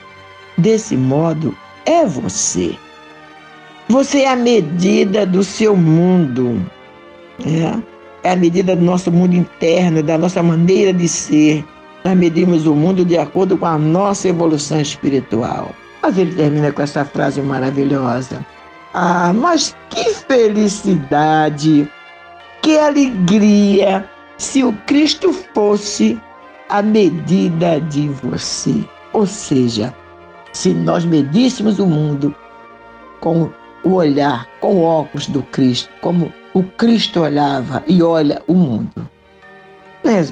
desse 0.58 0.96
modo 0.96 1.58
é 1.86 2.06
você. 2.06 2.76
Você 3.90 4.20
é 4.22 4.30
a 4.30 4.36
medida 4.36 5.26
do 5.26 5.44
seu 5.44 5.76
mundo. 5.76 6.64
É 7.44 7.89
é 8.24 8.32
a 8.32 8.36
medida 8.36 8.76
do 8.76 8.84
nosso 8.84 9.12
mundo 9.12 9.36
interno, 9.36 10.04
da 10.04 10.18
nossa 10.18 10.42
maneira 10.44 10.94
de 10.94 11.08
ser. 11.08 11.66
Nós 12.04 12.18
medimos 12.18 12.66
o 12.66 12.76
mundo 12.76 13.04
de 13.04 13.18
acordo 13.18 13.58
com 13.58 13.66
a 13.66 13.78
nossa 13.78 14.30
evolução 14.30 14.80
espiritual. 14.80 15.72
Mas 16.02 16.18
ele 16.18 16.34
termina 16.34 16.72
com 16.72 16.82
essa 16.82 17.04
frase 17.04 17.42
maravilhosa. 17.42 18.46
Ah, 18.94 19.32
mas 19.34 19.76
que 19.90 20.14
felicidade, 20.14 21.88
que 22.62 22.78
alegria 22.78 24.10
se 24.38 24.64
o 24.64 24.74
Cristo 24.88 25.34
fosse 25.54 26.20
a 26.70 26.82
medida 26.82 27.80
de 27.82 28.08
você. 28.24 28.84
Ou 29.14 29.26
seja, 29.26 29.94
se 30.54 30.74
nós 30.74 31.06
medíssemos 31.06 31.80
o 31.80 31.86
mundo 31.86 32.34
com 33.20 33.50
o 33.84 33.94
olhar, 33.94 34.48
com 34.60 34.76
o 34.76 34.84
óculos 34.84 35.28
do 35.28 35.44
Cristo, 35.44 35.90
como 36.02 36.34
o 36.60 36.64
Cristo 36.64 37.22
olhava 37.22 37.82
e 37.88 38.04
olha 38.04 38.42
o 38.46 38.54
mundo. 38.54 39.10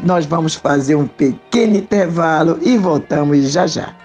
Nós 0.04 0.26
vamos 0.26 0.56
fazer 0.56 0.96
um 0.96 1.08
pequeno 1.08 1.78
intervalo 1.78 2.60
e 2.62 2.78
voltamos 2.78 3.50
já 3.52 3.66
já. 3.66 3.96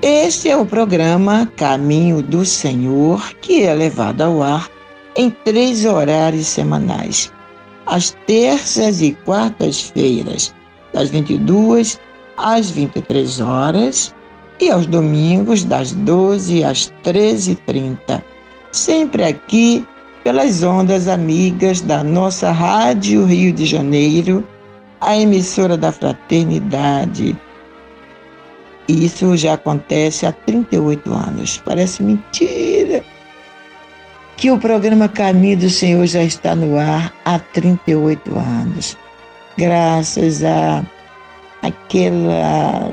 Este 0.00 0.48
é 0.48 0.56
o 0.56 0.64
programa 0.64 1.50
Caminho 1.56 2.22
do 2.22 2.44
Senhor, 2.44 3.34
que 3.42 3.64
é 3.64 3.74
levado 3.74 4.22
ao 4.22 4.42
ar 4.42 4.70
em 5.14 5.28
três 5.30 5.84
horários 5.84 6.46
semanais, 6.46 7.30
às 7.84 8.16
terças 8.26 9.02
e 9.02 9.12
quartas-feiras, 9.26 10.54
das 10.94 11.10
22 11.10 12.00
às 12.36 12.70
23 12.70 13.40
horas, 13.40 14.14
e 14.60 14.70
aos 14.70 14.86
domingos, 14.86 15.64
das 15.64 15.92
12 15.92 16.64
às 16.64 16.92
13h30, 17.04 18.22
sempre 18.78 19.24
aqui 19.24 19.86
pelas 20.22 20.62
ondas 20.62 21.08
amigas 21.08 21.80
da 21.80 22.04
nossa 22.04 22.50
Rádio 22.50 23.24
Rio 23.24 23.52
de 23.52 23.66
Janeiro, 23.66 24.46
a 25.00 25.16
emissora 25.16 25.76
da 25.76 25.90
Fraternidade. 25.90 27.36
Isso 28.88 29.36
já 29.36 29.54
acontece 29.54 30.24
há 30.26 30.32
38 30.32 31.12
anos. 31.12 31.60
Parece 31.64 32.02
mentira 32.02 33.04
que 34.36 34.50
o 34.50 34.58
programa 34.58 35.08
Caminho 35.08 35.58
do 35.58 35.70
Senhor 35.70 36.06
já 36.06 36.22
está 36.22 36.54
no 36.54 36.78
ar 36.78 37.12
há 37.24 37.38
38 37.38 38.38
anos. 38.38 38.96
Graças 39.56 40.44
a 40.44 40.84
aquela, 41.62 42.92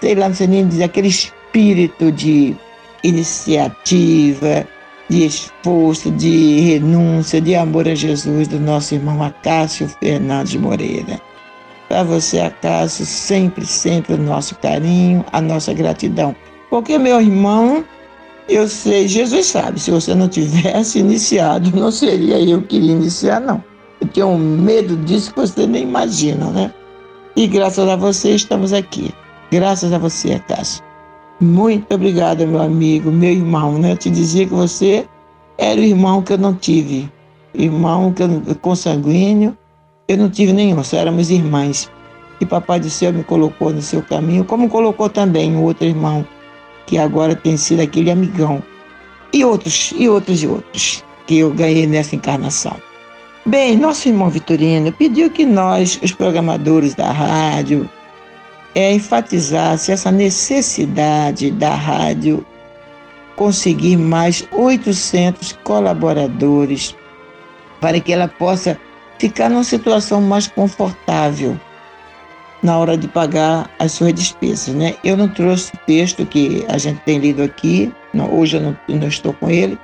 sei 0.00 0.14
lá, 0.14 0.28
não 0.28 0.34
sei 0.34 0.46
nem 0.46 0.66
dizer, 0.66 0.84
aquele 0.84 1.08
espírito 1.08 2.12
de 2.12 2.56
iniciativa, 3.02 4.66
de 5.10 5.26
esforço, 5.26 6.08
de 6.12 6.60
renúncia, 6.60 7.40
de 7.40 7.56
amor 7.56 7.88
a 7.88 7.94
Jesus 7.96 8.46
do 8.46 8.60
nosso 8.60 8.94
irmão 8.94 9.20
Acácio 9.22 9.88
Fernandes 10.00 10.54
Moreira. 10.54 11.20
Para 11.88 12.04
você, 12.04 12.38
Acácio, 12.38 13.04
sempre, 13.04 13.66
sempre 13.66 14.14
o 14.14 14.18
nosso 14.18 14.54
carinho, 14.54 15.24
a 15.32 15.40
nossa 15.40 15.74
gratidão. 15.74 16.34
Porque, 16.70 16.96
meu 16.96 17.20
irmão, 17.20 17.84
eu 18.48 18.68
sei, 18.68 19.08
Jesus 19.08 19.46
sabe, 19.46 19.80
se 19.80 19.90
você 19.90 20.14
não 20.14 20.28
tivesse 20.28 21.00
iniciado, 21.00 21.74
não 21.76 21.90
seria 21.90 22.38
eu 22.40 22.62
que 22.62 22.76
iria 22.76 22.92
iniciar, 22.92 23.40
não. 23.40 23.62
Eu 24.00 24.06
tenho 24.06 24.28
um 24.28 24.38
medo 24.38 24.96
disso 24.96 25.34
que 25.34 25.40
você 25.40 25.66
nem 25.66 25.82
imagina, 25.82 26.50
né? 26.50 26.72
E 27.34 27.48
graças 27.48 27.88
a 27.88 27.96
você 27.96 28.30
estamos 28.30 28.72
aqui. 28.72 29.12
Graças 29.50 29.92
a 29.92 29.98
você, 29.98 30.34
Acácio. 30.34 30.89
Muito 31.40 31.94
obrigada, 31.94 32.46
meu 32.46 32.60
amigo, 32.60 33.10
meu 33.10 33.30
irmão. 33.30 33.78
Né? 33.78 33.92
Eu 33.92 33.96
te 33.96 34.10
dizia 34.10 34.46
que 34.46 34.52
você 34.52 35.06
era 35.56 35.80
o 35.80 35.84
irmão 35.84 36.22
que 36.22 36.34
eu 36.34 36.38
não 36.38 36.54
tive. 36.54 37.10
Irmão 37.54 38.12
que 38.12 38.22
eu, 38.22 38.28
consanguíneo, 38.60 39.56
eu 40.06 40.18
não 40.18 40.28
tive 40.28 40.52
nenhum, 40.52 40.84
só 40.84 40.98
éramos 40.98 41.30
irmãs. 41.30 41.90
E 42.40 42.46
Papai 42.46 42.78
do 42.78 42.90
Céu 42.90 43.12
me 43.12 43.24
colocou 43.24 43.72
no 43.72 43.80
seu 43.80 44.02
caminho, 44.02 44.44
como 44.44 44.68
colocou 44.68 45.08
também 45.08 45.56
um 45.56 45.62
outro 45.62 45.86
irmão, 45.86 46.26
que 46.86 46.98
agora 46.98 47.34
tem 47.34 47.56
sido 47.56 47.80
aquele 47.80 48.10
amigão. 48.10 48.62
E 49.32 49.44
outros, 49.44 49.94
e 49.96 50.08
outros, 50.08 50.42
e 50.42 50.46
outros, 50.46 51.04
que 51.26 51.38
eu 51.38 51.52
ganhei 51.52 51.86
nessa 51.86 52.16
encarnação. 52.16 52.76
Bem, 53.46 53.76
nosso 53.76 54.08
irmão 54.08 54.28
Vitorino 54.28 54.92
pediu 54.92 55.30
que 55.30 55.46
nós, 55.46 55.98
os 56.02 56.12
programadores 56.12 56.94
da 56.94 57.10
rádio, 57.10 57.88
é, 58.74 58.92
enfatizasse 58.92 59.92
essa 59.92 60.10
necessidade 60.10 61.50
da 61.50 61.74
rádio 61.74 62.44
conseguir 63.36 63.96
mais 63.96 64.46
800 64.52 65.52
colaboradores 65.64 66.94
para 67.80 67.98
que 67.98 68.12
ela 68.12 68.28
possa 68.28 68.78
ficar 69.18 69.48
numa 69.48 69.64
situação 69.64 70.20
mais 70.20 70.46
confortável 70.46 71.58
na 72.62 72.76
hora 72.78 72.96
de 72.96 73.08
pagar 73.08 73.70
as 73.78 73.92
suas 73.92 74.12
despesas, 74.12 74.74
né? 74.74 74.94
Eu 75.02 75.16
não 75.16 75.28
trouxe 75.28 75.72
o 75.74 75.78
texto 75.86 76.26
que 76.26 76.64
a 76.68 76.76
gente 76.76 77.00
tem 77.00 77.18
lido 77.18 77.42
aqui, 77.42 77.92
não, 78.12 78.32
hoje 78.32 78.58
eu 78.58 78.60
não, 78.60 78.78
não, 78.88 79.08
estou 79.08 79.32
com 79.32 79.50
ele, 79.50 79.78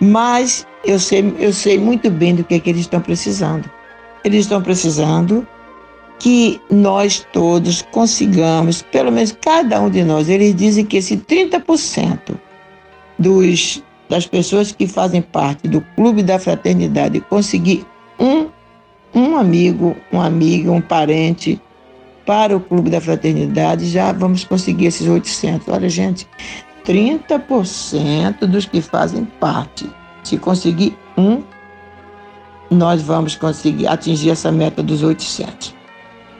mas 0.00 0.66
eu 0.84 0.98
sei, 0.98 1.34
eu 1.38 1.52
sei 1.52 1.78
muito 1.78 2.10
bem 2.10 2.34
do 2.34 2.44
que, 2.44 2.54
é 2.54 2.60
que 2.60 2.70
eles 2.70 2.82
estão 2.82 3.00
precisando. 3.00 3.70
Eles 4.24 4.40
estão 4.40 4.62
precisando 4.62 5.46
que 6.18 6.60
nós 6.70 7.26
todos 7.32 7.82
consigamos, 7.82 8.82
pelo 8.82 9.12
menos 9.12 9.36
cada 9.40 9.80
um 9.80 9.88
de 9.88 10.02
nós, 10.02 10.28
eles 10.28 10.54
dizem 10.54 10.84
que 10.84 10.96
esse 10.96 11.16
30% 11.16 12.36
dos, 13.18 13.82
das 14.08 14.26
pessoas 14.26 14.72
que 14.72 14.86
fazem 14.86 15.22
parte 15.22 15.68
do 15.68 15.80
clube 15.94 16.22
da 16.22 16.38
fraternidade 16.38 17.20
conseguir 17.20 17.86
um, 18.18 18.48
um 19.14 19.36
amigo, 19.36 19.96
um 20.12 20.20
amigo, 20.20 20.72
um 20.72 20.80
parente 20.80 21.60
para 22.26 22.56
o 22.56 22.60
clube 22.60 22.90
da 22.90 23.00
fraternidade, 23.00 23.86
já 23.86 24.12
vamos 24.12 24.44
conseguir 24.44 24.86
esses 24.86 25.06
800. 25.06 25.68
Olha, 25.68 25.88
gente, 25.88 26.28
30% 26.84 28.40
dos 28.40 28.66
que 28.66 28.82
fazem 28.82 29.24
parte, 29.24 29.88
se 30.22 30.36
conseguir 30.36 30.96
um, 31.16 31.42
nós 32.70 33.00
vamos 33.00 33.34
conseguir 33.34 33.86
atingir 33.86 34.30
essa 34.30 34.52
meta 34.52 34.82
dos 34.82 35.02
800. 35.02 35.77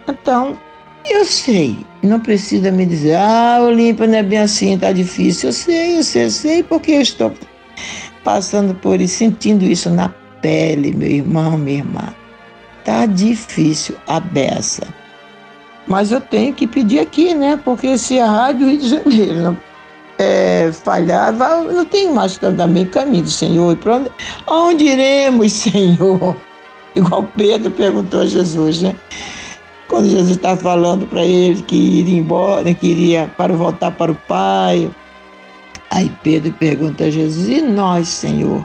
Então, 0.09 0.59
eu 1.05 1.25
sei, 1.25 1.79
não 2.03 2.19
precisa 2.21 2.71
me 2.71 2.87
dizer, 2.87 3.17
ah, 3.17 3.59
Olímpia 3.63 4.07
não 4.07 4.19
é 4.19 4.23
bem 4.23 4.39
assim, 4.39 4.79
tá 4.79 4.93
difícil. 4.93 5.51
Eu 5.51 5.53
sei, 5.53 5.99
eu 5.99 6.03
sei, 6.03 6.25
eu 6.25 6.31
sei, 6.31 6.63
porque 6.63 6.93
eu 6.93 7.03
estou 7.03 7.33
passando 8.25 8.75
por 8.75 9.01
isso, 9.01 9.17
sentindo 9.17 9.65
isso 9.65 9.91
na 9.91 10.09
pele, 10.41 10.93
meu 10.93 11.09
irmão, 11.09 11.59
minha 11.59 11.79
irmã. 11.79 12.15
Tá 12.85 13.07
difícil 13.07 13.97
a 14.07 14.19
beça. 14.19 14.87
Mas 15.87 16.13
eu 16.13 16.21
tenho 16.21 16.53
que 16.53 16.67
pedir 16.67 17.01
aqui, 17.01 17.35
né? 17.35 17.59
Porque 17.63 17.97
se 17.97 18.19
a 18.21 18.31
Rádio 18.31 18.69
Rio 18.69 18.79
de 18.79 18.89
Janeiro 18.89 19.35
não, 19.43 19.57
é, 20.19 20.71
falhar, 20.73 21.33
não 21.33 21.85
tem 21.85 22.13
mais 22.13 22.37
também 22.37 22.85
caminho 22.87 23.25
do 23.25 23.31
Senhor. 23.31 23.73
E 23.73 23.77
para 23.77 23.97
onde, 23.97 24.11
onde 24.47 24.85
iremos, 24.85 25.53
Senhor? 25.53 26.37
Igual 26.95 27.23
Pedro 27.37 27.71
perguntou 27.71 28.21
a 28.21 28.27
Jesus, 28.27 28.83
né? 28.83 28.95
Quando 29.99 30.11
Jesus 30.11 30.37
está 30.37 30.57
falando 30.57 31.09
para 31.09 31.25
ele 31.25 31.61
que 31.61 31.75
iria 31.75 32.21
embora, 32.21 32.73
que 32.73 32.87
iria 32.87 33.29
para 33.37 33.53
voltar 33.53 33.91
para 33.91 34.13
o 34.13 34.15
Pai. 34.15 34.89
Aí 35.91 36.09
Pedro 36.23 36.53
pergunta 36.53 37.03
a 37.03 37.11
Jesus: 37.11 37.49
E 37.49 37.61
nós, 37.61 38.07
Senhor, 38.07 38.65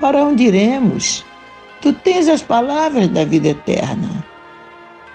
para 0.00 0.24
onde 0.24 0.44
iremos? 0.44 1.26
Tu 1.82 1.92
tens 1.92 2.26
as 2.26 2.40
palavras 2.40 3.06
da 3.08 3.22
vida 3.26 3.48
eterna. 3.48 4.08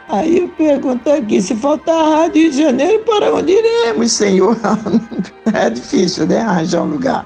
Aí 0.10 0.38
eu 0.38 0.48
pergunto 0.50 1.10
aqui, 1.10 1.42
se 1.42 1.56
faltar 1.56 1.96
a 1.96 2.18
Rádio 2.18 2.52
de 2.52 2.62
Janeiro, 2.62 3.00
para 3.00 3.34
onde 3.34 3.54
iremos, 3.54 4.12
Senhor? 4.12 4.56
É 5.56 5.72
difícil, 5.72 6.28
né? 6.28 6.42
Arranjar 6.42 6.84
um 6.84 6.92
lugar 6.92 7.26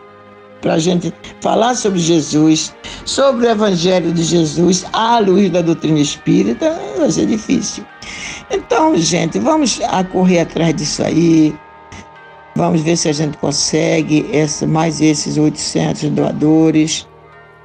para 0.62 0.74
a 0.74 0.80
gente 0.80 1.14
falar 1.42 1.76
sobre 1.76 2.00
Jesus, 2.00 2.74
sobre 3.06 3.46
o 3.46 3.50
Evangelho 3.50 4.12
de 4.12 4.24
Jesus 4.24 4.86
à 4.94 5.20
luz 5.20 5.50
da 5.50 5.62
doutrina 5.62 6.00
espírita, 6.00 6.80
vai 6.98 7.12
ser 7.12 7.28
difícil. 7.28 7.86
Então, 8.50 8.96
gente, 8.98 9.40
vamos 9.40 9.80
correr 10.12 10.40
atrás 10.40 10.76
disso 10.76 11.04
aí. 11.04 11.56
Vamos 12.56 12.82
ver 12.82 12.96
se 12.96 13.10
a 13.10 13.14
gente 13.14 13.38
consegue 13.38 14.26
essa, 14.32 14.66
mais 14.66 15.02
esses 15.02 15.38
800 15.38 16.10
doadores. 16.12 17.08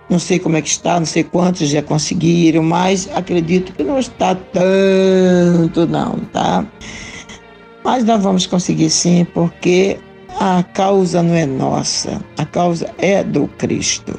Não 0.09 0.19
sei 0.19 0.41
como 0.41 0.57
é 0.57 0.63
que 0.63 0.69
está, 0.69 0.99
não 0.99 1.07
sei 1.07 1.23
quantos 1.23 1.69
já 1.69 1.81
conseguiram, 1.81 2.65
mas 2.65 3.09
acredito 3.15 3.73
que 3.73 3.85
não 3.85 3.99
está 3.99 4.35
tanto 4.35 5.87
não, 5.87 6.19
tá? 6.33 6.67
Mas 7.85 8.05
nós 8.05 8.21
vamos 8.21 8.45
conseguir 8.47 8.91
sim, 8.91 9.25
porque 9.33 9.99
a 10.39 10.63
causa 10.63 11.23
não 11.23 11.35
é 11.35 11.47
nossa, 11.47 12.21
a 12.37 12.45
causa 12.45 12.91
é 12.99 13.23
do 13.23 13.47
Cristo. 13.59 14.19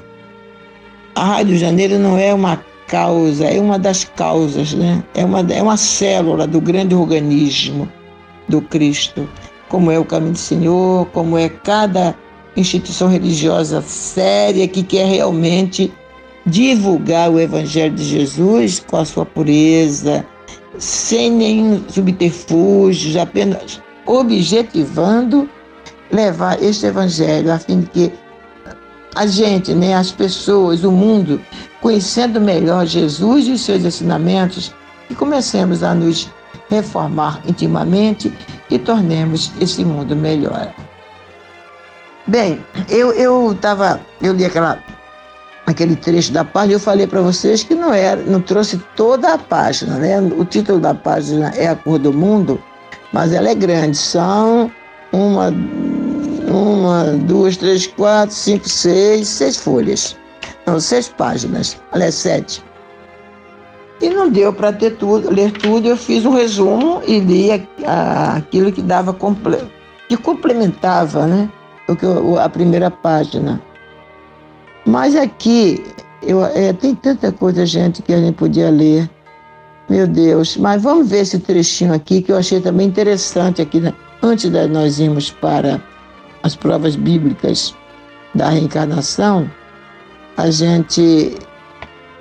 A 1.15 1.26
Rádio 1.26 1.58
Janeiro 1.58 2.00
não 2.00 2.17
é 2.17 2.34
uma 2.34 2.63
causa, 2.88 3.45
é 3.45 3.60
uma 3.60 3.80
das 3.80 4.04
causas, 4.04 4.74
né? 4.74 5.04
É 5.15 5.24
uma, 5.24 5.39
é 5.39 5.62
uma 5.62 5.78
célula 5.78 6.45
do 6.45 6.60
grande 6.60 6.93
organismo 6.93 7.89
do 8.47 8.62
Cristo, 8.62 9.28
como 9.69 9.89
é 9.89 9.97
o 9.97 10.06
Caminho 10.06 10.34
do 10.34 10.38
Senhor, 10.38 11.06
como 11.08 11.38
é 11.38 11.47
cada 11.47 12.15
instituição 12.56 13.08
religiosa 13.08 13.82
séria 13.82 14.67
que 14.67 14.84
quer 14.84 15.06
realmente 15.06 15.91
divulgar 16.45 17.30
o 17.30 17.39
Evangelho 17.39 17.95
de 17.95 18.04
Jesus 18.04 18.80
com 18.80 18.97
a 18.97 19.06
sua 19.06 19.26
pureza, 19.26 20.26
sem 20.78 21.32
nenhum 21.32 21.82
subterfúgio, 21.88 23.21
apenas 23.21 23.82
objetivando 24.06 25.50
levar 26.12 26.62
este 26.62 26.86
evangelho 26.86 27.52
a 27.52 27.60
fim 27.60 27.82
de 27.82 27.88
que 27.88 28.13
a 29.15 29.26
gente, 29.26 29.74
né, 29.74 29.93
as 29.93 30.12
pessoas, 30.12 30.84
o 30.84 30.91
mundo, 30.91 31.41
conhecendo 31.82 32.39
melhor 32.39 32.86
Jesus 32.86 33.47
e 33.47 33.52
os 33.52 33.62
seus 33.62 33.84
ensinamentos, 33.84 34.74
que 35.08 35.15
comecemos 35.15 35.84
a 35.84 35.93
nos 35.93 36.30
reformar 36.69 37.41
intimamente 37.45 38.34
e 38.69 38.80
tornemos 38.80 39.52
esse 39.60 39.84
mundo 39.84 40.15
melhor. 40.15 40.74
Bem, 42.28 42.63
eu 42.88 43.12
eu 43.12 43.58
tava, 43.60 44.00
eu 44.21 44.34
li 44.34 44.45
aquela 44.45 44.80
aquele 45.65 45.95
trecho 45.95 46.32
da 46.32 46.45
página, 46.45 46.74
eu 46.74 46.80
falei 46.80 47.08
para 47.08 47.21
vocês 47.21 47.63
que 47.63 47.76
não 47.76 47.93
era, 47.93 48.21
não 48.21 48.41
trouxe 48.41 48.78
toda 48.95 49.34
a 49.34 49.38
página, 49.38 49.97
né? 49.97 50.19
O 50.21 50.45
título 50.45 50.80
da 50.80 50.93
página 50.93 51.52
é 51.56 51.67
A 51.67 51.76
Cor 51.76 52.00
do 52.00 52.13
Mundo, 52.13 52.62
mas 53.12 53.34
ela 53.34 53.50
é 53.50 53.56
grande. 53.56 53.97
São 53.97 54.71
uma, 55.12 55.54
uma, 56.52 57.06
duas, 57.06 57.58
três, 57.58 57.88
quatro, 57.88 58.36
cinco, 58.36 58.68
seis, 58.68 59.28
seis 59.28 59.58
folhas. 59.58 60.18
Não, 60.66 60.80
seis 60.80 61.08
páginas. 61.08 61.82
Ela 61.92 62.06
é 62.06 62.12
sete. 62.12 62.64
E 64.02 64.10
não 64.10 64.30
deu 64.30 64.52
para 64.52 64.74
ter 64.74 64.98
tudo, 64.98 65.32
ler 65.32 65.52
tudo. 65.52 65.88
Eu 65.88 65.98
fiz 65.98 66.26
um 66.26 66.34
resumo 66.34 67.02
e 67.08 67.20
li 67.20 67.52
a, 67.52 67.60
a, 67.86 68.36
aquilo 68.38 68.72
que 68.72 68.82
dava 68.82 69.16
que 70.08 70.18
complementava, 70.18 71.26
né? 71.28 71.50
O 71.88 71.96
que 71.96 72.06
a 72.40 72.50
primeira 72.50 72.90
página. 72.90 73.62
Mas 74.86 75.16
aqui 75.16 75.84
eu, 76.22 76.44
é, 76.46 76.74
tem 76.74 76.96
tanta 76.96 77.32
coisa, 77.32 77.66
gente, 77.66 78.02
que 78.02 78.14
a 78.14 78.20
gente 78.20 78.36
podia 78.36 78.70
ler. 78.70 79.10
Meu 79.90 80.08
Deus, 80.08 80.56
mas 80.58 80.82
vamos 80.82 81.10
ver 81.10 81.20
esse 81.20 81.38
trechinho 81.38 81.94
aqui 81.94 82.22
que 82.22 82.32
eu 82.32 82.38
achei 82.38 82.62
também 82.62 82.88
interessante 82.88 83.62
aqui, 83.62 83.80
né? 83.80 83.94
antes 84.24 84.50
de 84.50 84.68
nós 84.68 85.00
irmos 85.00 85.32
para 85.32 85.82
as 86.43 86.56
provas 86.56 86.95
bíblicas 86.95 87.75
da 88.34 88.49
reencarnação, 88.49 89.49
a 90.38 90.49
gente 90.49 91.36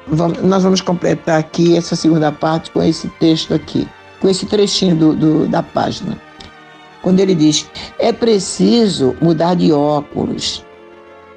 vamos, 0.07 0.43
nós 0.43 0.63
vamos 0.63 0.81
completar 0.81 1.39
aqui 1.39 1.77
essa 1.77 1.97
segunda 1.97 2.31
parte 2.33 2.71
com 2.71 2.83
esse 2.83 3.09
texto 3.21 3.55
aqui, 3.55 3.89
com 4.21 4.29
esse 4.29 4.47
trechinho 4.47 4.97
do, 4.97 5.15
do, 5.15 5.49
da 5.49 5.63
página. 5.63 6.21
Quando 7.03 7.21
ele 7.21 7.35
diz: 7.35 7.67
é 7.99 8.13
preciso 8.13 9.17
mudar 9.21 9.55
de 9.55 9.73
óculos, 9.73 10.65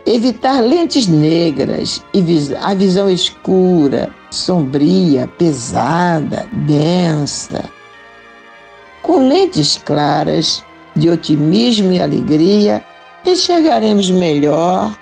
evitar 0.05 0.61
lentes 0.61 1.07
negras 1.07 2.03
e 2.13 2.23
a 2.61 2.73
visão 2.73 3.09
escura, 3.09 4.09
sombria, 4.29 5.27
pesada, 5.37 6.47
densa. 6.51 7.63
Com 9.01 9.27
lentes 9.27 9.77
claras, 9.83 10.63
de 10.95 11.09
otimismo 11.09 11.91
e 11.91 12.01
alegria, 12.01 12.83
enxergaremos 13.25 14.09
melhor, 14.11 14.97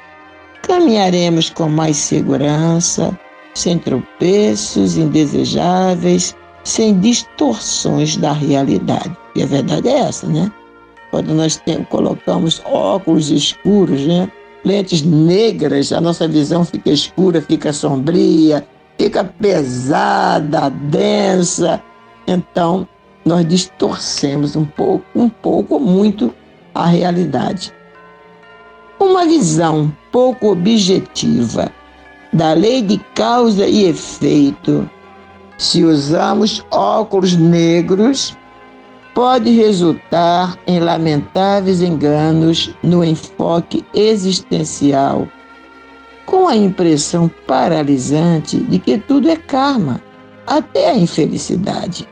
caminharemos 0.62 1.50
com 1.50 1.68
mais 1.70 1.98
segurança, 1.98 3.18
sem 3.54 3.78
tropeços 3.78 4.98
indesejáveis, 4.98 6.36
sem 6.64 7.00
distorções 7.00 8.18
da 8.18 8.32
realidade. 8.32 9.16
E 9.36 9.44
a 9.44 9.46
verdade 9.46 9.88
é 9.88 10.00
essa, 10.00 10.28
né? 10.28 10.52
Quando 11.10 11.34
nós 11.34 11.58
tem, 11.58 11.84
colocamos 11.86 12.62
óculos 12.66 13.30
escuros, 13.30 14.06
né? 14.06 14.32
lentes 14.64 15.02
negras, 15.02 15.92
a 15.92 16.00
nossa 16.00 16.28
visão 16.28 16.64
fica 16.64 16.90
escura, 16.90 17.42
fica 17.42 17.74
sombria, 17.74 18.66
fica 18.98 19.24
pesada, 19.24 20.70
densa. 20.70 21.82
Então, 22.28 22.88
nós 23.26 23.48
distorcemos 23.48 24.56
um 24.56 24.66
pouco, 24.66 25.06
um 25.16 25.30
pouco 25.30 25.80
muito 25.80 26.34
a 26.74 26.86
realidade. 26.88 27.74
Uma 29.00 29.26
visão 29.26 29.92
pouco 30.12 30.52
objetiva 30.52 31.72
da 32.34 32.54
lei 32.54 32.82
de 32.82 32.98
causa 33.14 33.66
e 33.68 33.86
efeito, 33.86 34.90
se 35.58 35.84
usamos 35.84 36.66
óculos 36.72 37.36
negros, 37.36 38.38
pode 39.14 39.52
resultar 39.52 40.58
em 40.66 40.80
lamentáveis 40.80 41.82
enganos 41.82 42.74
no 42.82 43.04
enfoque 43.04 43.86
existencial, 43.94 45.28
com 46.26 46.48
a 46.48 46.56
impressão 46.56 47.30
paralisante 47.46 48.58
de 48.58 48.80
que 48.80 48.98
tudo 48.98 49.30
é 49.30 49.36
karma, 49.36 50.02
até 50.48 50.90
a 50.90 50.96
infelicidade. 50.96 52.08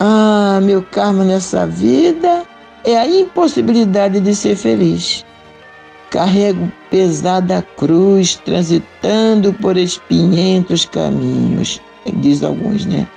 Ah, 0.00 0.60
meu 0.62 0.80
karma 0.82 1.24
nessa 1.24 1.66
vida 1.66 2.44
é 2.84 2.96
a 2.96 3.06
impossibilidade 3.06 4.20
de 4.20 4.32
ser 4.32 4.54
feliz. 4.54 5.24
Carrego 6.10 6.70
pesada 6.88 7.66
cruz, 7.76 8.36
transitando 8.36 9.52
por 9.54 9.76
espinhentos 9.76 10.84
caminhos, 10.84 11.80
diz 12.14 12.44
alguns, 12.44 12.86
né? 12.86 13.08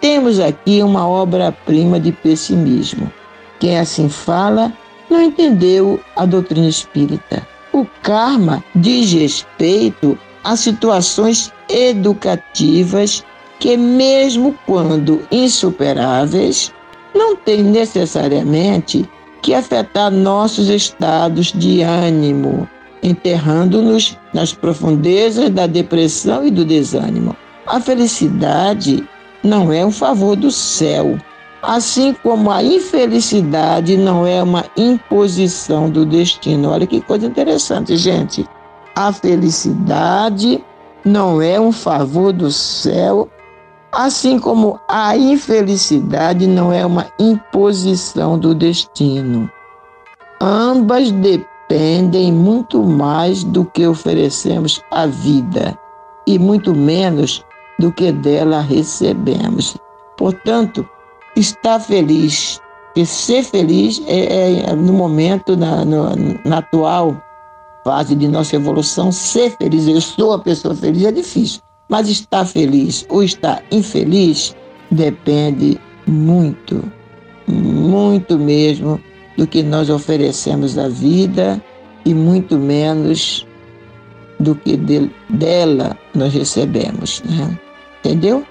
Temos 0.00 0.40
aqui 0.40 0.82
uma 0.82 1.06
obra-prima 1.06 2.00
de 2.00 2.10
pessimismo. 2.10 3.12
Quem 3.60 3.78
assim 3.78 4.08
fala 4.08 4.72
não 5.10 5.20
entendeu 5.20 6.00
a 6.16 6.24
doutrina 6.24 6.68
espírita. 6.68 7.46
O 7.72 7.86
karma 8.02 8.64
diz 8.74 9.12
respeito 9.12 10.18
a 10.42 10.56
situações 10.56 11.52
educativas 11.68 13.24
que, 13.58 13.76
mesmo 13.76 14.54
quando 14.66 15.22
insuperáveis, 15.30 16.72
não 17.14 17.36
têm 17.36 17.62
necessariamente 17.62 19.08
que 19.42 19.54
afetar 19.54 20.10
nossos 20.10 20.68
estados 20.68 21.52
de 21.52 21.82
ânimo, 21.82 22.68
enterrando-nos 23.02 24.18
nas 24.32 24.52
profundezas 24.52 25.50
da 25.50 25.66
depressão 25.66 26.46
e 26.46 26.50
do 26.50 26.64
desânimo. 26.64 27.36
A 27.66 27.80
felicidade 27.80 29.06
não 29.42 29.72
é 29.72 29.84
um 29.84 29.90
favor 29.90 30.34
do 30.34 30.50
céu, 30.50 31.18
assim 31.62 32.14
como 32.22 32.50
a 32.50 32.62
infelicidade 32.62 33.96
não 33.96 34.26
é 34.26 34.42
uma 34.42 34.64
imposição 34.76 35.90
do 35.90 36.04
destino. 36.04 36.70
Olha 36.70 36.86
que 36.86 37.00
coisa 37.00 37.26
interessante, 37.26 37.96
gente. 37.96 38.46
A 38.96 39.12
felicidade 39.12 40.64
não 41.04 41.42
é 41.42 41.60
um 41.60 41.72
favor 41.72 42.32
do 42.32 42.50
céu, 42.50 43.28
assim 43.94 44.38
como 44.38 44.78
a 44.88 45.16
infelicidade 45.16 46.46
não 46.46 46.72
é 46.72 46.84
uma 46.84 47.06
imposição 47.18 48.38
do 48.38 48.54
destino. 48.54 49.50
Ambas 50.40 51.10
dependem 51.10 52.32
muito 52.32 52.82
mais 52.82 53.44
do 53.44 53.64
que 53.64 53.86
oferecemos 53.86 54.82
à 54.90 55.06
vida 55.06 55.78
e 56.26 56.38
muito 56.38 56.74
menos 56.74 57.44
do 57.78 57.92
que 57.92 58.12
dela 58.12 58.60
recebemos. 58.60 59.76
Portanto, 60.16 60.88
estar 61.36 61.80
feliz, 61.80 62.60
e 62.96 63.04
ser 63.04 63.42
feliz 63.42 64.02
é, 64.06 64.70
é 64.70 64.74
no 64.74 64.92
momento, 64.92 65.56
na, 65.56 65.84
no, 65.84 66.10
na 66.44 66.58
atual 66.58 67.16
fase 67.84 68.14
de 68.14 68.28
nossa 68.28 68.56
evolução, 68.56 69.12
ser 69.12 69.50
feliz, 69.56 69.86
eu 69.86 70.00
sou 70.00 70.32
a 70.32 70.38
pessoa 70.38 70.74
feliz, 70.74 71.04
é 71.04 71.12
difícil. 71.12 71.60
Mas 71.88 72.08
estar 72.08 72.44
feliz 72.44 73.06
ou 73.08 73.22
estar 73.22 73.62
infeliz 73.70 74.56
depende 74.90 75.78
muito, 76.06 76.82
muito 77.46 78.38
mesmo 78.38 79.00
do 79.36 79.46
que 79.46 79.62
nós 79.62 79.90
oferecemos 79.90 80.78
à 80.78 80.88
vida 80.88 81.62
e 82.04 82.14
muito 82.14 82.56
menos 82.56 83.46
do 84.40 84.54
que 84.54 84.76
de, 84.76 85.10
dela 85.28 85.96
nós 86.14 86.32
recebemos. 86.32 87.22
Né? 87.22 87.58
Entendeu? 88.00 88.44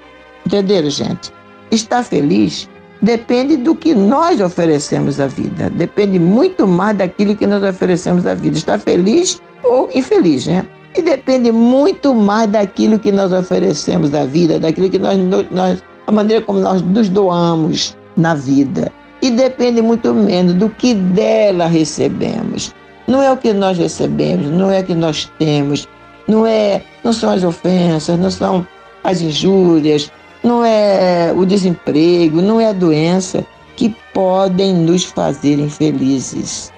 Entenderam, 0.45 0.89
gente? 0.89 1.31
Estar 1.71 2.03
feliz 2.03 2.69
depende 3.01 3.57
do 3.57 3.75
que 3.75 3.93
nós 3.93 4.39
oferecemos 4.39 5.19
à 5.19 5.27
vida. 5.27 5.69
Depende 5.69 6.19
muito 6.19 6.65
mais 6.65 6.97
daquilo 6.97 7.35
que 7.35 7.45
nós 7.45 7.63
oferecemos 7.63 8.25
à 8.25 8.33
vida. 8.33 8.57
Estar 8.57 8.79
feliz 8.79 9.41
ou 9.63 9.89
infeliz, 9.93 10.47
né? 10.47 10.65
E 10.95 11.01
depende 11.01 11.51
muito 11.51 12.13
mais 12.13 12.49
daquilo 12.49 12.99
que 12.99 13.11
nós 13.11 13.31
oferecemos 13.33 14.13
à 14.13 14.25
vida, 14.25 14.59
daquilo 14.59 14.89
que 14.89 14.99
nós, 14.99 15.17
nós 15.51 15.83
a 16.05 16.11
maneira 16.11 16.43
como 16.43 16.59
nós 16.59 16.81
nos 16.81 17.09
doamos 17.09 17.97
na 18.15 18.35
vida. 18.35 18.91
E 19.21 19.31
depende 19.31 19.81
muito 19.81 20.13
menos 20.13 20.53
do 20.53 20.69
que 20.69 20.93
dela 20.93 21.65
recebemos. 21.65 22.73
Não 23.07 23.21
é 23.21 23.31
o 23.31 23.37
que 23.37 23.53
nós 23.53 23.77
recebemos, 23.77 24.47
não 24.47 24.69
é 24.69 24.81
o 24.81 24.83
que 24.83 24.93
nós 24.93 25.31
temos, 25.39 25.87
não 26.27 26.45
é, 26.45 26.81
não 27.03 27.11
são 27.11 27.31
as 27.31 27.43
ofensas, 27.43 28.19
não 28.19 28.29
são 28.29 28.67
as 29.03 29.21
injúrias, 29.21 30.11
não 30.43 30.63
é 30.63 31.33
o 31.35 31.45
desemprego, 31.45 32.41
não 32.41 32.59
é 32.59 32.69
a 32.69 32.73
doença 32.73 33.45
que 33.75 33.95
podem 34.13 34.73
nos 34.73 35.05
fazer 35.05 35.59
infelizes. 35.59 36.71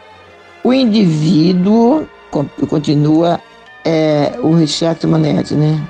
O 0.64 0.74
indivíduo, 0.74 2.08
continua 2.68 3.40
é, 3.86 4.34
o 4.42 4.54
Richard 4.56 5.06
Manetti, 5.06 5.54
né? 5.54 5.82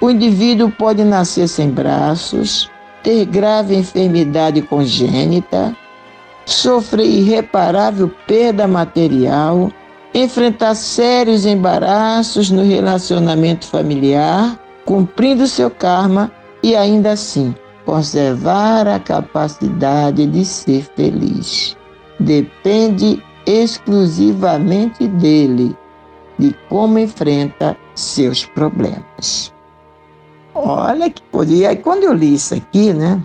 O 0.00 0.10
indivíduo 0.10 0.70
pode 0.70 1.04
nascer 1.04 1.48
sem 1.48 1.70
braços, 1.70 2.70
ter 3.02 3.24
grave 3.24 3.76
enfermidade 3.76 4.60
congênita, 4.60 5.74
sofrer 6.44 7.06
irreparável 7.06 8.10
perda 8.26 8.66
material, 8.66 9.70
enfrentar 10.12 10.74
sérios 10.74 11.46
embaraços 11.46 12.50
no 12.50 12.62
relacionamento 12.62 13.66
familiar 13.66 14.58
cumprindo 14.84 15.46
seu 15.46 15.70
karma 15.70 16.30
e 16.62 16.76
ainda 16.76 17.12
assim 17.12 17.54
conservar 17.84 18.86
a 18.88 18.98
capacidade 18.98 20.26
de 20.26 20.44
ser 20.44 20.82
feliz. 20.96 21.76
Depende 22.18 23.22
exclusivamente 23.46 25.06
dele, 25.06 25.76
de 26.38 26.54
como 26.68 26.98
enfrenta 26.98 27.76
seus 27.94 28.44
problemas. 28.44 29.52
Olha 30.54 31.10
que 31.10 31.22
poder. 31.22 31.66
Aí 31.66 31.76
quando 31.76 32.04
eu 32.04 32.12
li 32.12 32.34
isso 32.34 32.54
aqui, 32.54 32.92
né? 32.92 33.20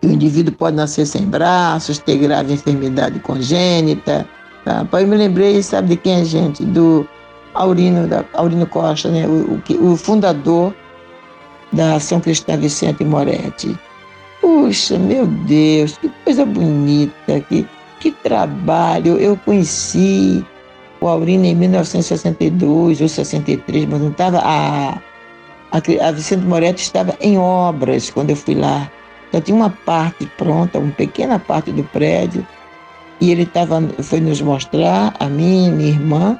Que 0.00 0.08
o 0.08 0.12
indivíduo 0.12 0.54
pode 0.54 0.76
nascer 0.76 1.06
sem 1.06 1.22
braços, 1.26 1.98
ter 1.98 2.16
grave 2.16 2.52
enfermidade 2.52 3.18
congênita. 3.20 4.26
Tá? 4.64 4.86
Eu 4.92 5.06
me 5.06 5.16
lembrei, 5.16 5.62
sabe 5.62 5.88
de 5.88 5.96
quem 5.96 6.20
é 6.20 6.24
gente? 6.24 6.64
Do 6.64 7.06
Aurino, 7.54 8.06
da, 8.06 8.24
Aurino 8.34 8.66
Costa, 8.66 9.10
né? 9.10 9.26
o, 9.26 9.60
o, 9.70 9.92
o 9.92 9.96
fundador 9.96 10.74
da 11.72 11.98
São 12.00 12.20
Cristã 12.20 12.56
Vicente 12.56 13.04
Moretti. 13.04 13.78
Puxa, 14.40 14.98
meu 14.98 15.26
Deus, 15.26 15.98
que 15.98 16.08
coisa 16.24 16.44
bonita, 16.46 17.40
que, 17.48 17.66
que 18.00 18.10
trabalho. 18.10 19.18
Eu 19.18 19.36
conheci 19.44 20.44
o 21.00 21.08
Aurino 21.08 21.44
em 21.46 21.54
1962 21.54 23.00
ou 23.00 23.08
63, 23.08 23.86
mas 23.86 24.00
não 24.00 24.10
estava. 24.10 24.38
A, 24.38 24.98
a, 25.72 26.12
Vicente 26.12 26.44
Moretti 26.44 26.82
estava 26.82 27.16
em 27.20 27.38
obras 27.38 28.10
quando 28.10 28.30
eu 28.30 28.36
fui 28.36 28.54
lá. 28.54 28.90
Já 29.32 29.40
tinha 29.40 29.56
uma 29.56 29.70
parte 29.70 30.26
pronta, 30.36 30.78
uma 30.78 30.92
pequena 30.92 31.38
parte 31.38 31.70
do 31.72 31.84
prédio, 31.84 32.46
e 33.20 33.30
ele 33.30 33.46
tava, 33.46 33.80
foi 34.02 34.20
nos 34.20 34.42
mostrar, 34.42 35.14
a 35.20 35.26
mim, 35.26 35.70
minha 35.70 35.90
irmã, 35.90 36.38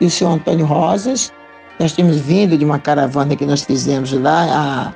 e 0.00 0.06
o 0.06 0.10
senhor 0.10 0.32
Antônio 0.32 0.64
Rosas. 0.64 1.32
Nós 1.78 1.92
tínhamos 1.92 2.18
vindo 2.18 2.56
de 2.56 2.64
uma 2.64 2.78
caravana 2.78 3.36
que 3.36 3.44
nós 3.44 3.62
fizemos 3.62 4.12
lá 4.12 4.94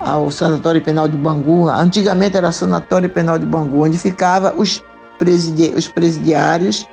a, 0.00 0.10
ao 0.12 0.30
Sanatório 0.30 0.80
Penal 0.80 1.06
de 1.06 1.16
Bangu. 1.16 1.68
Antigamente 1.68 2.36
era 2.36 2.50
Sanatório 2.50 3.08
Penal 3.08 3.38
de 3.38 3.46
Bangu, 3.46 3.84
onde 3.84 3.96
ficava 3.96 4.52
os, 4.56 4.82
presidi 5.18 5.72
os 5.76 5.86
presidiários 5.88 6.86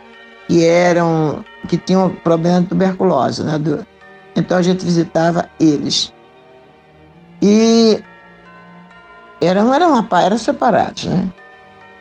que 0.50 0.66
eram 0.66 1.46
que 1.68 1.78
tinham 1.78 2.10
problema 2.10 2.62
de 2.62 2.68
tuberculose, 2.68 3.44
né? 3.44 3.60
Do, 3.60 3.86
então 4.36 4.58
a 4.58 4.62
gente 4.64 4.84
visitava 4.84 5.48
eles. 5.60 6.12
E 7.40 8.02
era, 9.40 9.60
era 9.60 9.88
uma 9.88 10.08
eram 10.22 10.38
separados, 10.40 11.06
né? 11.06 11.30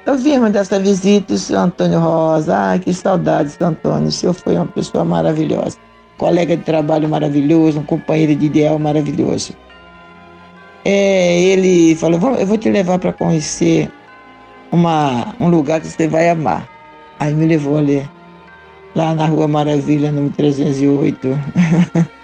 Eu 0.06 0.16
vimos 0.16 0.50
dessa 0.50 0.80
visita 0.80 1.34
o 1.34 1.38
senhor 1.38 1.60
Antônio 1.60 2.00
Rosa. 2.00 2.56
Ai, 2.56 2.78
que 2.78 2.94
saudade, 2.94 3.50
senhor 3.50 3.70
Antônio. 3.70 4.08
O 4.08 4.12
senhor 4.12 4.32
foi 4.32 4.54
uma 4.54 4.66
pessoa 4.66 5.04
maravilhosa. 5.04 5.76
Colega 6.16 6.56
de 6.56 6.62
trabalho 6.64 7.06
maravilhoso, 7.06 7.80
um 7.80 7.84
companheiro 7.84 8.34
de 8.34 8.46
ideal 8.46 8.78
maravilhoso. 8.78 9.52
É, 10.86 11.38
ele 11.38 11.94
falou: 11.96 12.18
Eu 12.36 12.46
vou 12.46 12.56
te 12.56 12.70
levar 12.70 12.98
para 12.98 13.12
conhecer 13.12 13.90
uma, 14.72 15.34
um 15.38 15.50
lugar 15.50 15.82
que 15.82 15.88
você 15.88 16.08
vai 16.08 16.30
amar. 16.30 16.66
Aí 17.20 17.34
me 17.34 17.44
levou 17.44 17.76
ali, 17.76 18.08
lá 18.98 19.14
na 19.14 19.26
Rua 19.26 19.46
Maravilha, 19.46 20.10
número 20.10 20.34
308. 20.34 21.28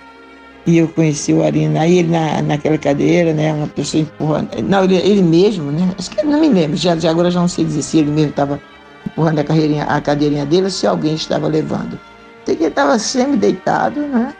E 0.67 0.79
eu 0.79 0.89
conheci 0.89 1.31
o 1.31 1.45
Arina, 1.45 1.83
aí 1.83 1.99
ele 1.99 2.09
na, 2.09 2.41
naquela 2.41 2.79
cadeira, 2.79 3.35
né, 3.35 3.53
uma 3.53 3.67
pessoa 3.67 4.01
empurrando, 4.01 4.49
não, 4.63 4.83
ele, 4.85 4.97
ele 4.97 5.23
mesmo, 5.23 5.71
né, 5.71 5.95
acho 5.99 6.11
que 6.11 6.25
não 6.25 6.41
me 6.41 6.49
lembro, 6.49 6.75
já, 6.75 6.97
já 6.97 7.11
agora 7.11 7.31
já 7.31 7.39
não 7.39 7.49
sei 7.49 7.67
dizer 7.67 7.83
se 7.83 7.99
ele 7.99 8.11
mesmo 8.11 8.31
estava 8.31 8.59
empurrando 9.07 9.41
a, 9.41 9.45
carreirinha, 9.45 9.85
a 9.85 10.01
cadeirinha 10.01 10.47
dele 10.47 10.63
ou 10.63 10.71
se 10.71 10.87
alguém 10.87 11.17
estava 11.17 11.49
levando. 11.49 12.01
Que 12.47 12.53
ele 12.53 12.65
estava 12.65 12.99
semi-deitado, 12.99 14.01
né, 14.01 14.35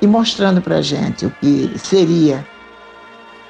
e 0.00 0.06
mostrando 0.06 0.62
para 0.62 0.80
gente 0.80 1.26
o 1.26 1.30
que 1.40 1.72
seria 1.76 2.46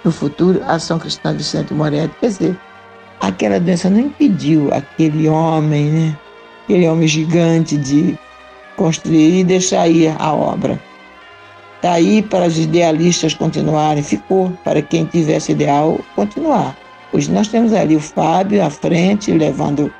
no 0.03 0.11
futuro 0.11 0.63
a 0.67 0.79
São 0.79 0.99
Cristã 0.99 1.35
Vicente 1.35 1.75
Moretti. 1.75 2.15
Quer 2.21 2.29
dizer, 2.29 2.59
aquela 3.21 3.61
doença 3.61 3.91
não 3.91 4.01
impediu 4.01 4.73
aquele 4.73 5.29
homem, 5.29 5.91
né, 5.91 6.19
aquele 6.73 6.89
homem 6.89 7.07
gigante 7.07 7.77
de 7.77 8.19
construir 8.77 9.41
e 9.41 9.45
deixar 9.45 9.87
ir 9.87 10.15
a 10.19 10.33
obra 10.33 10.81
Está 11.77 11.95
aí 11.95 12.23
para 12.23 12.47
os 12.47 12.57
idealistas 12.61 13.35
continuarem, 13.35 14.05
ficou 14.05 14.53
para 14.63 14.81
quem 14.81 15.05
tivesse 15.05 15.51
ideal 15.51 15.99
continuar. 16.15 16.77
Hoje 17.13 17.29
nós 17.33 17.49
temos 17.49 17.73
ali 17.73 17.97
o 17.97 18.01
Fábio 18.01 18.65
à 18.65 18.71
frente, 18.71 19.33
levando 19.33 19.93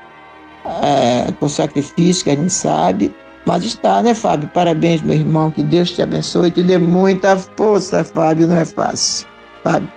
é, 0.81 1.29
com 1.33 1.49
sacrifício, 1.49 2.23
que 2.23 2.29
a 2.29 2.35
gente 2.37 2.53
sabe. 2.53 3.13
Mas 3.45 3.65
está, 3.65 4.01
né, 4.01 4.13
Fábio? 4.13 4.49
Parabéns, 4.53 5.01
meu 5.01 5.13
irmão. 5.13 5.51
Que 5.51 5.61
Deus 5.61 5.91
te 5.91 6.01
abençoe 6.01 6.47
e 6.47 6.51
te 6.51 6.63
dê 6.63 6.77
muita 6.77 7.35
força, 7.35 8.01
Fábio. 8.01 8.47
Não 8.47 8.55
é 8.55 8.63
fácil, 8.63 9.27
Fábio. 9.61 9.91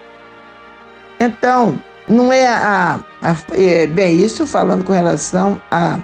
Então, 1.21 1.81
não 2.09 2.33
é 2.33 2.49
a. 2.49 2.99
a 3.23 3.37
é, 3.53 3.87
bem, 3.87 4.17
isso 4.17 4.45
falando 4.45 4.83
com 4.83 4.93
relação 4.93 5.63
a, 5.71 6.01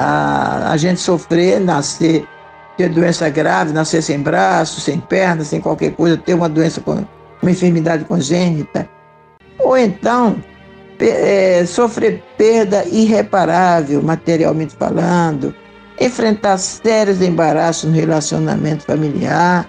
a, 0.00 0.72
a 0.72 0.76
gente 0.78 1.00
sofrer, 1.00 1.60
nascer 1.60 2.26
ter 2.76 2.88
doença 2.88 3.28
grave, 3.28 3.72
nascer 3.74 4.02
sem 4.02 4.20
braço, 4.20 4.80
sem 4.80 4.98
perna, 4.98 5.44
sem 5.44 5.60
qualquer 5.60 5.92
coisa, 5.92 6.16
ter 6.16 6.32
uma 6.32 6.48
doença, 6.48 6.82
uma 7.42 7.50
enfermidade 7.50 8.04
congênita. 8.04 8.88
Ou 9.58 9.76
então, 9.76 10.42
é, 10.98 11.64
sofrer 11.66 12.22
perda 12.38 12.84
irreparável, 12.86 14.02
materialmente 14.02 14.74
falando, 14.74 15.54
enfrentar 16.00 16.56
sérios 16.56 17.20
embaraços 17.20 17.90
no 17.90 17.94
relacionamento 17.94 18.84
familiar. 18.84 19.68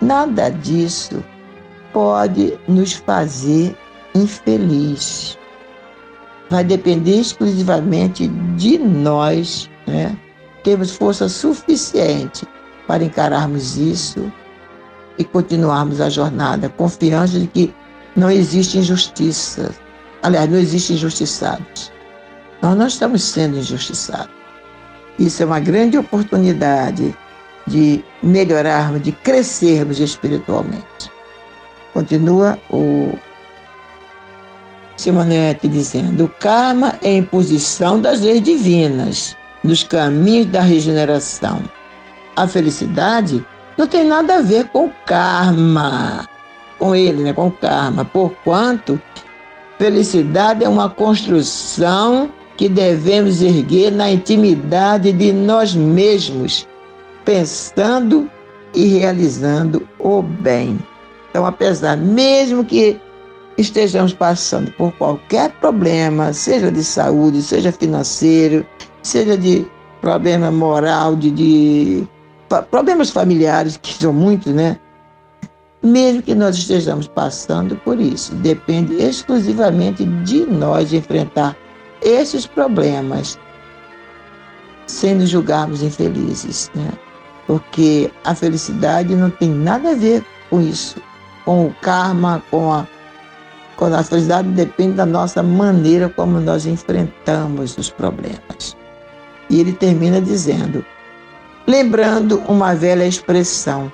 Nada 0.00 0.48
disso 0.48 1.22
pode 1.92 2.58
nos 2.66 2.94
fazer 2.94 3.76
infeliz. 4.14 5.37
Vai 6.50 6.64
depender 6.64 7.20
exclusivamente 7.20 8.28
de 8.56 8.78
nós, 8.78 9.68
né? 9.86 10.16
temos 10.64 10.94
força 10.94 11.28
suficiente 11.28 12.46
para 12.86 13.04
encararmos 13.04 13.76
isso 13.76 14.32
e 15.18 15.24
continuarmos 15.24 16.00
a 16.00 16.08
jornada, 16.08 16.68
confiantes 16.70 17.40
de 17.40 17.46
que 17.46 17.74
não 18.16 18.30
existe 18.30 18.78
injustiça. 18.78 19.74
Aliás, 20.22 20.50
não 20.50 20.58
existe 20.58 20.94
injustiçados. 20.94 21.92
Nós 22.62 22.76
não 22.76 22.86
estamos 22.86 23.22
sendo 23.22 23.58
injustiçados. 23.58 24.34
Isso 25.18 25.42
é 25.42 25.46
uma 25.46 25.60
grande 25.60 25.98
oportunidade 25.98 27.14
de 27.66 28.04
melhorarmos, 28.22 29.02
de 29.02 29.12
crescermos 29.12 30.00
espiritualmente. 30.00 31.10
Continua 31.92 32.58
o 32.70 33.12
Simonetti 34.98 35.68
dizendo: 35.68 36.24
o 36.24 36.28
karma 36.28 36.98
é 37.02 37.16
imposição 37.16 38.00
das 38.00 38.20
leis 38.20 38.42
divinas 38.42 39.36
nos 39.62 39.82
caminhos 39.82 40.46
da 40.46 40.60
regeneração. 40.60 41.62
A 42.36 42.46
felicidade 42.46 43.44
não 43.76 43.86
tem 43.86 44.04
nada 44.04 44.36
a 44.36 44.42
ver 44.42 44.66
com 44.68 44.86
o 44.86 44.92
karma, 45.06 46.28
com 46.78 46.94
ele, 46.94 47.22
né, 47.22 47.32
com 47.32 47.46
o 47.46 47.52
karma, 47.52 48.04
porquanto 48.04 49.00
felicidade 49.78 50.64
é 50.64 50.68
uma 50.68 50.90
construção 50.90 52.30
que 52.56 52.68
devemos 52.68 53.40
erguer 53.40 53.92
na 53.92 54.10
intimidade 54.10 55.12
de 55.12 55.32
nós 55.32 55.76
mesmos, 55.76 56.66
pensando 57.24 58.28
e 58.74 58.86
realizando 58.86 59.88
o 59.96 60.20
bem. 60.20 60.76
Então, 61.30 61.46
apesar, 61.46 61.96
mesmo 61.96 62.64
que 62.64 63.00
estejamos 63.58 64.14
passando 64.14 64.70
por 64.72 64.92
qualquer 64.92 65.50
problema, 65.60 66.32
seja 66.32 66.70
de 66.70 66.84
saúde, 66.84 67.42
seja 67.42 67.72
financeiro, 67.72 68.64
seja 69.02 69.36
de 69.36 69.66
problema 70.00 70.50
moral, 70.50 71.16
de, 71.16 71.30
de 71.30 72.08
problemas 72.70 73.10
familiares, 73.10 73.76
que 73.76 73.92
são 73.94 74.12
muitos, 74.12 74.54
né? 74.54 74.78
Mesmo 75.82 76.22
que 76.22 76.34
nós 76.34 76.56
estejamos 76.56 77.08
passando 77.08 77.76
por 77.76 78.00
isso, 78.00 78.34
depende 78.36 78.94
exclusivamente 78.94 80.04
de 80.04 80.46
nós 80.46 80.92
enfrentar 80.92 81.56
esses 82.00 82.46
problemas 82.46 83.38
sem 84.86 85.16
nos 85.16 85.30
julgarmos 85.30 85.82
infelizes, 85.82 86.70
né? 86.74 86.90
Porque 87.46 88.10
a 88.24 88.34
felicidade 88.34 89.14
não 89.14 89.30
tem 89.30 89.50
nada 89.50 89.90
a 89.90 89.94
ver 89.94 90.24
com 90.48 90.60
isso, 90.60 90.96
com 91.44 91.66
o 91.66 91.74
karma, 91.80 92.42
com 92.50 92.72
a 92.72 92.86
com 93.78 93.84
a 93.84 94.02
felicidade 94.02 94.48
depende 94.48 94.94
da 94.94 95.06
nossa 95.06 95.40
maneira 95.40 96.08
como 96.08 96.40
nós 96.40 96.66
enfrentamos 96.66 97.78
os 97.78 97.88
problemas. 97.88 98.76
E 99.48 99.60
ele 99.60 99.72
termina 99.72 100.20
dizendo, 100.20 100.84
lembrando 101.66 102.42
uma 102.48 102.74
velha 102.74 103.06
expressão: 103.06 103.90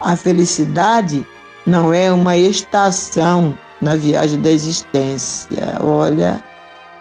a 0.00 0.16
felicidade 0.16 1.24
não 1.66 1.92
é 1.92 2.10
uma 2.10 2.36
estação 2.36 3.56
na 3.80 3.94
viagem 3.94 4.40
da 4.40 4.50
existência. 4.50 5.76
Olha, 5.80 6.42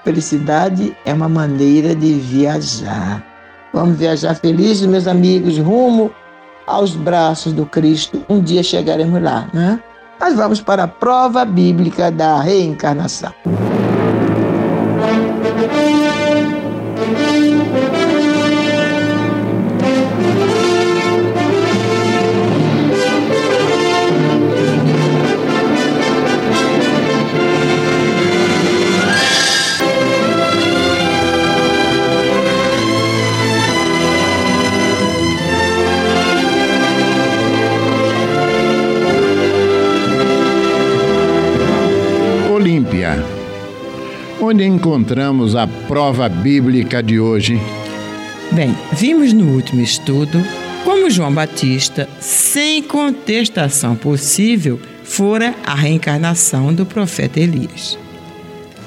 felicidade 0.04 0.96
é 1.06 1.14
uma 1.14 1.30
maneira 1.30 1.96
de 1.96 2.16
viajar. 2.16 3.26
Vamos 3.74 3.98
viajar 3.98 4.36
felizes, 4.36 4.86
meus 4.86 5.08
amigos, 5.08 5.58
rumo 5.58 6.12
aos 6.68 6.96
braços 6.96 7.54
do 7.54 7.66
Cristo. 7.66 8.26
Um 8.28 8.42
dia 8.42 8.62
chegaremos 8.62 9.22
lá, 9.22 9.48
né? 9.54 9.80
Mas 10.20 10.34
vamos 10.36 10.62
para 10.62 10.84
a 10.84 10.88
prova 10.88 11.46
bíblica 11.46 12.12
da 12.12 12.40
reencarnação. 12.42 13.34
Onde 44.56 44.64
encontramos 44.64 45.54
a 45.54 45.68
prova 45.68 46.30
bíblica 46.30 47.04
de 47.04 47.20
hoje. 47.20 47.60
Bem, 48.54 48.74
vimos 48.94 49.34
no 49.34 49.54
último 49.54 49.82
estudo 49.82 50.42
como 50.86 51.10
João 51.10 51.34
Batista, 51.34 52.08
sem 52.22 52.82
contestação 52.82 53.98
possível, 53.98 54.80
fora 55.04 55.54
a 55.66 55.76
reencarnação 55.76 56.74
do 56.74 56.86
profeta 56.86 57.38
Elias. 57.38 58.00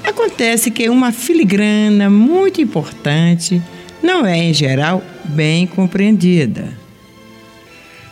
Acontece 0.02 0.70
que 0.70 0.88
uma 0.88 1.12
filigrana 1.12 2.08
muito 2.08 2.62
importante 2.62 3.60
não 4.02 4.24
é, 4.24 4.38
em 4.38 4.54
geral, 4.54 5.04
bem 5.22 5.66
compreendida. 5.66 6.72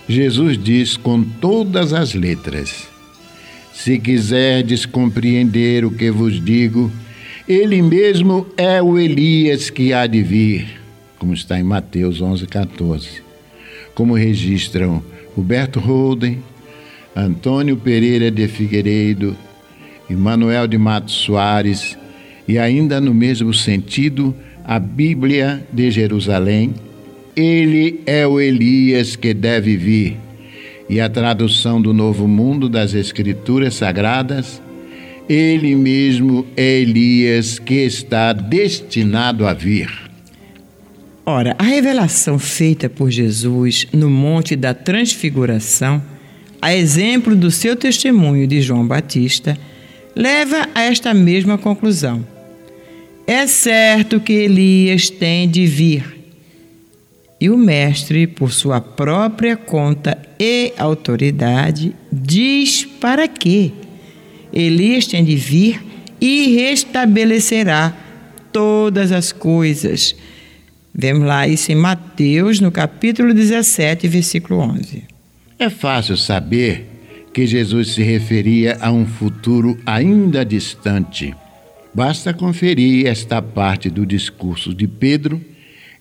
Jesus 0.07 0.63
diz 0.63 0.95
com 0.95 1.23
todas 1.23 1.95
as 1.95 2.13
letras: 2.13 2.87
Se 3.73 3.99
quiserdes 3.99 4.85
compreender 4.85 5.87
o 5.87 5.91
que 5.91 6.11
vos 6.11 6.39
digo, 6.45 6.93
ele 7.49 7.83
mesmo 7.83 8.47
é 8.57 8.83
o 8.83 8.99
Elias 8.99 9.71
que 9.71 9.93
há 9.93 10.07
de 10.07 10.23
vir, 10.23 10.81
como 11.19 11.35
está 11.35 11.59
em 11.59 11.63
Mateus 11.63 12.21
11, 12.21 12.47
14 12.47 13.27
como 13.97 14.15
registram 14.15 15.03
Roberto 15.35 15.81
Holden, 15.81 16.39
Antônio 17.17 17.79
Pereira 17.79 18.31
de 18.31 18.47
Figueiredo 18.47 19.35
e 20.09 20.15
Manuel 20.15 20.69
de 20.69 20.77
Matos 20.77 21.15
Soares, 21.15 21.99
e 22.47 22.59
ainda 22.59 23.01
no 23.01 23.15
mesmo 23.15 23.55
sentido, 23.55 24.37
a 24.63 24.79
Bíblia 24.79 25.67
de 25.73 25.91
Jerusalém. 25.91 26.75
Ele 27.35 28.03
é 28.05 28.27
o 28.27 28.39
Elias 28.39 29.17
que 29.17 29.33
deve 29.33 29.77
vir. 29.77 30.19
E 30.89 31.01
a 31.01 31.09
tradução 31.09 31.81
do 31.81 31.93
Novo 31.93 32.29
Mundo 32.29 32.69
das 32.69 32.95
Escrituras 32.95 33.75
Sagradas, 33.75 34.61
ele 35.29 35.75
mesmo 35.75 36.47
é 36.57 36.81
Elias 36.81 37.59
que 37.59 37.75
está 37.75 38.33
destinado 38.33 39.47
a 39.47 39.53
vir. 39.53 39.91
Ora, 41.25 41.57
a 41.59 41.65
revelação 41.65 42.39
feita 42.39 42.89
por 42.89 43.11
Jesus 43.11 43.89
no 43.93 44.09
Monte 44.09 44.55
da 44.55 44.73
Transfiguração, 44.73 46.01
a 46.63 46.75
exemplo 46.75 47.35
do 47.35 47.51
seu 47.51 47.75
testemunho 47.75 48.47
de 48.47 48.61
João 48.61 48.87
Batista, 48.87 49.59
leva 50.15 50.69
a 50.73 50.83
esta 50.83 51.13
mesma 51.13 51.59
conclusão. 51.59 52.25
É 53.27 53.45
certo 53.49 54.21
que 54.21 54.33
Elias 54.33 55.11
tem 55.11 55.49
de 55.49 55.67
vir. 55.67 56.17
E 57.41 57.51
o 57.51 57.59
Mestre, 57.59 58.29
por 58.29 58.53
sua 58.53 58.81
própria 58.81 59.57
conta 59.57 60.17
e 60.39 60.73
autoridade, 60.79 61.93
diz 62.11 62.85
para 62.85 63.27
quê? 63.27 63.73
Elias 64.53 65.07
tem 65.07 65.25
de 65.25 65.37
vir 65.37 65.83
e 66.21 66.55
restabelecerá 66.57 67.95
todas 68.53 69.13
as 69.13 69.33
coisas 69.33 70.15
Vemos 70.99 71.27
lá 71.27 71.47
isso 71.47 71.71
em 71.71 71.75
Mateus, 71.75 72.59
no 72.59 72.73
capítulo 72.73 73.35
17, 73.35 74.09
versículo 74.09 74.61
11. 74.61 75.05
É 75.59 75.69
fácil 75.69 76.17
saber 76.17 76.87
que 77.35 77.47
Jesus 77.47 77.93
se 77.93 78.03
referia 78.03 78.79
a 78.81 78.91
um 78.91 79.05
futuro 79.05 79.79
ainda 79.85 80.43
distante. 80.43 81.35
Basta 81.93 82.33
conferir 82.33 83.07
esta 83.07 83.43
parte 83.43 83.91
do 83.91 84.07
discurso 84.07 84.73
de 84.73 84.89
Pedro 84.89 85.39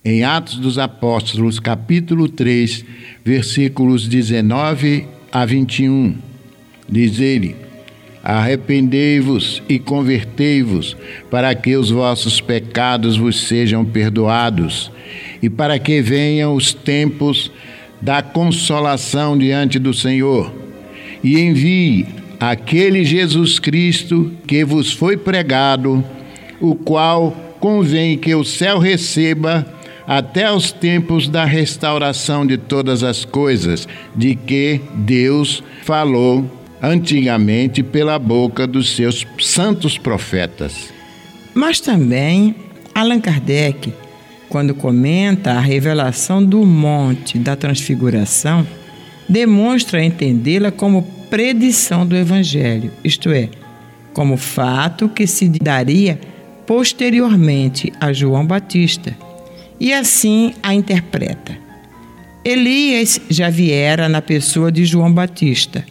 em 0.02 0.24
Atos 0.24 0.56
dos 0.56 0.78
Apóstolos, 0.78 1.60
capítulo 1.60 2.26
3, 2.26 2.82
versículos 3.22 4.08
19 4.08 5.06
a 5.30 5.44
21. 5.44 6.16
Diz 6.88 7.20
ele: 7.20 7.54
Arrependei-vos 8.28 9.62
e 9.68 9.78
convertei-vos, 9.78 10.96
para 11.30 11.54
que 11.54 11.76
os 11.76 11.92
vossos 11.92 12.40
pecados 12.40 13.16
vos 13.16 13.42
sejam 13.42 13.84
perdoados, 13.84 14.90
e 15.40 15.48
para 15.48 15.78
que 15.78 16.02
venham 16.02 16.56
os 16.56 16.74
tempos 16.74 17.52
da 18.02 18.22
consolação 18.22 19.38
diante 19.38 19.78
do 19.78 19.94
Senhor, 19.94 20.52
e 21.22 21.38
envie 21.38 22.04
aquele 22.40 23.04
Jesus 23.04 23.60
Cristo 23.60 24.32
que 24.44 24.64
vos 24.64 24.92
foi 24.92 25.16
pregado, 25.16 26.04
o 26.60 26.74
qual 26.74 27.30
convém 27.60 28.18
que 28.18 28.34
o 28.34 28.42
céu 28.42 28.80
receba 28.80 29.64
até 30.04 30.50
os 30.50 30.72
tempos 30.72 31.28
da 31.28 31.44
restauração 31.44 32.44
de 32.44 32.58
todas 32.58 33.04
as 33.04 33.24
coisas, 33.24 33.86
de 34.16 34.34
que 34.34 34.80
Deus 34.96 35.62
falou 35.84 36.65
antigamente 36.86 37.82
pela 37.82 38.18
boca 38.18 38.66
dos 38.66 38.94
seus 38.94 39.26
santos 39.40 39.98
profetas. 39.98 40.92
Mas 41.52 41.80
também 41.80 42.54
Allan 42.94 43.20
Kardec, 43.20 43.92
quando 44.48 44.74
comenta 44.74 45.52
a 45.52 45.60
revelação 45.60 46.44
do 46.44 46.64
monte 46.64 47.38
da 47.38 47.56
transfiguração, 47.56 48.64
demonstra 49.28 50.04
entendê-la 50.04 50.70
como 50.70 51.02
predição 51.28 52.06
do 52.06 52.16
Evangelho, 52.16 52.92
isto 53.02 53.30
é, 53.30 53.48
como 54.14 54.36
fato 54.36 55.08
que 55.08 55.26
se 55.26 55.48
daria 55.48 56.20
posteriormente 56.66 57.92
a 58.00 58.12
João 58.12 58.46
Batista, 58.46 59.16
e 59.80 59.92
assim 59.92 60.54
a 60.62 60.72
interpreta. 60.72 61.58
Elias 62.44 63.20
já 63.28 63.50
viera 63.50 64.08
na 64.08 64.22
pessoa 64.22 64.70
de 64.70 64.84
João 64.84 65.12
Batista 65.12 65.84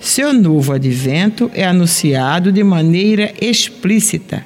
seu 0.00 0.32
novo 0.32 0.72
advento 0.72 1.50
é 1.54 1.64
anunciado 1.64 2.50
de 2.50 2.64
maneira 2.64 3.32
explícita. 3.40 4.42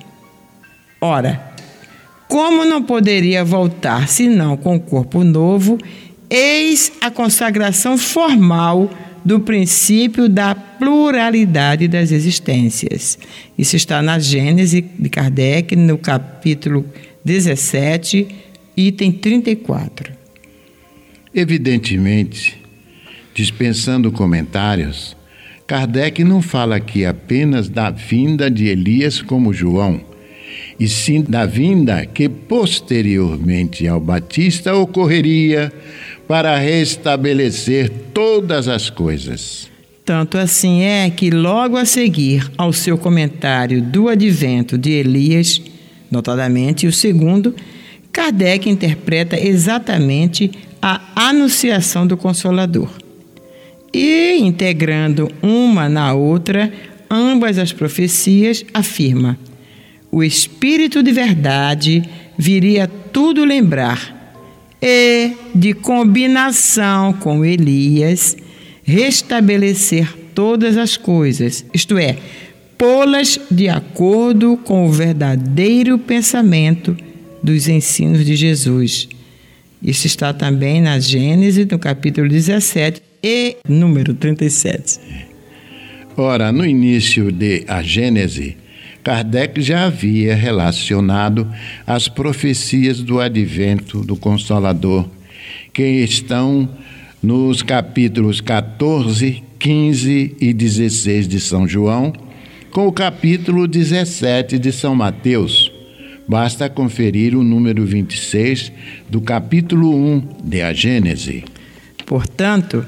Ora, 1.01 1.55
como 2.29 2.65
não 2.65 2.83
poderia 2.83 3.45
voltar 3.45 4.09
senão 4.09 4.57
com 4.57 4.81
corpo 4.81 5.23
novo, 5.23 5.79
eis 6.29 6.93
a 7.01 7.11
consagração 7.11 7.97
formal 7.97 8.91
do 9.25 9.41
princípio 9.41 10.29
da 10.29 10.55
pluralidade 10.55 11.89
das 11.89 12.11
existências. 12.11 13.19
Isso 13.57 13.77
está 13.77 14.03
na 14.03 14.19
Gênese 14.19 14.83
de 14.83 15.09
Kardec, 15.09 15.77
no 15.77 15.97
capítulo 15.97 16.85
17, 17.25 18.27
item 18.77 19.13
34. 19.13 20.13
Evidentemente, 21.33 22.61
dispensando 23.35 24.13
comentários, 24.13 25.17
Kardec 25.67 26.23
não 26.23 26.43
fala 26.43 26.77
aqui 26.77 27.07
apenas 27.07 27.71
da 27.71 27.89
vinda 27.89 28.51
de 28.51 28.67
Elias 28.67 29.23
como 29.23 29.55
João, 29.55 29.99
e 30.79 30.87
sim 30.87 31.23
da 31.23 31.47
vinda 31.47 32.05
que 32.05 32.29
posteriormente 32.29 33.89
ao 33.89 33.99
Batista 33.99 34.75
ocorreria 34.75 35.73
para 36.29 36.59
restabelecer 36.59 37.91
todas 38.13 38.69
as 38.69 38.91
coisas. 38.91 39.71
Tanto 40.05 40.37
assim 40.37 40.83
é 40.83 41.09
que, 41.09 41.31
logo 41.31 41.79
a 41.79 41.87
seguir 41.87 42.47
ao 42.59 42.71
seu 42.71 42.99
comentário 42.99 43.81
do 43.81 44.11
advento 44.11 44.77
de 44.77 44.91
Elias, 44.91 45.63
notadamente 46.11 46.87
o 46.87 46.93
segundo, 46.93 47.55
Kardec 48.13 48.69
interpreta 48.69 49.41
exatamente 49.41 50.51
a 50.83 51.01
anunciação 51.17 52.07
do 52.07 52.19
Consolador 52.19 53.04
e 53.95 54.37
integrando 54.39 55.31
uma 55.41 55.89
na 55.89 56.13
outra, 56.13 56.73
ambas 57.09 57.59
as 57.59 57.73
profecias 57.73 58.65
afirma: 58.75 59.39
o 60.11 60.23
Espírito 60.23 61.03
de 61.03 61.13
verdade 61.13 62.03
viria 62.37 62.89
tudo 62.89 63.45
lembrar 63.45 64.15
e, 64.83 65.33
de 65.55 65.73
combinação 65.73 67.13
com 67.13 67.45
Elias, 67.45 68.37
restabelecer 68.83 70.13
todas 70.35 70.77
as 70.77 70.97
coisas, 70.97 71.65
isto 71.73 71.97
é, 71.97 72.19
pô-las 72.77 73.39
de 73.51 73.69
acordo 73.69 74.59
com 74.59 74.85
o 74.87 74.93
verdadeiro 74.93 75.97
pensamento 75.97 76.97
dos 77.43 77.69
ensinos 77.69 78.25
de 78.27 78.35
Jesus. 78.35 79.09
Isso 79.81 80.07
está 80.07 80.33
também 80.33 80.81
na 80.81 80.99
Gênesis, 80.99 81.67
no 81.67 81.79
capítulo 81.79 82.29
17, 82.29 83.01
e 83.25 83.57
número 83.67 84.13
37. 84.13 85.01
Ora, 86.15 86.53
no 86.53 86.67
início 86.67 87.33
de 87.33 87.65
A 87.67 87.83
Gênese, 87.83 88.55
Kardec 89.03 89.63
já 89.63 89.87
havia 89.87 90.35
relacionado 90.35 91.51
as 91.87 92.07
profecias 92.07 93.01
do 93.01 93.21
advento 93.21 94.03
do 94.03 94.15
Consolador, 94.15 95.09
que 95.73 95.83
estão 95.83 96.69
nos 97.23 97.63
capítulos 97.63 98.43
14, 98.43 99.43
15 99.59 100.37
e 100.39 100.53
16 100.53 101.27
de 101.27 101.41
São 101.41 101.67
João, 101.67 102.13
com 102.71 102.87
o 102.87 102.93
capítulo 102.93 103.67
17 103.67 104.59
de 104.59 104.71
São 104.71 104.95
Mateus. 104.95 105.73
Basta 106.29 106.69
conferir 106.69 107.35
o 107.35 107.43
número 107.43 107.87
26 107.87 108.71
do 109.09 109.23
capítulo 109.23 109.97
1 109.97 110.29
de 110.45 110.61
A 110.61 110.75
Gênese. 110.75 111.45
Portanto, 112.05 112.85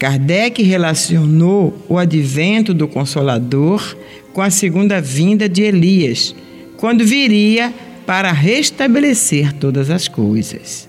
Kardec 0.00 0.62
relacionou 0.62 1.76
o 1.86 1.98
advento 1.98 2.72
do 2.72 2.88
Consolador 2.88 3.94
com 4.32 4.40
a 4.40 4.48
segunda 4.48 4.98
vinda 4.98 5.46
de 5.46 5.60
Elias, 5.60 6.34
quando 6.78 7.04
viria 7.04 7.70
para 8.06 8.32
restabelecer 8.32 9.52
todas 9.52 9.90
as 9.90 10.08
coisas. 10.08 10.88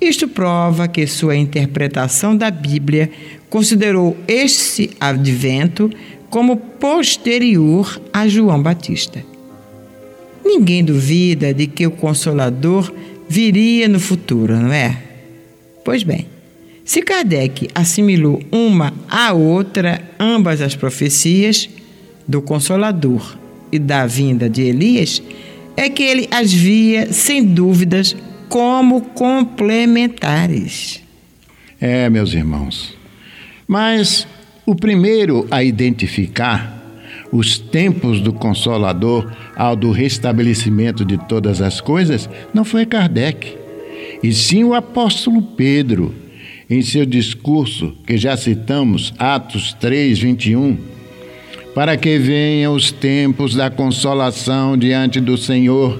Isto 0.00 0.26
prova 0.26 0.88
que 0.88 1.06
sua 1.06 1.36
interpretação 1.36 2.36
da 2.36 2.50
Bíblia 2.50 3.08
considerou 3.48 4.16
este 4.26 4.90
advento 4.98 5.88
como 6.28 6.56
posterior 6.56 8.02
a 8.12 8.26
João 8.26 8.60
Batista. 8.60 9.24
Ninguém 10.44 10.84
duvida 10.84 11.54
de 11.54 11.68
que 11.68 11.86
o 11.86 11.92
Consolador 11.92 12.92
viria 13.28 13.86
no 13.86 14.00
futuro, 14.00 14.56
não 14.56 14.72
é? 14.72 15.04
Pois 15.84 16.02
bem, 16.02 16.26
se 16.88 17.02
Kardec 17.02 17.68
assimilou 17.74 18.42
uma 18.50 18.94
à 19.10 19.34
outra 19.34 20.00
ambas 20.18 20.62
as 20.62 20.74
profecias 20.74 21.68
do 22.26 22.40
Consolador 22.40 23.36
e 23.70 23.78
da 23.78 24.06
vinda 24.06 24.48
de 24.48 24.62
Elias, 24.62 25.22
é 25.76 25.90
que 25.90 26.02
ele 26.02 26.26
as 26.30 26.50
via, 26.50 27.12
sem 27.12 27.44
dúvidas, 27.44 28.16
como 28.48 29.02
complementares. 29.02 31.02
É, 31.78 32.08
meus 32.08 32.32
irmãos. 32.32 32.96
Mas 33.66 34.26
o 34.64 34.74
primeiro 34.74 35.46
a 35.50 35.62
identificar 35.62 36.82
os 37.30 37.58
tempos 37.58 38.22
do 38.22 38.32
Consolador 38.32 39.30
ao 39.54 39.76
do 39.76 39.90
restabelecimento 39.90 41.04
de 41.04 41.18
todas 41.18 41.60
as 41.60 41.82
coisas 41.82 42.30
não 42.54 42.64
foi 42.64 42.86
Kardec, 42.86 43.58
e 44.22 44.32
sim 44.32 44.64
o 44.64 44.72
apóstolo 44.72 45.42
Pedro, 45.42 46.14
em 46.70 46.82
seu 46.82 47.06
discurso 47.06 47.94
que 48.06 48.18
já 48.18 48.36
citamos, 48.36 49.14
Atos 49.18 49.72
3, 49.80 50.18
21, 50.18 50.76
para 51.74 51.96
que 51.96 52.18
venham 52.18 52.74
os 52.74 52.90
tempos 52.90 53.54
da 53.54 53.70
consolação 53.70 54.76
diante 54.76 55.20
do 55.20 55.38
Senhor 55.38 55.98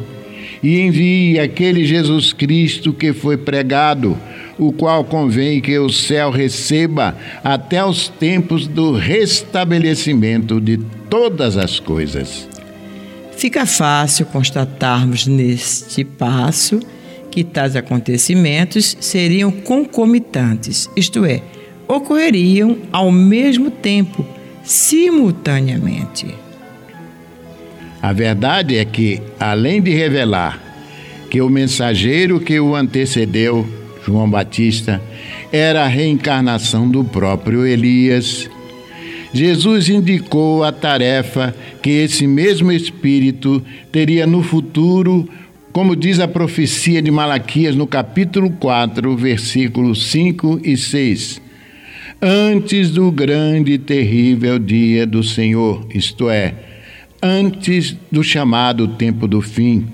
e 0.63 0.81
envie 0.81 1.39
aquele 1.39 1.85
Jesus 1.85 2.33
Cristo 2.33 2.93
que 2.93 3.13
foi 3.13 3.37
pregado, 3.37 4.19
o 4.59 4.73
qual 4.73 5.05
convém 5.05 5.61
que 5.61 5.79
o 5.79 5.89
céu 5.89 6.31
receba 6.31 7.17
até 7.45 7.85
os 7.85 8.09
tempos 8.09 8.67
do 8.67 8.93
restabelecimento 8.93 10.61
de 10.61 10.79
todas 11.09 11.57
as 11.57 11.79
coisas. 11.79 12.49
Fica 13.37 13.65
fácil 13.65 14.27
constatarmos 14.27 15.27
neste 15.29 16.03
passo 16.03 16.81
que 17.39 17.45
tais 17.45 17.77
acontecimentos 17.77 18.97
seriam 18.99 19.53
concomitantes, 19.53 20.91
isto 20.97 21.25
é, 21.25 21.41
ocorreriam 21.87 22.77
ao 22.91 23.13
mesmo 23.13 23.71
tempo, 23.71 24.27
simultaneamente. 24.65 26.35
A 28.03 28.13
verdade 28.13 28.77
é 28.77 28.85
que, 28.85 29.23
além 29.39 29.81
de 29.81 29.93
revelar 29.93 30.61
que 31.31 31.41
o 31.41 31.49
mensageiro 31.49 32.41
que 32.41 32.59
o 32.59 32.75
antecedeu, 32.75 33.65
João 34.05 34.29
Batista, 34.29 35.01
era 35.53 35.85
a 35.85 35.89
reencarnação 35.89 36.91
do 36.91 37.05
próprio 37.05 37.65
Elias, 37.65 38.51
Jesus 39.33 39.89
indicou 39.89 40.65
a 40.65 40.73
tarefa 40.73 41.55
que 41.81 41.91
esse 41.91 42.27
mesmo 42.27 42.73
Espírito 42.73 43.63
teria 43.93 44.27
no 44.27 44.43
futuro, 44.43 45.29
como 45.79 45.95
diz 45.95 46.19
a 46.19 46.27
profecia 46.27 47.01
de 47.01 47.09
Malaquias 47.09 47.77
no 47.77 47.87
capítulo 47.87 48.51
4, 48.51 49.17
versículos 49.17 50.11
5 50.11 50.61
e 50.65 50.77
6. 50.77 51.41
Antes 52.21 52.91
do 52.91 53.13
grande 53.13 53.75
e 53.75 53.79
terrível 53.79 54.59
dia 54.59 55.07
do 55.07 55.23
Senhor, 55.23 55.87
isto 55.95 56.29
é, 56.29 56.53
antes 57.23 57.97
do 58.11 58.25
chamado 58.25 58.89
tempo 58.89 59.29
do 59.29 59.41
fim, 59.41 59.87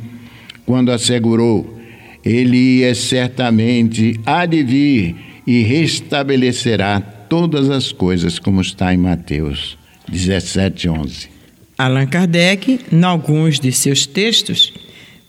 quando 0.64 0.91
assegurou: 0.91 1.78
Elias 2.24 2.97
certamente 2.97 4.18
há 4.24 4.47
de 4.47 4.62
vir 4.62 5.16
e 5.47 5.62
restabelecerá 5.64 6.99
todas 6.99 7.68
as 7.68 7.93
coisas, 7.93 8.39
como 8.39 8.62
está 8.62 8.95
em 8.95 8.97
Mateus 8.97 9.76
17, 10.09 10.89
11. 10.89 11.28
Allan 11.76 12.07
Kardec, 12.07 12.80
em 12.91 13.05
alguns 13.05 13.61
de 13.61 13.70
seus 13.70 14.07
textos, 14.07 14.72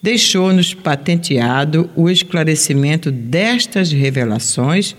deixou-nos 0.05 0.71
patenteado 0.71 1.89
o 1.95 2.11
esclarecimento 2.11 3.09
destas 3.09 3.91
revelações, 3.91 4.95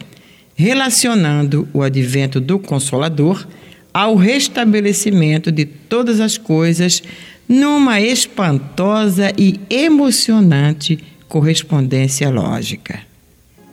relacionando 0.56 1.68
o 1.72 1.80
advento 1.80 2.40
do 2.40 2.58
Consolador 2.58 3.46
ao 3.94 4.16
restabelecimento 4.16 5.52
de 5.52 5.64
todas 5.64 6.18
as 6.18 6.36
coisas 6.36 7.04
numa 7.48 8.00
espantosa 8.00 9.32
e 9.38 9.60
emocionante 9.70 10.98
correspondência 11.28 12.28
lógica. 12.28 12.98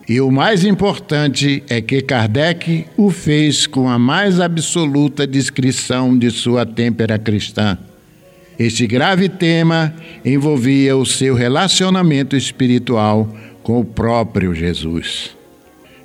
E 0.08 0.22
o 0.22 0.30
mais 0.30 0.64
importante 0.64 1.64
é 1.68 1.82
que 1.82 2.04
Kardec 2.04 2.86
o 2.96 3.10
fez 3.10 3.66
com 3.66 3.90
a 3.90 3.98
mais 3.98 4.40
absoluta 4.40 5.26
descrição 5.26 6.16
de 6.16 6.30
sua 6.30 6.64
têmpera 6.64 7.18
cristã. 7.18 7.76
Este 8.58 8.86
grave 8.86 9.30
tema 9.30 9.94
envolvia 10.24 10.96
o 10.96 11.06
seu 11.06 11.34
relacionamento 11.34 12.36
espiritual 12.36 13.34
com 13.64 13.80
o 13.80 13.86
próprio 13.86 14.54
Jesus. 14.54 15.36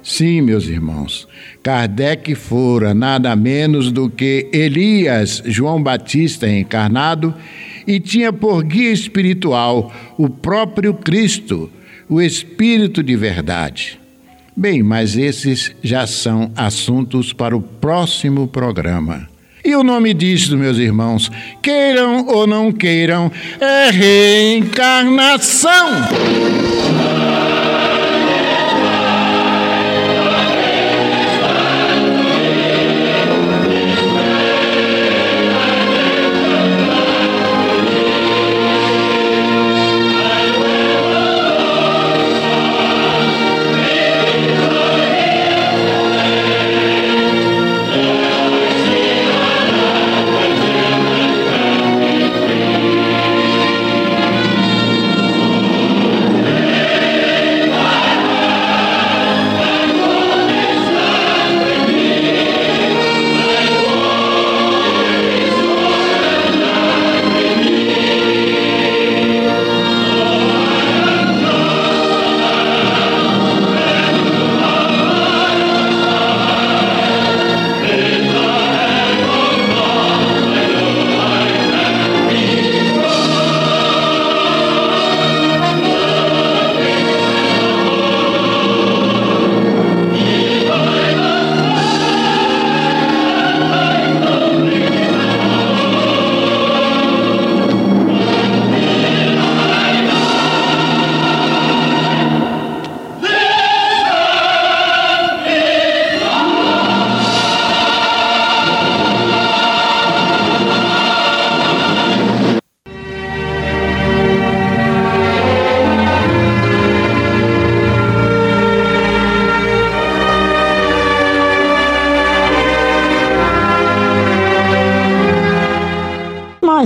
Sim, 0.03 0.41
meus 0.41 0.67
irmãos, 0.67 1.29
Kardec 1.63 2.35
fora 2.35 2.95
nada 2.95 3.37
menos 3.37 3.93
do 3.93 4.09
que 4.09 4.49
Elias, 4.53 5.43
João 5.45 5.83
Batista 5.83 6.49
encarnado, 6.49 7.35
e 7.87 8.01
tinha 8.01 8.33
por 8.33 8.63
guia 8.63 8.91
espiritual 8.91 9.93
o 10.17 10.31
próprio 10.31 10.95
Cristo, 10.95 11.71
o 12.09 12.23
Espírito 12.23 13.03
de 13.03 13.17
verdade. 13.17 14.01
Bem, 14.57 14.83
mas 14.83 15.17
esses 15.17 15.73
já 15.83 16.07
são 16.07 16.51
assuntos 16.57 17.33
para 17.33 17.57
o 17.57 17.61
próximo 17.61 18.49
programa. 18.49 19.29
E 19.69 19.77
o 19.77 19.85
nome 19.85 20.15
disso, 20.15 20.57
meus 20.57 20.79
irmãos, 20.79 21.31
queiram 21.61 22.25
ou 22.27 22.47
não 22.47 22.73
queiram, 22.73 23.31
é 23.61 23.91
reencarnação. 23.91 25.69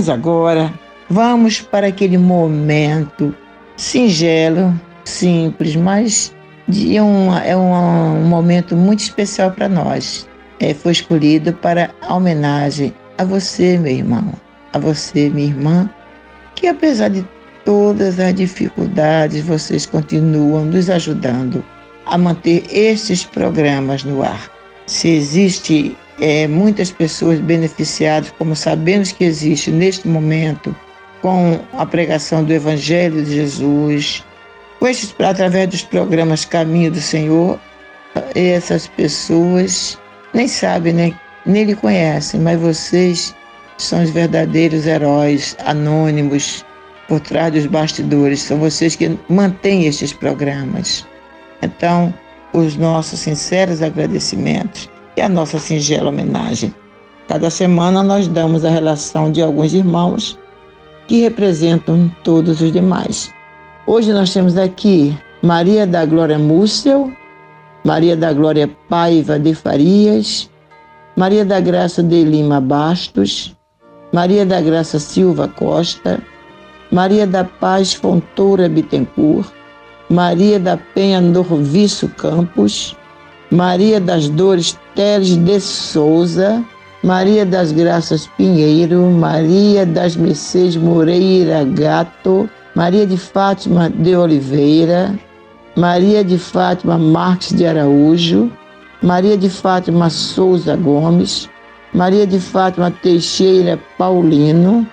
Mas 0.03 0.09
agora 0.09 0.73
vamos 1.09 1.61
para 1.61 1.87
aquele 1.87 2.17
momento 2.17 3.33
singelo, 3.77 4.77
simples, 5.05 5.77
mas 5.77 6.35
de 6.67 6.97
é 6.97 7.01
um, 7.01 7.29
um 7.29 8.25
momento 8.25 8.75
muito 8.75 8.99
especial 8.99 9.51
para 9.51 9.69
nós. 9.69 10.27
É, 10.59 10.73
foi 10.73 10.91
escolhido 10.91 11.53
para 11.53 11.89
a 12.01 12.15
homenagem 12.15 12.93
a 13.17 13.23
você, 13.23 13.77
meu 13.77 13.93
irmão, 13.93 14.33
a 14.73 14.77
você, 14.77 15.29
minha 15.29 15.47
irmã, 15.47 15.89
que 16.53 16.67
apesar 16.67 17.07
de 17.07 17.25
todas 17.63 18.19
as 18.19 18.35
dificuldades, 18.35 19.41
vocês 19.45 19.85
continuam 19.85 20.65
nos 20.65 20.89
ajudando 20.89 21.63
a 22.07 22.17
manter 22.17 22.65
estes 22.69 23.23
programas 23.23 24.03
no 24.03 24.21
ar. 24.21 24.51
Se 24.85 25.07
existe 25.07 25.95
é, 26.19 26.47
muitas 26.47 26.91
pessoas 26.91 27.39
beneficiadas, 27.39 28.31
como 28.37 28.55
sabemos 28.55 29.11
que 29.11 29.23
existe 29.23 29.71
neste 29.71 30.07
momento, 30.07 30.75
com 31.21 31.59
a 31.73 31.85
pregação 31.85 32.43
do 32.43 32.53
Evangelho 32.53 33.23
de 33.23 33.35
Jesus, 33.35 34.23
com 34.79 34.87
estes, 34.87 35.15
através 35.19 35.69
dos 35.69 35.81
programas 35.81 36.45
Caminho 36.45 36.91
do 36.91 37.01
Senhor, 37.01 37.59
essas 38.35 38.87
pessoas 38.87 39.97
nem 40.33 40.47
sabem, 40.47 40.93
nem, 40.93 41.15
nem 41.45 41.63
lhe 41.63 41.75
conhecem, 41.75 42.39
mas 42.39 42.59
vocês 42.59 43.33
são 43.77 44.03
os 44.03 44.09
verdadeiros 44.09 44.85
heróis 44.85 45.55
anônimos 45.65 46.65
por 47.07 47.19
trás 47.19 47.51
dos 47.53 47.65
bastidores. 47.65 48.41
São 48.41 48.57
vocês 48.59 48.95
que 48.95 49.17
mantêm 49.29 49.85
estes 49.85 50.13
programas. 50.13 51.05
Então, 51.61 52.13
os 52.53 52.75
nossos 52.75 53.19
sinceros 53.19 53.81
agradecimentos 53.81 54.89
e 55.15 55.21
a 55.21 55.29
nossa 55.29 55.59
singela 55.59 56.09
homenagem. 56.09 56.73
Cada 57.27 57.49
semana 57.49 58.03
nós 58.03 58.27
damos 58.27 58.65
a 58.65 58.69
relação 58.69 59.31
de 59.31 59.41
alguns 59.41 59.73
irmãos 59.73 60.37
que 61.07 61.21
representam 61.21 62.11
todos 62.23 62.61
os 62.61 62.71
demais. 62.71 63.31
Hoje 63.87 64.11
nós 64.13 64.33
temos 64.33 64.57
aqui 64.57 65.17
Maria 65.41 65.85
da 65.85 66.05
Glória 66.05 66.39
Múcio, 66.39 67.13
Maria 67.83 68.15
da 68.15 68.31
Glória 68.31 68.69
Paiva 68.89 69.37
de 69.37 69.53
Farias, 69.53 70.49
Maria 71.15 71.43
da 71.43 71.59
Graça 71.59 72.01
de 72.01 72.23
Lima 72.23 72.59
Bastos, 72.59 73.55
Maria 74.13 74.45
da 74.45 74.61
Graça 74.61 74.99
Silva 74.99 75.47
Costa, 75.47 76.21
Maria 76.91 77.25
da 77.27 77.43
Paz 77.43 77.93
Fontoura 77.93 78.69
Bittencourt, 78.69 79.49
Maria 80.09 80.59
da 80.59 80.77
Penha 80.77 81.19
Norviço 81.19 82.07
Campos, 82.09 82.95
Maria 83.53 84.01
das 84.01 84.29
Dores 84.29 84.75
Teles 84.95 85.37
de 85.37 85.59
Souza, 85.59 86.63
Maria 87.03 87.45
das 87.45 87.71
Graças 87.71 88.25
Pinheiro, 88.35 89.11
Maria 89.11 89.85
das 89.85 90.15
Mercedes 90.15 90.75
Moreira 90.75 91.63
Gato, 91.63 92.49
Maria 92.73 93.05
de 93.05 93.15
Fátima 93.15 93.91
de 93.91 94.15
Oliveira, 94.15 95.13
Maria 95.75 96.23
de 96.23 96.39
Fátima 96.39 96.97
Marques 96.97 97.53
de 97.53 97.67
Araújo, 97.67 98.51
Maria 99.03 99.37
de 99.37 99.49
Fátima 99.51 100.09
Souza 100.09 100.75
Gomes, 100.75 101.47
Maria 101.93 102.25
de 102.25 102.39
Fátima 102.39 102.89
Teixeira 102.89 103.79
Paulino, 103.99 104.87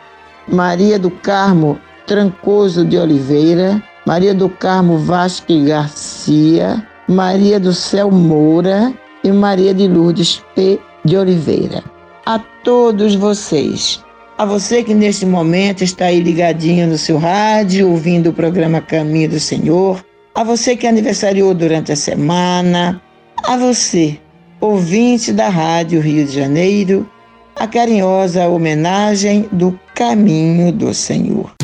Maria 0.47 0.99
do 0.99 1.11
Carmo 1.11 1.81
Trancoso 2.07 2.85
de 2.85 2.99
Oliveira, 2.99 3.83
Maria 4.05 4.35
do 4.35 4.51
Carmo 4.51 4.99
Vasque 4.99 5.65
Garcia, 5.65 6.87
Maria 7.11 7.59
do 7.59 7.75
Céu 7.75 8.09
Moura 8.09 8.95
e 9.25 9.33
Maria 9.33 9.75
de 9.75 9.89
Lourdes 9.89 10.41
P. 10.55 10.79
de 11.05 11.17
Oliveira. 11.17 11.83
A 12.25 12.39
todos 12.63 13.17
vocês, 13.17 14.01
a 14.39 14.45
você 14.45 14.85
que 14.85 14.95
neste 14.95 15.27
momento 15.27 15.83
está 15.83 16.05
aí 16.05 16.21
ligadinho 16.21 16.87
no 16.87 16.97
seu 16.97 17.19
rádio, 17.19 17.91
ouvindo 17.91 18.31
o 18.31 18.33
programa 18.33 18.81
Caminho 18.81 19.31
do 19.31 19.41
Senhor, 19.41 20.05
a 20.37 20.45
você 20.45 20.77
que 20.77 20.87
aniversariou 20.87 21.53
durante 21.53 21.91
a 21.91 21.97
semana, 21.97 23.03
a 23.43 23.57
você 23.57 24.17
ouvinte 24.61 25.33
da 25.33 25.49
Rádio 25.49 26.01
Rio 26.01 26.25
de 26.25 26.33
Janeiro, 26.33 27.11
a 27.57 27.67
carinhosa 27.67 28.47
homenagem 28.47 29.49
do 29.51 29.77
Caminho 29.97 30.71
do 30.71 30.95
Senhor. 30.95 31.60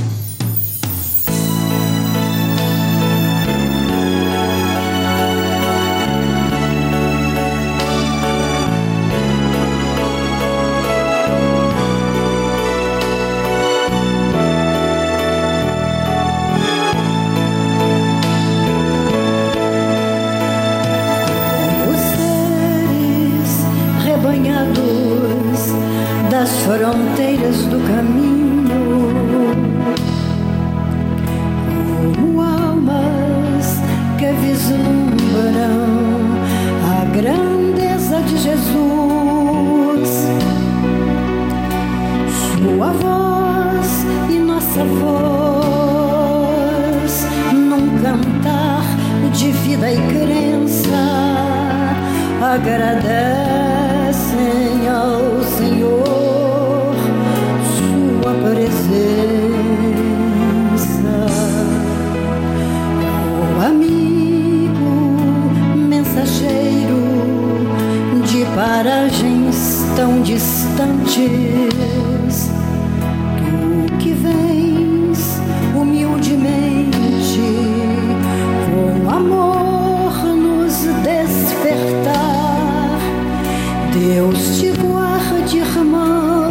Deus 83.99 84.59
te 84.59 84.73
guarde, 84.73 85.59
irmão 85.59 86.51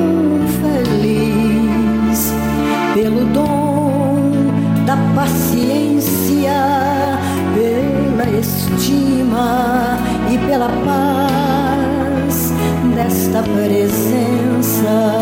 feliz, 0.60 2.34
pelo 2.96 3.24
dom 3.26 4.32
da 4.84 4.98
paciência, 5.14 6.52
pela 7.54 8.40
estima 8.40 10.00
e 10.32 10.40
pela 10.40 10.70
paz 10.70 12.52
desta 12.96 13.44
presença. 13.44 15.15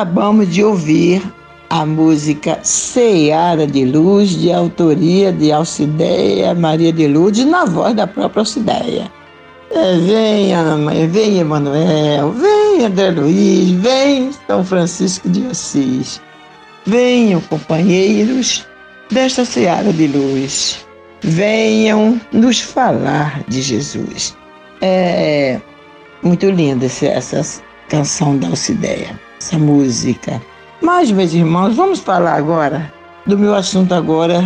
Acabamos 0.00 0.48
de 0.48 0.64
ouvir 0.64 1.22
a 1.68 1.84
música 1.84 2.58
Seara 2.62 3.66
de 3.66 3.84
Luz, 3.84 4.30
de 4.30 4.50
autoria 4.50 5.30
de 5.30 5.52
Alcideia 5.52 6.54
Maria 6.54 6.90
de 6.90 7.06
Lourdes, 7.06 7.44
na 7.44 7.66
voz 7.66 7.94
da 7.94 8.06
própria 8.06 8.40
Alcideia. 8.40 9.12
É, 9.70 9.98
venha, 9.98 10.74
mãe, 10.78 11.06
vem 11.06 11.40
Emanuel, 11.40 12.32
vem 12.32 12.86
André 12.86 13.10
Luiz, 13.10 13.72
vem 13.72 14.30
São 14.46 14.64
Francisco 14.64 15.28
de 15.28 15.46
Assis. 15.48 16.18
Venham, 16.86 17.42
companheiros 17.42 18.66
desta 19.10 19.44
Seara 19.44 19.92
de 19.92 20.06
Luz. 20.06 20.86
Venham 21.20 22.18
nos 22.32 22.58
falar 22.58 23.44
de 23.48 23.60
Jesus. 23.60 24.34
É 24.80 25.60
muito 26.22 26.48
linda 26.48 26.86
essa 26.86 27.62
canção 27.90 28.38
da 28.38 28.46
Alcideia 28.46 29.29
essa 29.40 29.58
música. 29.58 30.40
Mas, 30.82 31.10
meus 31.10 31.32
irmãos, 31.32 31.74
vamos 31.74 31.98
falar 31.98 32.34
agora 32.34 32.92
do 33.26 33.38
meu 33.38 33.54
assunto 33.54 33.92
agora 33.94 34.42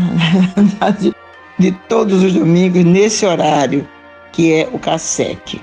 de, 0.99 1.13
de 1.59 1.73
todos 1.89 2.23
os 2.23 2.33
domingos 2.33 2.85
nesse 2.85 3.27
horário, 3.27 3.87
que 4.33 4.53
é 4.53 4.69
o 4.73 4.79
CASEC. 4.79 5.61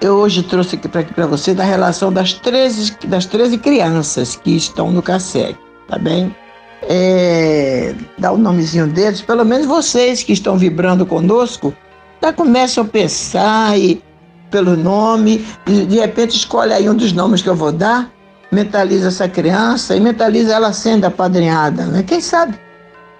Eu 0.00 0.14
hoje 0.14 0.42
trouxe 0.42 0.76
aqui 0.76 0.88
para 0.88 1.26
você 1.26 1.54
da 1.54 1.64
relação 1.64 2.12
das 2.12 2.32
13, 2.32 2.96
das 3.06 3.26
13 3.26 3.58
crianças 3.58 4.36
que 4.36 4.56
estão 4.56 4.90
no 4.90 5.02
CASEC, 5.02 5.58
tá 5.88 5.98
bem? 5.98 6.34
É, 6.82 7.94
dá 8.16 8.32
o 8.32 8.38
nomezinho 8.38 8.86
deles, 8.86 9.20
pelo 9.20 9.44
menos 9.44 9.66
vocês 9.66 10.22
que 10.22 10.32
estão 10.32 10.56
vibrando 10.56 11.04
conosco, 11.04 11.74
já 12.22 12.32
começam 12.32 12.84
a 12.84 12.86
pensar 12.86 13.78
e, 13.78 14.02
pelo 14.50 14.76
nome, 14.76 15.44
de 15.66 15.98
repente 15.98 16.36
escolhe 16.36 16.72
aí 16.72 16.88
um 16.88 16.94
dos 16.94 17.12
nomes 17.12 17.42
que 17.42 17.48
eu 17.48 17.54
vou 17.54 17.72
dar 17.72 18.10
mentaliza 18.50 19.08
essa 19.08 19.28
criança 19.28 19.96
e 19.96 20.00
mentaliza 20.00 20.54
ela 20.54 20.72
sendo 20.72 21.04
apadrinhada. 21.04 21.84
Né? 21.86 22.02
Quem 22.02 22.20
sabe 22.20 22.58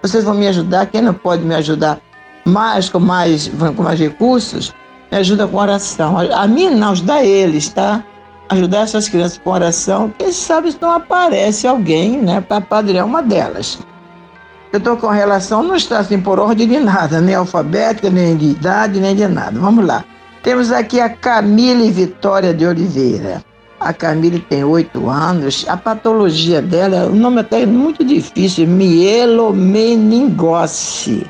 vocês 0.01 0.23
vão 0.23 0.33
me 0.33 0.47
ajudar, 0.47 0.87
quem 0.87 1.01
não 1.01 1.13
pode 1.13 1.43
me 1.43 1.53
ajudar 1.53 1.99
mais 2.43 2.89
com 2.89 2.99
mais, 2.99 3.51
com 3.75 3.83
mais 3.83 3.99
recursos, 3.99 4.73
me 5.11 5.17
ajuda 5.19 5.47
com 5.47 5.57
oração. 5.57 6.17
A 6.17 6.47
mim 6.47 6.71
não, 6.71 6.91
ajuda 6.91 7.23
eles, 7.23 7.69
tá? 7.69 8.03
Ajudar 8.49 8.79
essas 8.79 9.07
crianças 9.07 9.37
com 9.37 9.51
oração, 9.51 10.11
quem 10.17 10.31
sabe 10.31 10.71
se 10.71 10.81
não 10.81 10.91
aparece 10.91 11.67
alguém 11.67 12.17
né, 12.17 12.41
para 12.41 12.57
apadrinhar 12.57 13.05
uma 13.05 13.21
delas. 13.21 13.79
Eu 14.73 14.79
estou 14.79 14.97
com 14.97 15.07
relação, 15.07 15.61
não 15.61 15.75
está 15.75 15.99
assim 15.99 16.19
por 16.19 16.39
ordem 16.39 16.67
de 16.67 16.79
nada, 16.79 17.21
nem 17.21 17.35
alfabética, 17.35 18.09
nem 18.09 18.35
de 18.35 18.51
idade, 18.51 18.99
nem 18.99 19.15
de 19.15 19.27
nada. 19.27 19.59
Vamos 19.59 19.85
lá. 19.85 20.03
Temos 20.41 20.71
aqui 20.71 20.99
a 20.99 21.09
Camille 21.09 21.91
Vitória 21.91 22.53
de 22.53 22.65
Oliveira. 22.65 23.43
A 23.81 23.91
Camille 23.93 24.39
tem 24.39 24.63
oito 24.63 25.09
anos. 25.09 25.65
A 25.67 25.75
patologia 25.75 26.61
dela, 26.61 27.07
o 27.07 27.15
nome 27.15 27.41
até 27.41 27.63
é 27.63 27.65
muito 27.65 28.05
difícil, 28.05 28.67
mielomeningose. 28.67 31.25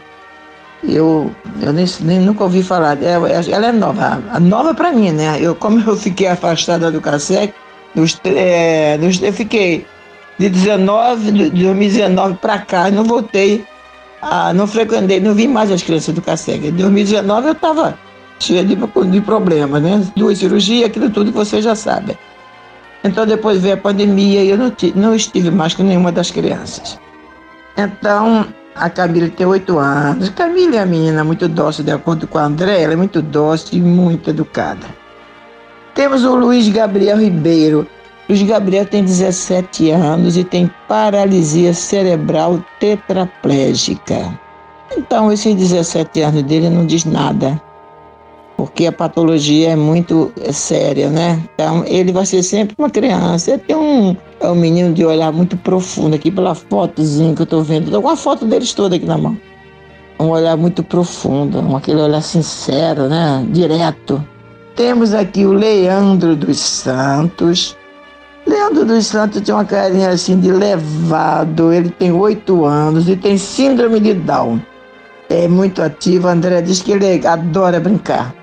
Eu, 0.84 1.32
eu 1.62 1.72
nem, 1.72 1.86
nem, 2.02 2.20
nunca 2.20 2.44
ouvi 2.44 2.62
falar. 2.62 3.02
Ela, 3.02 3.30
ela 3.30 3.68
é 3.68 3.72
nova, 3.72 4.22
nova 4.42 4.74
para 4.74 4.92
mim, 4.92 5.12
né? 5.12 5.38
Eu, 5.40 5.56
como 5.56 5.80
eu 5.80 5.96
fiquei 5.96 6.28
afastada 6.28 6.92
do 6.92 7.00
CASEC, 7.00 7.54
nos, 7.96 8.20
é, 8.26 8.98
nos, 8.98 9.24
eu 9.24 9.32
fiquei 9.32 9.86
de 10.38 10.50
19, 10.50 11.32
de 11.32 11.64
2019 11.64 12.38
para 12.42 12.60
cá, 12.60 12.92
não 12.92 13.06
voltei, 13.06 13.64
a, 14.22 14.54
não 14.54 14.68
frequentei, 14.68 15.22
não 15.22 15.34
vi 15.34 15.48
mais 15.48 15.72
as 15.72 15.82
crianças 15.82 16.14
do 16.14 16.22
CASEC. 16.22 16.68
Em 16.68 16.74
2019 16.74 17.48
eu 17.48 17.54
estava 17.54 17.98
cheia 18.40 18.66
de, 18.66 18.76
de 18.76 19.22
problemas, 19.22 19.82
né? 19.82 20.06
Duas 20.18 20.38
cirurgias, 20.38 20.90
aquilo 20.90 21.10
tudo 21.10 21.32
que 21.32 21.38
você 21.38 21.62
já 21.62 21.76
sabe. 21.76 22.18
Então 23.04 23.26
depois 23.26 23.62
veio 23.62 23.74
a 23.74 23.78
pandemia 23.78 24.44
e 24.44 24.50
eu 24.50 24.58
não, 24.58 24.72
não 24.96 25.16
estive 25.16 25.50
mais 25.50 25.74
com 25.74 25.84
nenhuma 25.84 26.12
das 26.12 26.30
crianças. 26.30 27.00
Então 27.78 28.48
a 28.76 28.90
Camila 28.90 29.30
tem 29.30 29.46
oito 29.46 29.80
anos. 29.80 30.30
Camila 30.30 30.76
é 30.76 30.80
a 30.80 30.86
menina 30.86 31.24
muito 31.24 31.48
dócil, 31.48 31.84
de 31.84 31.92
acordo 31.92 32.28
com 32.28 32.38
a 32.38 32.44
André, 32.44 32.82
ela 32.82 32.94
é 32.94 32.96
muito 32.96 33.22
dócil 33.22 33.80
e 33.80 33.82
muito 33.82 34.30
educada. 34.30 34.86
Temos 35.96 36.24
o 36.24 36.36
Luiz 36.36 36.70
Gabriel 36.70 37.18
Ribeiro. 37.18 37.88
Luiz 38.30 38.42
Gabriel 38.44 38.86
tem 38.86 39.04
17 39.04 39.90
anos 39.92 40.38
e 40.38 40.44
tem 40.44 40.72
paralisia 40.88 41.74
cerebral 41.74 42.64
tetraplégica. 42.80 44.40
Então, 44.96 45.32
esses 45.32 45.54
17 45.56 46.22
anos 46.22 46.44
dele 46.44 46.70
não 46.70 46.86
diz 46.86 47.04
nada 47.04 47.62
porque 48.62 48.86
a 48.86 48.92
patologia 48.92 49.72
é 49.72 49.76
muito 49.76 50.32
séria, 50.52 51.10
né? 51.10 51.42
Então, 51.56 51.84
ele 51.88 52.12
vai 52.12 52.28
ser 52.28 52.44
sempre 52.44 52.76
uma 52.78 52.92
criança. 52.92 53.50
Ele 53.50 53.60
tem 53.60 53.76
um, 53.76 54.16
é 54.40 54.48
um 54.48 54.54
menino 54.54 54.94
de 54.94 55.04
olhar 55.04 55.32
muito 55.32 55.58
profundo 55.58 56.16
aqui 56.16 56.30
pela 56.30 56.54
fotozinha 56.54 57.34
que 57.34 57.42
eu 57.42 57.46
estou 57.46 57.64
vendo. 57.64 57.86
Estou 57.86 58.04
com 58.04 58.10
a 58.10 58.16
foto 58.16 58.46
deles 58.46 58.72
toda 58.72 58.98
aqui 58.98 59.06
na 59.06 59.18
mão. 59.18 59.36
Um 60.20 60.30
olhar 60.30 60.56
muito 60.58 60.84
profundo, 60.84 61.76
aquele 61.76 62.02
olhar 62.02 62.22
sincero, 62.22 63.10
né? 63.10 63.44
Direto. 63.50 64.24
Temos 64.76 65.12
aqui 65.12 65.44
o 65.44 65.54
Leandro 65.54 66.36
dos 66.36 66.60
Santos. 66.60 67.76
Leandro 68.46 68.86
dos 68.86 69.08
Santos 69.08 69.42
tem 69.42 69.56
uma 69.56 69.66
carinha 69.66 70.10
assim 70.10 70.40
de 70.40 70.52
levado. 70.52 71.74
Ele 71.74 71.90
tem 71.90 72.12
oito 72.12 72.64
anos 72.64 73.10
e 73.10 73.16
tem 73.16 73.40
síndrome 73.40 74.00
de 74.00 74.14
Down. 74.14 74.62
É 75.30 75.48
muito 75.48 75.82
ativo. 75.82 76.28
A 76.28 76.34
André 76.34 76.62
diz 76.62 76.84
que 76.84 76.92
ele 76.92 77.26
adora 77.26 77.80
brincar. 77.80 78.40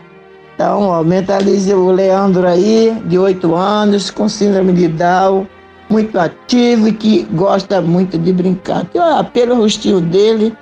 Então, 0.58 0.88
ó, 0.88 1.04
mentalize 1.04 1.72
o 1.72 1.92
Leandro 1.92 2.44
aí, 2.44 2.92
de 3.04 3.16
8 3.16 3.54
anos, 3.54 4.10
com 4.10 4.28
síndrome 4.28 4.72
de 4.72 4.88
Down. 4.88 5.46
muito 5.88 6.18
ativo 6.18 6.88
e 6.88 6.92
que 6.92 7.22
gosta 7.30 7.80
muito 7.80 8.18
de 8.18 8.32
brincar. 8.32 8.84
Tem, 8.86 9.00
ah, 9.00 9.22
pelo 9.22 9.54
rostinho 9.54 10.00
dele, 10.00 10.52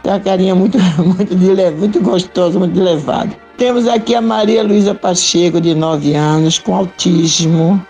tem 0.00 0.12
uma 0.12 0.20
carinha 0.20 0.54
muito, 0.54 0.78
muito, 1.04 1.34
de, 1.34 1.70
muito 1.72 2.00
gostosa, 2.00 2.56
muito 2.56 2.78
elevada. 2.78 3.32
Temos 3.58 3.88
aqui 3.88 4.14
a 4.14 4.20
Maria 4.20 4.62
Luísa 4.62 4.94
Pacheco, 4.94 5.60
de 5.60 5.74
9 5.74 6.14
anos, 6.14 6.60
com 6.60 6.76
autismo. 6.76 7.84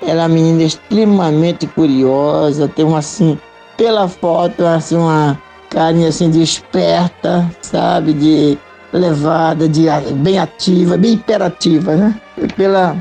Ela 0.00 0.22
é 0.22 0.26
uma 0.26 0.28
menina 0.30 0.62
extremamente 0.62 1.66
curiosa, 1.66 2.68
tem 2.68 2.86
uma 2.86 3.00
assim, 3.00 3.38
pela 3.76 4.08
foto, 4.08 4.64
assim, 4.64 4.96
uma 4.96 5.38
carinha 5.68 6.08
assim 6.08 6.30
de 6.30 6.40
esperta, 6.40 7.46
sabe? 7.60 8.14
De 8.14 8.58
levada, 8.98 9.68
de 9.68 9.86
bem 10.22 10.38
ativa, 10.38 10.96
bem 10.96 11.14
imperativa, 11.14 11.96
né? 11.96 12.20
Pela 12.56 12.96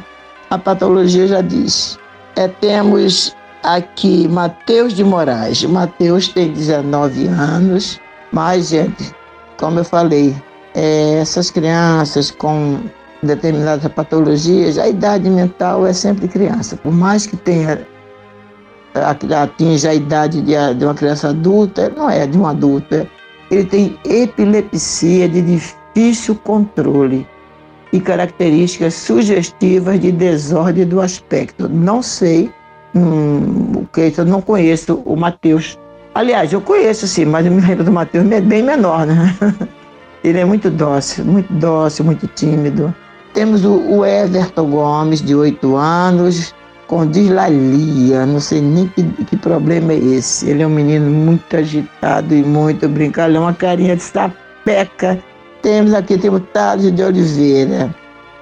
a 0.50 0.58
patologia 0.58 1.28
já 1.28 1.41
diz. 1.41 1.98
É, 2.36 2.48
temos 2.48 3.36
aqui 3.64 4.28
Mateus 4.28 4.94
de 4.94 5.04
Moraes. 5.04 5.64
Mateus 5.64 6.28
tem 6.28 6.52
19 6.52 7.28
anos, 7.28 8.00
mas, 8.32 8.70
gente, 8.70 9.16
como 9.60 9.80
eu 9.80 9.84
falei, 9.84 10.36
é, 10.76 11.20
essas 11.20 11.50
crianças 11.50 12.30
com 12.30 12.82
determinadas 13.24 13.91
patologias, 13.94 14.78
a 14.78 14.88
idade 14.88 15.28
mental 15.30 15.88
é 15.88 15.94
sempre 15.94 16.28
criança. 16.28 16.76
Por 16.76 16.91
mais 16.91 17.26
que 17.26 17.38
tenha 17.38 17.80
atinja 19.41 19.89
a 19.89 19.96
idade 19.96 20.41
de, 20.41 20.86
uma 20.86 20.94
criança 20.94 21.30
adulta, 21.30 21.91
não 21.96 22.10
é 22.10 22.28
de 22.28 22.38
um 22.38 22.46
adulto. 22.46 23.08
Ele 23.50 23.66
tem 23.66 23.98
epilepsia 24.06 25.28
de 25.28 25.41
difícil 25.41 25.82
controle 26.44 27.28
e 27.91 28.00
características 28.00 28.96
sugestivas 28.96 30.00
de 30.00 30.12
desordem 30.12 30.86
do 30.86 31.00
aspecto. 31.00 31.70
Não 31.70 32.02
sei 32.02 32.52
hum, 32.96 33.82
o 33.84 33.88
que 33.94 34.12
eu 34.18 34.26
não 34.26 34.41
conheço 34.41 35.02
o 35.06 35.16
Mateus. 35.16 35.78
Aliás, 36.16 36.52
eu 36.52 36.62
conheço 36.62 37.08
sim, 37.08 37.26
mas 37.26 37.46
o 37.46 37.52
me 37.52 37.76
do 37.76 37.91
Mateus 37.91 38.30
é 38.32 38.41
bem 38.41 38.64
menor, 38.64 39.06
né? 39.06 39.36
Ele 40.24 40.39
é 40.39 40.46
muito 40.46 40.70
dócil, 40.70 41.26
muito 41.26 41.52
dócil, 41.54 42.06
muito 42.06 42.26
tímido. 42.28 42.94
Temos 43.34 43.66
o, 43.66 43.76
o 43.76 44.06
Everton 44.06 44.70
Gomes, 44.70 45.22
de 45.22 45.36
8 45.36 45.76
anos, 45.76 46.56
com 46.88 47.06
dislalia, 47.06 48.26
não 48.26 48.39
sei 48.39 48.62
nem 48.62 48.88
que, 48.88 49.04
que 49.04 49.36
problema 49.38 49.91
é 49.94 49.98
esse. 49.98 50.50
Ele 50.50 50.64
é 50.64 50.68
um 50.68 50.70
menino 50.70 51.10
muito 51.10 51.58
agitado 51.58 52.34
e 52.34 52.44
muito 52.44 52.88
brincalhão, 52.88 53.44
uma 53.44 53.54
carinha 53.54 53.96
de 53.96 54.04
sapeca. 54.04 55.20
Temos 55.64 55.93
aqui, 55.93 56.18
temos 56.18 56.41
Thales 56.51 56.93
de 56.93 57.01
Oliveira. 57.01 57.95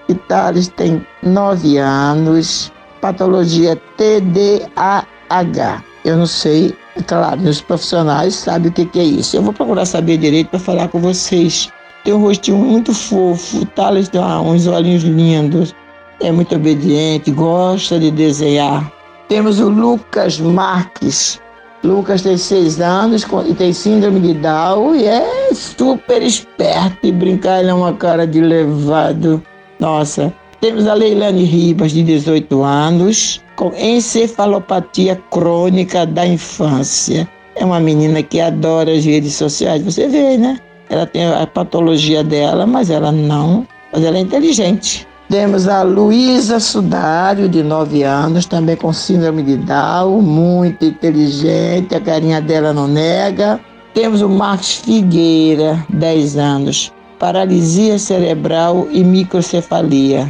E 0.10 0.16
Thales 0.16 0.70
tem 0.70 1.06
9 1.22 1.78
anos, 1.78 2.74
patologia 3.00 3.80
TDAH. 3.96 5.84
Eu 6.04 6.18
não 6.18 6.26
sei, 6.26 6.76
é 6.98 7.04
claro, 7.04 7.40
os 7.42 7.62
profissionais 7.62 8.34
sabem 8.34 8.72
o 8.72 8.74
que, 8.74 8.88
que 8.88 9.00
é 9.00 9.04
isso. 9.04 9.38
Eu 9.38 9.44
vou 9.44 9.54
procurar 9.54 9.86
saber 9.86 10.18
direito 10.18 10.50
para 10.50 10.60
falar 10.60 10.88
com 10.88 11.00
vocês. 11.00 11.72
Tem 12.04 12.12
um 12.12 12.22
rostinho 12.22 12.58
muito 12.58 12.92
fofo, 12.92 13.68
Thales 13.68 14.10
tem 14.10 14.20
uns 14.20 14.66
olhinhos 14.66 15.04
lindos, 15.04 15.76
é 16.20 16.32
muito 16.32 16.56
obediente, 16.56 17.30
gosta 17.30 18.00
de 18.00 18.10
desenhar. 18.10 18.92
Temos 19.30 19.60
o 19.60 19.70
Lucas 19.70 20.40
Marques. 20.40 21.40
Lucas 21.84 22.22
tem 22.22 22.38
seis 22.38 22.80
anos 22.80 23.26
e 23.48 23.54
tem 23.56 23.74
síndrome 23.74 24.20
de 24.20 24.34
Down 24.36 24.96
e 24.96 25.06
é 25.06 25.54
super 25.54 26.22
esperto 26.22 27.08
e 27.08 27.12
brincar 27.12 27.60
ele 27.60 27.70
é 27.70 27.74
uma 27.74 27.94
cara 27.94 28.28
de 28.28 28.40
levado. 28.40 29.42
Nossa. 29.80 30.32
Temos 30.60 30.86
a 30.86 30.94
Leilane 30.94 31.44
Ribas, 31.44 31.92
de 31.92 32.04
18 32.04 32.62
anos, 32.62 33.42
com 33.56 33.74
encefalopatia 33.76 35.20
crônica 35.32 36.06
da 36.06 36.26
infância. 36.28 37.28
É 37.56 37.66
uma 37.66 37.80
menina 37.80 38.22
que 38.22 38.40
adora 38.40 38.92
as 38.92 39.04
redes 39.04 39.34
sociais, 39.34 39.82
você 39.84 40.08
vê, 40.08 40.38
né? 40.38 40.60
Ela 40.88 41.08
tem 41.08 41.26
a 41.26 41.48
patologia 41.48 42.24
dela, 42.24 42.68
mas 42.68 42.92
ela 42.92 43.12
não, 43.12 43.66
mas 43.92 44.04
ela 44.04 44.18
é 44.18 44.22
inteligente. 44.22 45.08
Temos 45.32 45.68
a 45.68 45.82
Luísa 45.82 46.60
Sudário, 46.60 47.48
de 47.48 47.64
9 47.64 48.04
anos, 48.04 48.46
também 48.46 48.76
com 48.76 48.92
síndrome 48.92 49.42
de 49.42 49.58
Down, 49.58 50.22
muito 50.22 50.84
inteligente, 50.84 51.96
a 51.96 52.02
carinha 52.02 52.42
dela 52.42 52.74
não 52.74 52.86
nega. 52.86 53.58
Temos 53.94 54.22
o 54.22 54.28
Marcos 54.28 54.76
Figueira, 54.76 55.84
10 55.90 56.38
anos, 56.38 56.94
paralisia 57.18 57.98
cerebral 57.98 58.88
e 58.92 59.04
microcefalia 59.04 60.28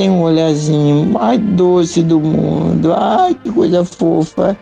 tem 0.00 0.08
um 0.08 0.22
olhazinho 0.22 1.04
mais 1.04 1.38
doce 1.38 2.02
do 2.02 2.18
mundo. 2.18 2.94
Ai, 2.94 3.34
que 3.34 3.52
coisa 3.52 3.84
fofa. 3.84 4.56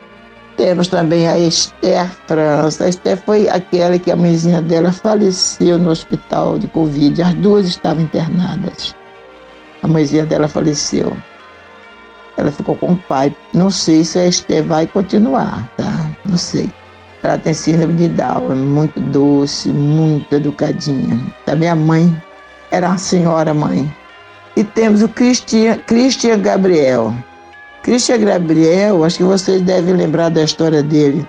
Temos 0.56 0.88
também 0.88 1.28
a 1.28 1.38
Esther 1.38 2.10
França. 2.26 2.84
A 2.84 2.88
Esther 2.88 3.16
foi 3.24 3.48
aquela 3.48 3.96
que 4.00 4.10
a 4.10 4.16
mãezinha 4.16 4.60
dela 4.60 4.90
faleceu 4.90 5.78
no 5.78 5.90
hospital 5.90 6.58
de 6.58 6.66
Covid. 6.66 7.22
As 7.22 7.34
duas 7.34 7.68
estavam 7.68 8.02
internadas. 8.02 8.96
A 9.82 9.88
mãezinha 9.88 10.26
dela 10.26 10.48
faleceu. 10.48 11.16
Ela 12.36 12.52
ficou 12.52 12.76
com 12.76 12.92
o 12.92 12.96
pai. 12.96 13.34
Não 13.52 13.70
sei 13.70 14.04
se 14.04 14.18
a 14.18 14.62
vai 14.62 14.86
continuar, 14.86 15.68
tá? 15.76 16.10
Não 16.24 16.38
sei. 16.38 16.70
Ela 17.22 17.36
tem 17.36 17.52
síndrome 17.52 17.94
de 17.94 18.08
Down, 18.08 18.52
é 18.52 18.54
muito 18.54 19.00
doce, 19.00 19.68
muito 19.70 20.34
educadinha. 20.34 21.20
A 21.46 21.74
mãe 21.74 22.22
era 22.70 22.88
uma 22.88 22.98
senhora 22.98 23.52
mãe. 23.52 23.92
E 24.56 24.62
temos 24.62 25.02
o 25.02 25.08
Christian, 25.08 25.78
Christian 25.86 26.40
Gabriel. 26.40 27.12
Christian 27.82 28.18
Gabriel, 28.18 29.04
acho 29.04 29.18
que 29.18 29.24
vocês 29.24 29.62
devem 29.62 29.94
lembrar 29.94 30.28
da 30.28 30.42
história 30.42 30.82
dele. 30.82 31.26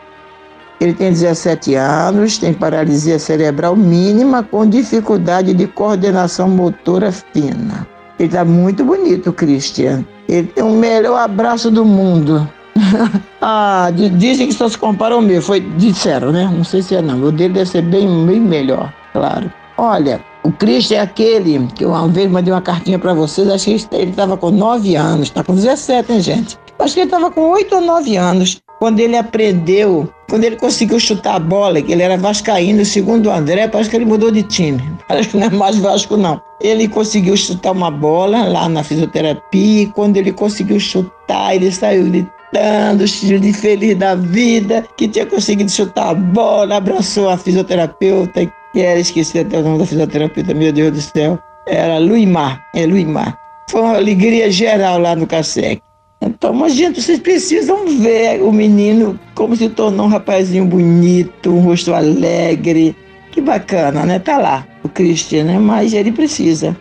Ele 0.79 0.93
tem 0.93 1.11
17 1.11 1.75
anos, 1.75 2.37
tem 2.37 2.53
paralisia 2.53 3.19
cerebral 3.19 3.75
mínima 3.75 4.43
com 4.43 4.65
dificuldade 4.67 5.53
de 5.53 5.67
coordenação 5.67 6.47
motora 6.47 7.11
fina. 7.11 7.85
Ele 8.19 8.27
está 8.27 8.43
muito 8.43 8.83
bonito, 8.83 9.31
Christian. 9.31 10.03
Ele 10.27 10.47
tem 10.47 10.63
o 10.63 10.71
melhor 10.71 11.17
abraço 11.17 11.71
do 11.71 11.85
mundo. 11.85 12.47
ah, 13.41 13.89
dizem 14.17 14.47
que 14.47 14.53
só 14.53 14.67
se 14.67 14.77
compara 14.77 15.15
ao 15.15 15.21
meu. 15.21 15.41
Foi, 15.41 15.61
disseram, 15.61 16.31
né? 16.31 16.51
Não 16.53 16.65
sei 16.65 16.81
se 16.81 16.95
é 16.95 17.01
não. 17.01 17.23
O 17.23 17.31
dele 17.31 17.53
deve 17.53 17.69
ser 17.69 17.81
bem, 17.81 18.25
bem 18.25 18.41
melhor, 18.41 18.93
claro. 19.13 19.51
Olha, 19.77 20.19
o 20.43 20.51
Cristo 20.51 20.93
é 20.93 20.99
aquele 20.99 21.65
que 21.67 21.85
eu 21.85 21.91
uma 21.91 22.07
vez 22.09 22.29
mandei 22.29 22.53
uma 22.53 22.61
cartinha 22.61 22.99
para 22.99 23.13
vocês, 23.13 23.47
acho 23.49 23.65
que 23.65 23.95
ele 23.95 24.11
estava 24.11 24.35
com 24.35 24.51
9 24.51 24.95
anos, 24.95 25.29
está 25.29 25.41
com 25.41 25.55
17, 25.55 26.11
hein, 26.11 26.19
gente? 26.19 26.59
Acho 26.77 26.93
que 26.93 26.99
ele 26.99 27.07
estava 27.07 27.31
com 27.31 27.49
8 27.51 27.75
ou 27.75 27.81
9 27.81 28.17
anos 28.17 28.61
quando 28.79 28.99
ele 29.01 29.17
aprendeu, 29.17 30.09
quando 30.29 30.45
ele 30.45 30.55
conseguiu 30.55 30.99
chutar 30.99 31.35
a 31.35 31.39
bola, 31.39 31.81
que 31.81 31.91
ele 31.91 32.01
era 32.01 32.17
vascaíno, 32.17 32.83
segundo 32.85 33.27
o 33.27 33.31
André, 33.31 33.67
parece 33.67 33.89
que 33.89 33.97
ele 33.97 34.05
mudou 34.05 34.31
de 34.31 34.41
time. 34.43 34.81
Parece 35.07 35.29
que 35.29 35.37
não 35.37 35.47
é 35.47 35.49
mais 35.49 35.77
Vasco, 35.77 36.15
não. 36.15 36.39
Ele 36.61 36.87
conseguiu 36.87 37.35
chutar 37.35 37.71
uma 37.71 37.91
bola 37.91 38.43
lá 38.43 38.69
na 38.69 38.83
fisioterapia, 38.83 39.83
e 39.83 39.87
quando 39.87 40.17
ele 40.17 40.31
conseguiu 40.31 40.79
chutar, 40.79 41.55
ele 41.55 41.71
saiu 41.71 42.05
gritando, 42.05 43.05
de 43.05 43.53
feliz 43.53 43.97
da 43.97 44.15
vida, 44.15 44.85
que 44.95 45.07
tinha 45.07 45.25
conseguido 45.25 45.71
chutar 45.71 46.09
a 46.09 46.13
bola, 46.13 46.77
abraçou 46.77 47.29
a 47.29 47.37
fisioterapeuta 47.37 48.45
que 48.73 48.81
era, 48.81 48.99
esqueci 48.99 49.39
até 49.39 49.57
o 49.57 49.63
nome 49.63 49.79
da 49.79 49.85
fisioterapeuta, 49.85 50.53
meu 50.53 50.71
Deus 50.71 50.91
do 50.91 51.01
céu, 51.01 51.39
era 51.67 51.97
Luimar, 51.97 52.63
é 52.73 52.85
Luimar. 52.85 53.37
Foi 53.69 53.81
uma 53.81 53.95
alegria 53.95 54.51
geral 54.51 54.99
lá 54.99 55.15
no 55.15 55.27
CASEC. 55.27 55.81
Então, 56.21 56.53
mas 56.53 56.73
gente, 56.73 57.01
vocês 57.01 57.19
precisam 57.19 57.85
ver 57.99 58.41
o 58.41 58.51
menino 58.51 59.17
como 59.35 59.55
se 59.55 59.69
tornou 59.69 60.05
um 60.05 60.09
rapazinho 60.09 60.65
bonito, 60.65 61.51
um 61.51 61.61
rosto 61.61 61.93
alegre. 61.93 62.95
Que 63.31 63.39
bacana, 63.39 64.05
né? 64.05 64.19
Tá 64.19 64.37
lá, 64.37 64.67
o 64.83 64.89
Christian, 64.89 65.45
né? 65.45 65.59
Mas 65.59 65.93
ele 65.93 66.11
precisa 66.11 66.75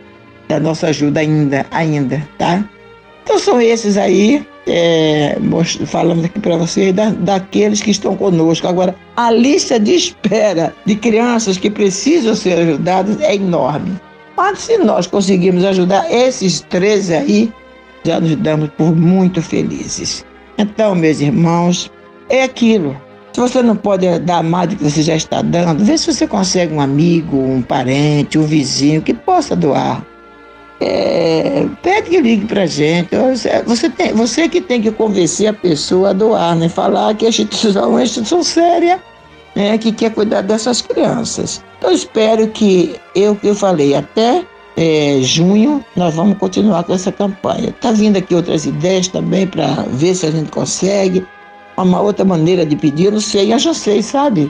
da 0.47 0.59
nossa 0.59 0.87
ajuda 0.87 1.19
ainda, 1.19 1.65
ainda, 1.71 2.27
tá? 2.37 2.67
Então 3.23 3.37
são 3.37 3.61
esses 3.61 3.97
aí 3.97 4.43
é, 4.69 5.37
falamos 5.85 6.25
aqui 6.25 6.39
para 6.39 6.57
vocês 6.57 6.93
da, 6.93 7.09
daqueles 7.09 7.81
que 7.81 7.91
estão 7.91 8.15
conosco. 8.15 8.67
Agora, 8.67 8.95
a 9.15 9.31
lista 9.31 9.79
de 9.79 9.93
espera 9.93 10.73
de 10.85 10.95
crianças 10.95 11.57
que 11.57 11.69
precisam 11.69 12.35
ser 12.35 12.57
ajudadas 12.59 13.19
é 13.21 13.35
enorme. 13.35 13.99
Mas 14.37 14.59
se 14.59 14.77
nós 14.77 15.07
conseguirmos 15.07 15.65
ajudar 15.65 16.11
esses 16.11 16.61
13 16.61 17.13
aí, 17.13 17.53
já 18.03 18.19
nos 18.19 18.35
damos 18.35 18.69
por 18.77 18.95
muito 18.95 19.41
felizes. 19.41 20.25
Então, 20.57 20.95
meus 20.95 21.21
irmãos, 21.21 21.91
é 22.29 22.43
aquilo. 22.43 22.99
Se 23.33 23.39
você 23.39 23.61
não 23.61 23.75
pode 23.75 24.19
dar 24.19 24.43
mais 24.43 24.69
do 24.69 24.75
que 24.75 24.83
você 24.83 25.01
já 25.01 25.15
está 25.15 25.41
dando, 25.41 25.83
vê 25.83 25.97
se 25.97 26.11
você 26.11 26.27
consegue 26.27 26.73
um 26.73 26.81
amigo, 26.81 27.37
um 27.37 27.61
parente, 27.61 28.37
um 28.37 28.43
vizinho 28.43 29.01
que 29.01 29.13
possa 29.13 29.55
doar 29.55 30.03
é, 30.81 31.65
pede 31.83 32.09
que 32.09 32.21
ligue 32.21 32.45
para 32.45 32.65
gente. 32.65 33.09
Você, 33.65 33.89
tem, 33.89 34.13
você 34.13 34.47
que 34.47 34.61
tem 34.61 34.81
que 34.81 34.91
convencer 34.91 35.47
a 35.47 35.53
pessoa 35.53 36.11
a 36.11 36.13
doar, 36.13 36.55
né? 36.55 36.69
Falar 36.69 37.13
que 37.15 37.25
a 37.25 37.29
instituição 37.29 37.83
é 37.83 37.87
uma 37.87 38.03
instituição 38.03 38.43
séria, 38.43 38.99
né? 39.55 39.77
Que 39.77 39.91
quer 39.91 40.13
cuidar 40.13 40.41
dessas 40.41 40.81
crianças. 40.81 41.63
Eu 41.81 41.91
espero 41.91 42.47
que 42.47 42.95
eu 43.15 43.35
que 43.35 43.47
eu 43.47 43.55
falei 43.55 43.95
até 43.95 44.45
é, 44.81 45.19
junho, 45.21 45.83
nós 45.93 46.15
vamos 46.15 46.37
continuar 46.37 46.85
com 46.85 46.93
essa 46.93 47.11
campanha. 47.11 47.67
Está 47.67 47.91
vindo 47.91 48.15
aqui 48.15 48.33
outras 48.33 48.65
ideias 48.65 49.09
também 49.09 49.45
para 49.45 49.83
ver 49.89 50.15
se 50.15 50.25
a 50.25 50.31
gente 50.31 50.49
consegue. 50.49 51.25
Uma 51.75 51.99
outra 51.99 52.23
maneira 52.23 52.65
de 52.65 52.77
pedir, 52.77 53.05
eu 53.05 53.11
não 53.11 53.19
sei, 53.19 53.53
eu 53.53 53.59
já 53.59 53.73
sei, 53.73 54.01
sabe? 54.01 54.49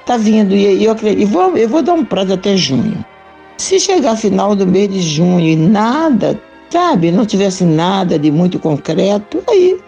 Está 0.00 0.16
vindo 0.16 0.56
e 0.56 0.82
eu 0.82 0.92
acredito. 0.92 1.20
Eu 1.22 1.28
vou, 1.28 1.56
eu 1.58 1.68
vou 1.68 1.82
dar 1.82 1.92
um 1.92 2.04
prazo 2.06 2.32
até 2.32 2.56
junho. 2.56 3.04
Se 3.58 3.78
chegar 3.78 4.16
final 4.16 4.56
do 4.56 4.66
mês 4.66 4.90
de 4.90 5.02
junho 5.02 5.40
e 5.40 5.56
nada, 5.56 6.40
sabe, 6.70 7.10
não 7.10 7.26
tivesse 7.26 7.62
nada 7.62 8.18
de 8.18 8.30
muito 8.30 8.58
concreto, 8.58 9.42
aí 9.46 9.78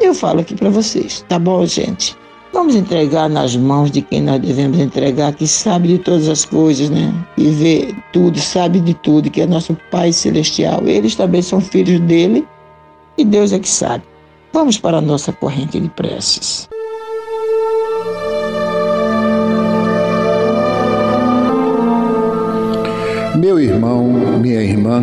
eu 0.00 0.14
falo 0.14 0.40
aqui 0.40 0.54
para 0.54 0.70
vocês, 0.70 1.24
tá 1.28 1.38
bom, 1.38 1.66
gente? 1.66 2.16
Vamos 2.52 2.74
entregar 2.74 3.30
nas 3.30 3.56
mãos 3.56 3.90
de 3.90 4.02
quem 4.02 4.20
nós 4.20 4.38
devemos 4.38 4.78
entregar, 4.78 5.32
que 5.32 5.46
sabe 5.46 5.88
de 5.88 5.98
todas 5.98 6.28
as 6.28 6.44
coisas, 6.44 6.90
né? 6.90 7.12
E 7.38 7.48
vê 7.48 7.94
tudo, 8.12 8.38
sabe 8.38 8.78
de 8.78 8.92
tudo, 8.92 9.30
que 9.30 9.40
é 9.40 9.46
nosso 9.46 9.76
Pai 9.90 10.12
Celestial. 10.12 10.82
Eles 10.86 11.16
também 11.16 11.40
são 11.40 11.60
filhos 11.60 11.98
dele 12.00 12.46
e 13.16 13.24
Deus 13.24 13.52
é 13.52 13.58
que 13.58 13.68
sabe. 13.68 14.04
Vamos 14.52 14.78
para 14.78 14.98
a 14.98 15.00
nossa 15.00 15.32
corrente 15.32 15.80
de 15.80 15.88
preces. 15.88 16.68
Meu 23.38 23.58
irmão, 23.58 24.04
minha 24.40 24.62
irmã, 24.62 25.02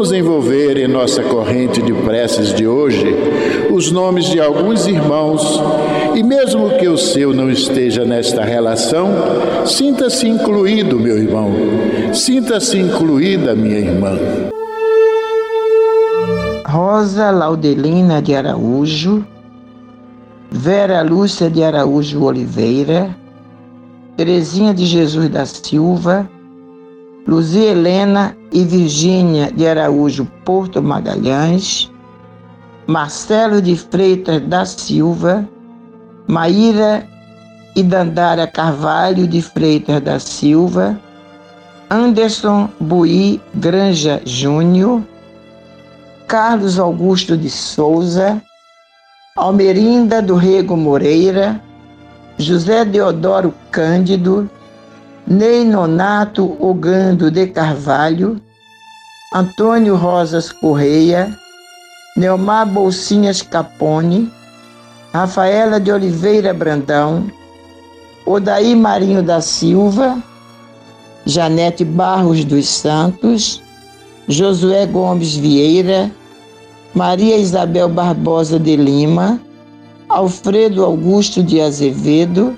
Vamos 0.00 0.14
envolver 0.14 0.78
em 0.78 0.88
nossa 0.88 1.22
corrente 1.22 1.82
de 1.82 1.92
preces 1.92 2.54
de 2.54 2.66
hoje 2.66 3.04
os 3.70 3.92
nomes 3.92 4.24
de 4.24 4.40
alguns 4.40 4.86
irmãos 4.86 5.60
e, 6.14 6.22
mesmo 6.22 6.70
que 6.78 6.88
o 6.88 6.96
seu 6.96 7.34
não 7.34 7.50
esteja 7.50 8.02
nesta 8.02 8.42
relação, 8.42 9.10
sinta-se 9.66 10.26
incluído, 10.26 10.98
meu 10.98 11.18
irmão, 11.18 11.52
sinta-se 12.14 12.78
incluída, 12.78 13.54
minha 13.54 13.78
irmã. 13.78 14.18
Rosa 16.66 17.30
Laudelina 17.30 18.22
de 18.22 18.34
Araújo, 18.34 19.22
Vera 20.50 21.02
Lúcia 21.02 21.50
de 21.50 21.62
Araújo 21.62 22.24
Oliveira, 22.24 23.14
Terezinha 24.16 24.72
de 24.72 24.86
Jesus 24.86 25.28
da 25.28 25.44
Silva, 25.44 26.26
Luzia 27.26 27.70
Helena 27.70 28.36
e 28.52 28.64
Virgínia 28.64 29.52
de 29.52 29.66
Araújo 29.66 30.26
Porto 30.44 30.82
Magalhães, 30.82 31.90
Marcelo 32.86 33.60
de 33.60 33.76
Freitas 33.76 34.40
da 34.42 34.64
Silva, 34.64 35.48
Maíra 36.26 37.06
e 37.76 37.82
Dandara 37.82 38.46
Carvalho 38.46 39.26
de 39.26 39.42
Freitas 39.42 40.00
da 40.00 40.18
Silva, 40.18 40.98
Anderson 41.88 42.68
Buí 42.80 43.40
Granja 43.54 44.20
Júnior, 44.24 45.02
Carlos 46.26 46.78
Augusto 46.78 47.36
de 47.36 47.50
Souza, 47.50 48.40
Almerinda 49.36 50.22
do 50.22 50.34
Rego 50.34 50.76
Moreira, 50.76 51.60
José 52.38 52.84
Deodoro 52.84 53.54
Cândido, 53.70 54.48
Ney 55.26 55.64
Nonato 55.64 56.56
Ogando 56.58 57.30
de 57.30 57.46
Carvalho, 57.46 58.40
Antônio 59.32 59.94
Rosas 59.94 60.50
Correia, 60.50 61.36
Neomar 62.16 62.66
Bolsinhas 62.66 63.42
Capone, 63.42 64.30
Rafaela 65.12 65.78
de 65.78 65.92
Oliveira 65.92 66.52
Brandão, 66.52 67.30
Odaí 68.26 68.74
Marinho 68.74 69.22
da 69.22 69.40
Silva, 69.40 70.20
Janete 71.24 71.84
Barros 71.84 72.44
dos 72.44 72.68
Santos, 72.68 73.62
Josué 74.26 74.86
Gomes 74.86 75.36
Vieira, 75.36 76.10
Maria 76.94 77.36
Isabel 77.36 77.88
Barbosa 77.88 78.58
de 78.58 78.74
Lima, 78.76 79.40
Alfredo 80.08 80.84
Augusto 80.84 81.42
de 81.42 81.60
Azevedo, 81.60 82.56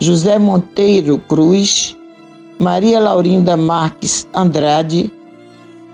José 0.00 0.38
Monteiro 0.38 1.18
Cruz, 1.18 1.96
Maria 2.60 3.00
Laurinda 3.00 3.56
Marques 3.56 4.28
Andrade, 4.32 5.12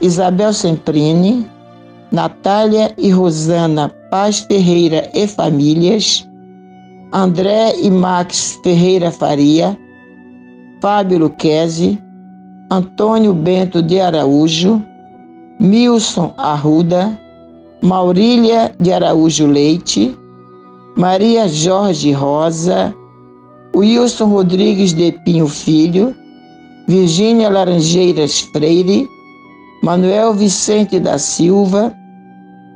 Isabel 0.01 0.53
Semprini, 0.53 1.47
Natália 2.13 2.95
e 2.99 3.11
Rosana 3.11 3.89
Paz 4.11 4.41
Ferreira 4.41 5.11
e 5.15 5.27
Famílias, 5.27 6.29
André 7.13 7.75
e 7.81 7.91
Max 7.91 8.59
Ferreira 8.63 9.11
Faria, 9.11 9.77
Fábio 10.81 11.19
Luquezzi, 11.21 11.99
Antônio 12.71 13.33
Bento 13.33 13.83
de 13.83 14.01
Araújo, 14.01 14.83
Milson 15.59 16.35
Arruda, 16.37 17.19
Maurília 17.83 18.75
de 18.79 18.93
Araújo 18.93 19.47
Leite, 19.47 20.15
Maria 20.97 21.49
Jorge 21.49 22.13
Rosa, 22.13 22.95
Wilson 23.75 24.27
Rodrigues 24.27 24.95
de 24.95 25.13
Pinho 25.25 25.49
Filho, 25.49 26.15
Virgínia 26.87 27.49
Laranjeiras 27.49 28.41
Freire, 28.41 29.09
Manuel 29.83 30.33
Vicente 30.33 31.01
da 31.01 31.19
Silva, 31.19 31.95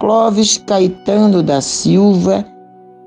Clóvis 0.00 0.58
Caetano 0.58 1.42
da 1.42 1.60
Silva 1.60 2.44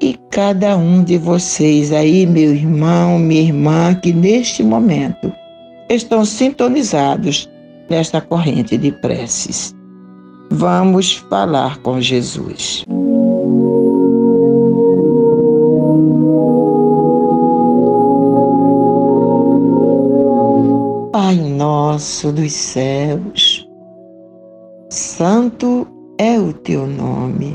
e 0.01 0.17
cada 0.29 0.77
um 0.77 1.03
de 1.03 1.17
vocês 1.17 1.91
aí, 1.91 2.25
meu 2.25 2.55
irmão, 2.55 3.19
minha 3.19 3.41
irmã, 3.41 3.93
que 3.93 4.13
neste 4.13 4.63
momento 4.63 5.31
estão 5.89 6.23
sintonizados 6.23 7.49
nesta 7.89 8.21
corrente 8.21 8.77
de 8.77 8.91
preces. 8.91 9.75
Vamos 10.49 11.15
falar 11.29 11.77
com 11.79 12.01
Jesus. 12.01 12.85
Nosso 22.01 22.31
dos 22.31 22.51
céus, 22.51 23.69
santo 24.89 25.87
é 26.17 26.39
o 26.39 26.51
teu 26.51 26.87
nome. 26.87 27.53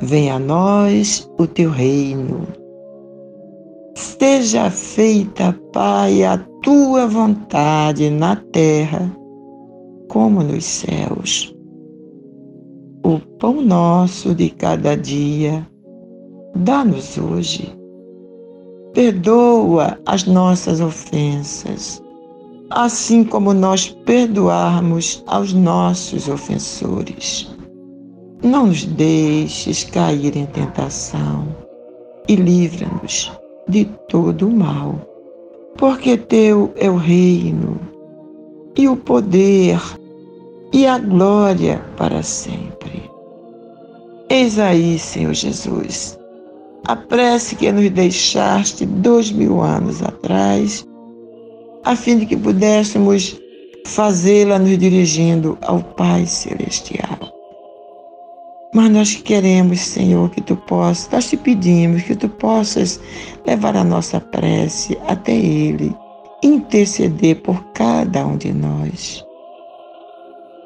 Venha 0.00 0.36
a 0.36 0.38
nós 0.38 1.28
o 1.36 1.48
teu 1.48 1.68
reino. 1.68 2.46
Seja 3.96 4.70
feita, 4.70 5.52
Pai, 5.72 6.22
a 6.22 6.38
tua 6.62 7.08
vontade 7.08 8.08
na 8.08 8.36
terra 8.36 9.10
como 10.08 10.40
nos 10.44 10.64
céus. 10.64 11.52
O 13.04 13.18
pão 13.40 13.62
nosso 13.62 14.32
de 14.32 14.50
cada 14.50 14.96
dia, 14.96 15.66
dá-nos 16.54 17.18
hoje. 17.18 17.76
Perdoa 18.92 19.98
as 20.06 20.24
nossas 20.24 20.80
ofensas, 20.80 22.03
assim 22.70 23.24
como 23.24 23.52
nós 23.52 23.88
perdoarmos 24.04 25.22
aos 25.26 25.52
nossos 25.52 26.28
ofensores. 26.28 27.48
Não 28.42 28.66
nos 28.66 28.84
deixes 28.84 29.84
cair 29.84 30.36
em 30.36 30.46
tentação 30.46 31.46
e 32.28 32.36
livra-nos 32.36 33.32
de 33.68 33.84
todo 34.08 34.48
o 34.48 34.54
mal, 34.54 34.98
porque 35.76 36.16
teu 36.16 36.72
é 36.76 36.90
o 36.90 36.96
reino 36.96 37.80
e 38.76 38.88
o 38.88 38.96
poder 38.96 39.80
e 40.72 40.86
a 40.86 40.98
glória 40.98 41.82
para 41.96 42.22
sempre. 42.22 43.10
Eis 44.28 44.58
aí, 44.58 44.98
Senhor 44.98 45.32
Jesus, 45.32 46.18
a 46.86 46.96
prece 46.96 47.56
que 47.56 47.70
nos 47.70 47.88
deixaste 47.90 48.84
dois 48.84 49.30
mil 49.30 49.62
anos 49.62 50.02
atrás, 50.02 50.86
a 51.84 51.94
fim 51.94 52.18
de 52.18 52.26
que 52.26 52.36
pudéssemos 52.36 53.38
fazê-la 53.86 54.58
nos 54.58 54.78
dirigindo 54.78 55.58
ao 55.62 55.80
Pai 55.80 56.26
Celestial. 56.26 57.18
Mas 58.74 58.90
nós 58.90 59.14
queremos, 59.14 59.80
Senhor, 59.80 60.30
que 60.30 60.40
tu 60.40 60.56
possas, 60.56 61.08
nós 61.12 61.28
te 61.28 61.36
pedimos 61.36 62.02
que 62.02 62.16
tu 62.16 62.28
possas 62.28 62.98
levar 63.46 63.76
a 63.76 63.84
nossa 63.84 64.20
prece 64.20 64.98
até 65.06 65.32
Ele, 65.32 65.94
interceder 66.42 67.36
por 67.42 67.62
cada 67.72 68.26
um 68.26 68.36
de 68.36 68.52
nós. 68.52 69.24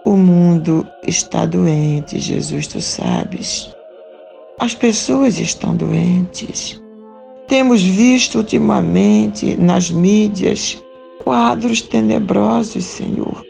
O 0.06 0.16
mundo 0.16 0.86
está 1.06 1.44
doente, 1.44 2.18
Jesus, 2.18 2.66
tu 2.66 2.80
sabes. 2.80 3.70
As 4.58 4.74
pessoas 4.74 5.38
estão 5.38 5.76
doentes. 5.76 6.80
Temos 7.46 7.82
visto 7.82 8.38
ultimamente 8.38 9.54
nas 9.56 9.90
mídias 9.90 10.82
quadros 11.24 11.82
tenebrosos, 11.82 12.84
Senhor. 12.84 13.44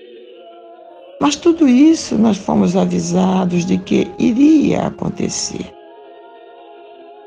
Mas 1.21 1.37
tudo 1.37 1.69
isso 1.69 2.17
nós 2.17 2.37
fomos 2.37 2.77
avisados 2.77 3.65
de 3.65 3.79
que 3.79 4.11
iria 4.19 4.87
acontecer. 4.87 5.73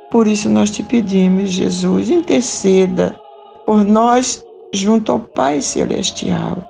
Por 0.09 0.27
isso 0.27 0.49
nós 0.49 0.71
te 0.71 0.83
pedimos, 0.83 1.51
Jesus, 1.51 2.09
interceda 2.09 3.19
por 3.65 3.83
nós 3.85 4.45
junto 4.73 5.11
ao 5.11 5.19
Pai 5.19 5.61
Celestial 5.61 6.69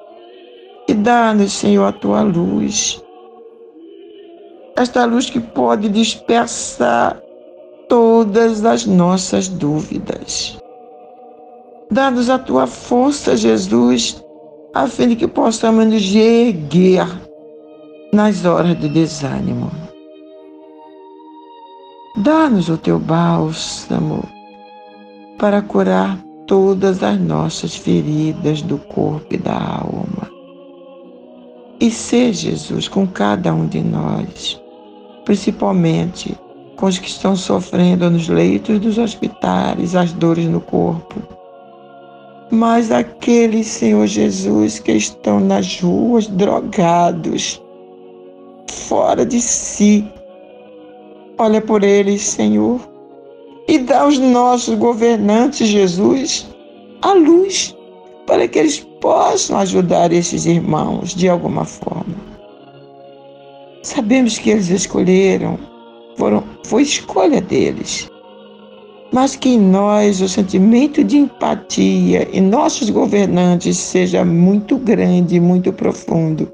e 0.87 0.93
dá-nos, 0.93 1.53
Senhor, 1.53 1.85
a 1.85 1.91
tua 1.91 2.21
luz. 2.21 3.01
Esta 4.75 5.05
luz 5.05 5.29
que 5.29 5.39
pode 5.39 5.89
dispersar 5.89 7.21
todas 7.87 8.65
as 8.65 8.85
nossas 8.85 9.47
dúvidas. 9.47 10.60
Dá-nos 11.91 12.29
a 12.29 12.39
tua 12.39 12.67
força, 12.67 13.35
Jesus, 13.35 14.23
a 14.73 14.87
fim 14.87 15.09
de 15.09 15.17
que 15.17 15.27
possamos 15.27 15.85
nos 15.85 16.15
erguer 16.15 17.05
nas 18.13 18.45
horas 18.45 18.79
de 18.79 18.87
desânimo. 18.87 19.69
Dá-nos 22.15 22.69
o 22.69 22.77
teu 22.77 22.97
bálsamo 22.97 24.23
para 25.37 25.61
curar 25.61 26.17
todas 26.47 27.03
as 27.03 27.19
nossas 27.19 27.75
feridas 27.75 28.61
do 28.61 28.77
corpo 28.77 29.35
e 29.35 29.37
da 29.37 29.57
alma. 29.57 30.31
E 31.77 31.91
ser 31.91 32.31
Jesus 32.31 32.87
com 32.87 33.05
cada 33.05 33.53
um 33.53 33.67
de 33.67 33.81
nós, 33.81 34.61
principalmente 35.25 36.37
com 36.77 36.85
os 36.85 36.97
que 36.97 37.09
estão 37.09 37.35
sofrendo 37.35 38.09
nos 38.09 38.29
leitos 38.29 38.79
dos 38.79 38.97
hospitais, 38.97 39.93
as 39.93 40.13
dores 40.13 40.45
no 40.45 40.61
corpo 40.61 41.40
mas 42.51 42.91
aqueles, 42.91 43.67
Senhor 43.67 44.05
Jesus, 44.05 44.77
que 44.79 44.91
estão 44.91 45.39
nas 45.39 45.79
ruas 45.79 46.27
drogados, 46.27 47.61
fora 48.69 49.25
de 49.25 49.41
si. 49.41 50.05
Olha 51.37 51.61
por 51.61 51.81
eles, 51.83 52.21
Senhor, 52.21 52.79
e 53.67 53.79
dá 53.79 54.01
aos 54.01 54.19
nossos 54.19 54.75
governantes, 54.75 55.67
Jesus, 55.67 56.47
a 57.01 57.13
luz 57.13 57.75
para 58.27 58.47
que 58.47 58.59
eles 58.59 58.79
possam 58.99 59.57
ajudar 59.57 60.11
esses 60.11 60.45
irmãos 60.45 61.15
de 61.15 61.29
alguma 61.29 61.65
forma. 61.65 62.15
Sabemos 63.81 64.37
que 64.37 64.51
eles 64.51 64.69
escolheram, 64.69 65.57
foram, 66.17 66.43
foi 66.65 66.83
escolha 66.83 67.41
deles 67.41 68.10
mas 69.11 69.35
que 69.35 69.49
em 69.49 69.59
nós 69.59 70.21
o 70.21 70.29
sentimento 70.29 71.03
de 71.03 71.17
empatia 71.17 72.27
em 72.31 72.41
nossos 72.41 72.89
governantes 72.89 73.77
seja 73.77 74.23
muito 74.23 74.77
grande, 74.77 75.39
muito 75.39 75.73
profundo, 75.73 76.51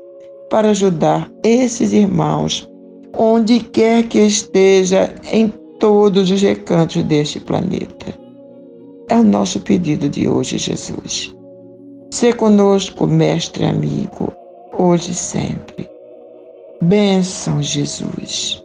para 0.49 0.71
ajudar 0.71 1.29
esses 1.43 1.93
irmãos, 1.93 2.67
onde 3.15 3.59
quer 3.59 4.03
que 4.03 4.19
esteja, 4.19 5.13
em 5.31 5.53
todos 5.79 6.31
os 6.31 6.41
recantos 6.41 7.03
deste 7.03 7.39
planeta. 7.39 8.17
É 9.09 9.15
o 9.15 9.23
nosso 9.23 9.59
pedido 9.59 10.09
de 10.09 10.27
hoje, 10.27 10.57
Jesus. 10.57 11.33
Se 12.11 12.33
conosco, 12.33 13.05
mestre 13.05 13.65
amigo, 13.65 14.33
hoje 14.77 15.11
e 15.11 15.15
sempre. 15.15 15.89
Bênção, 16.81 17.61
Jesus. 17.61 18.61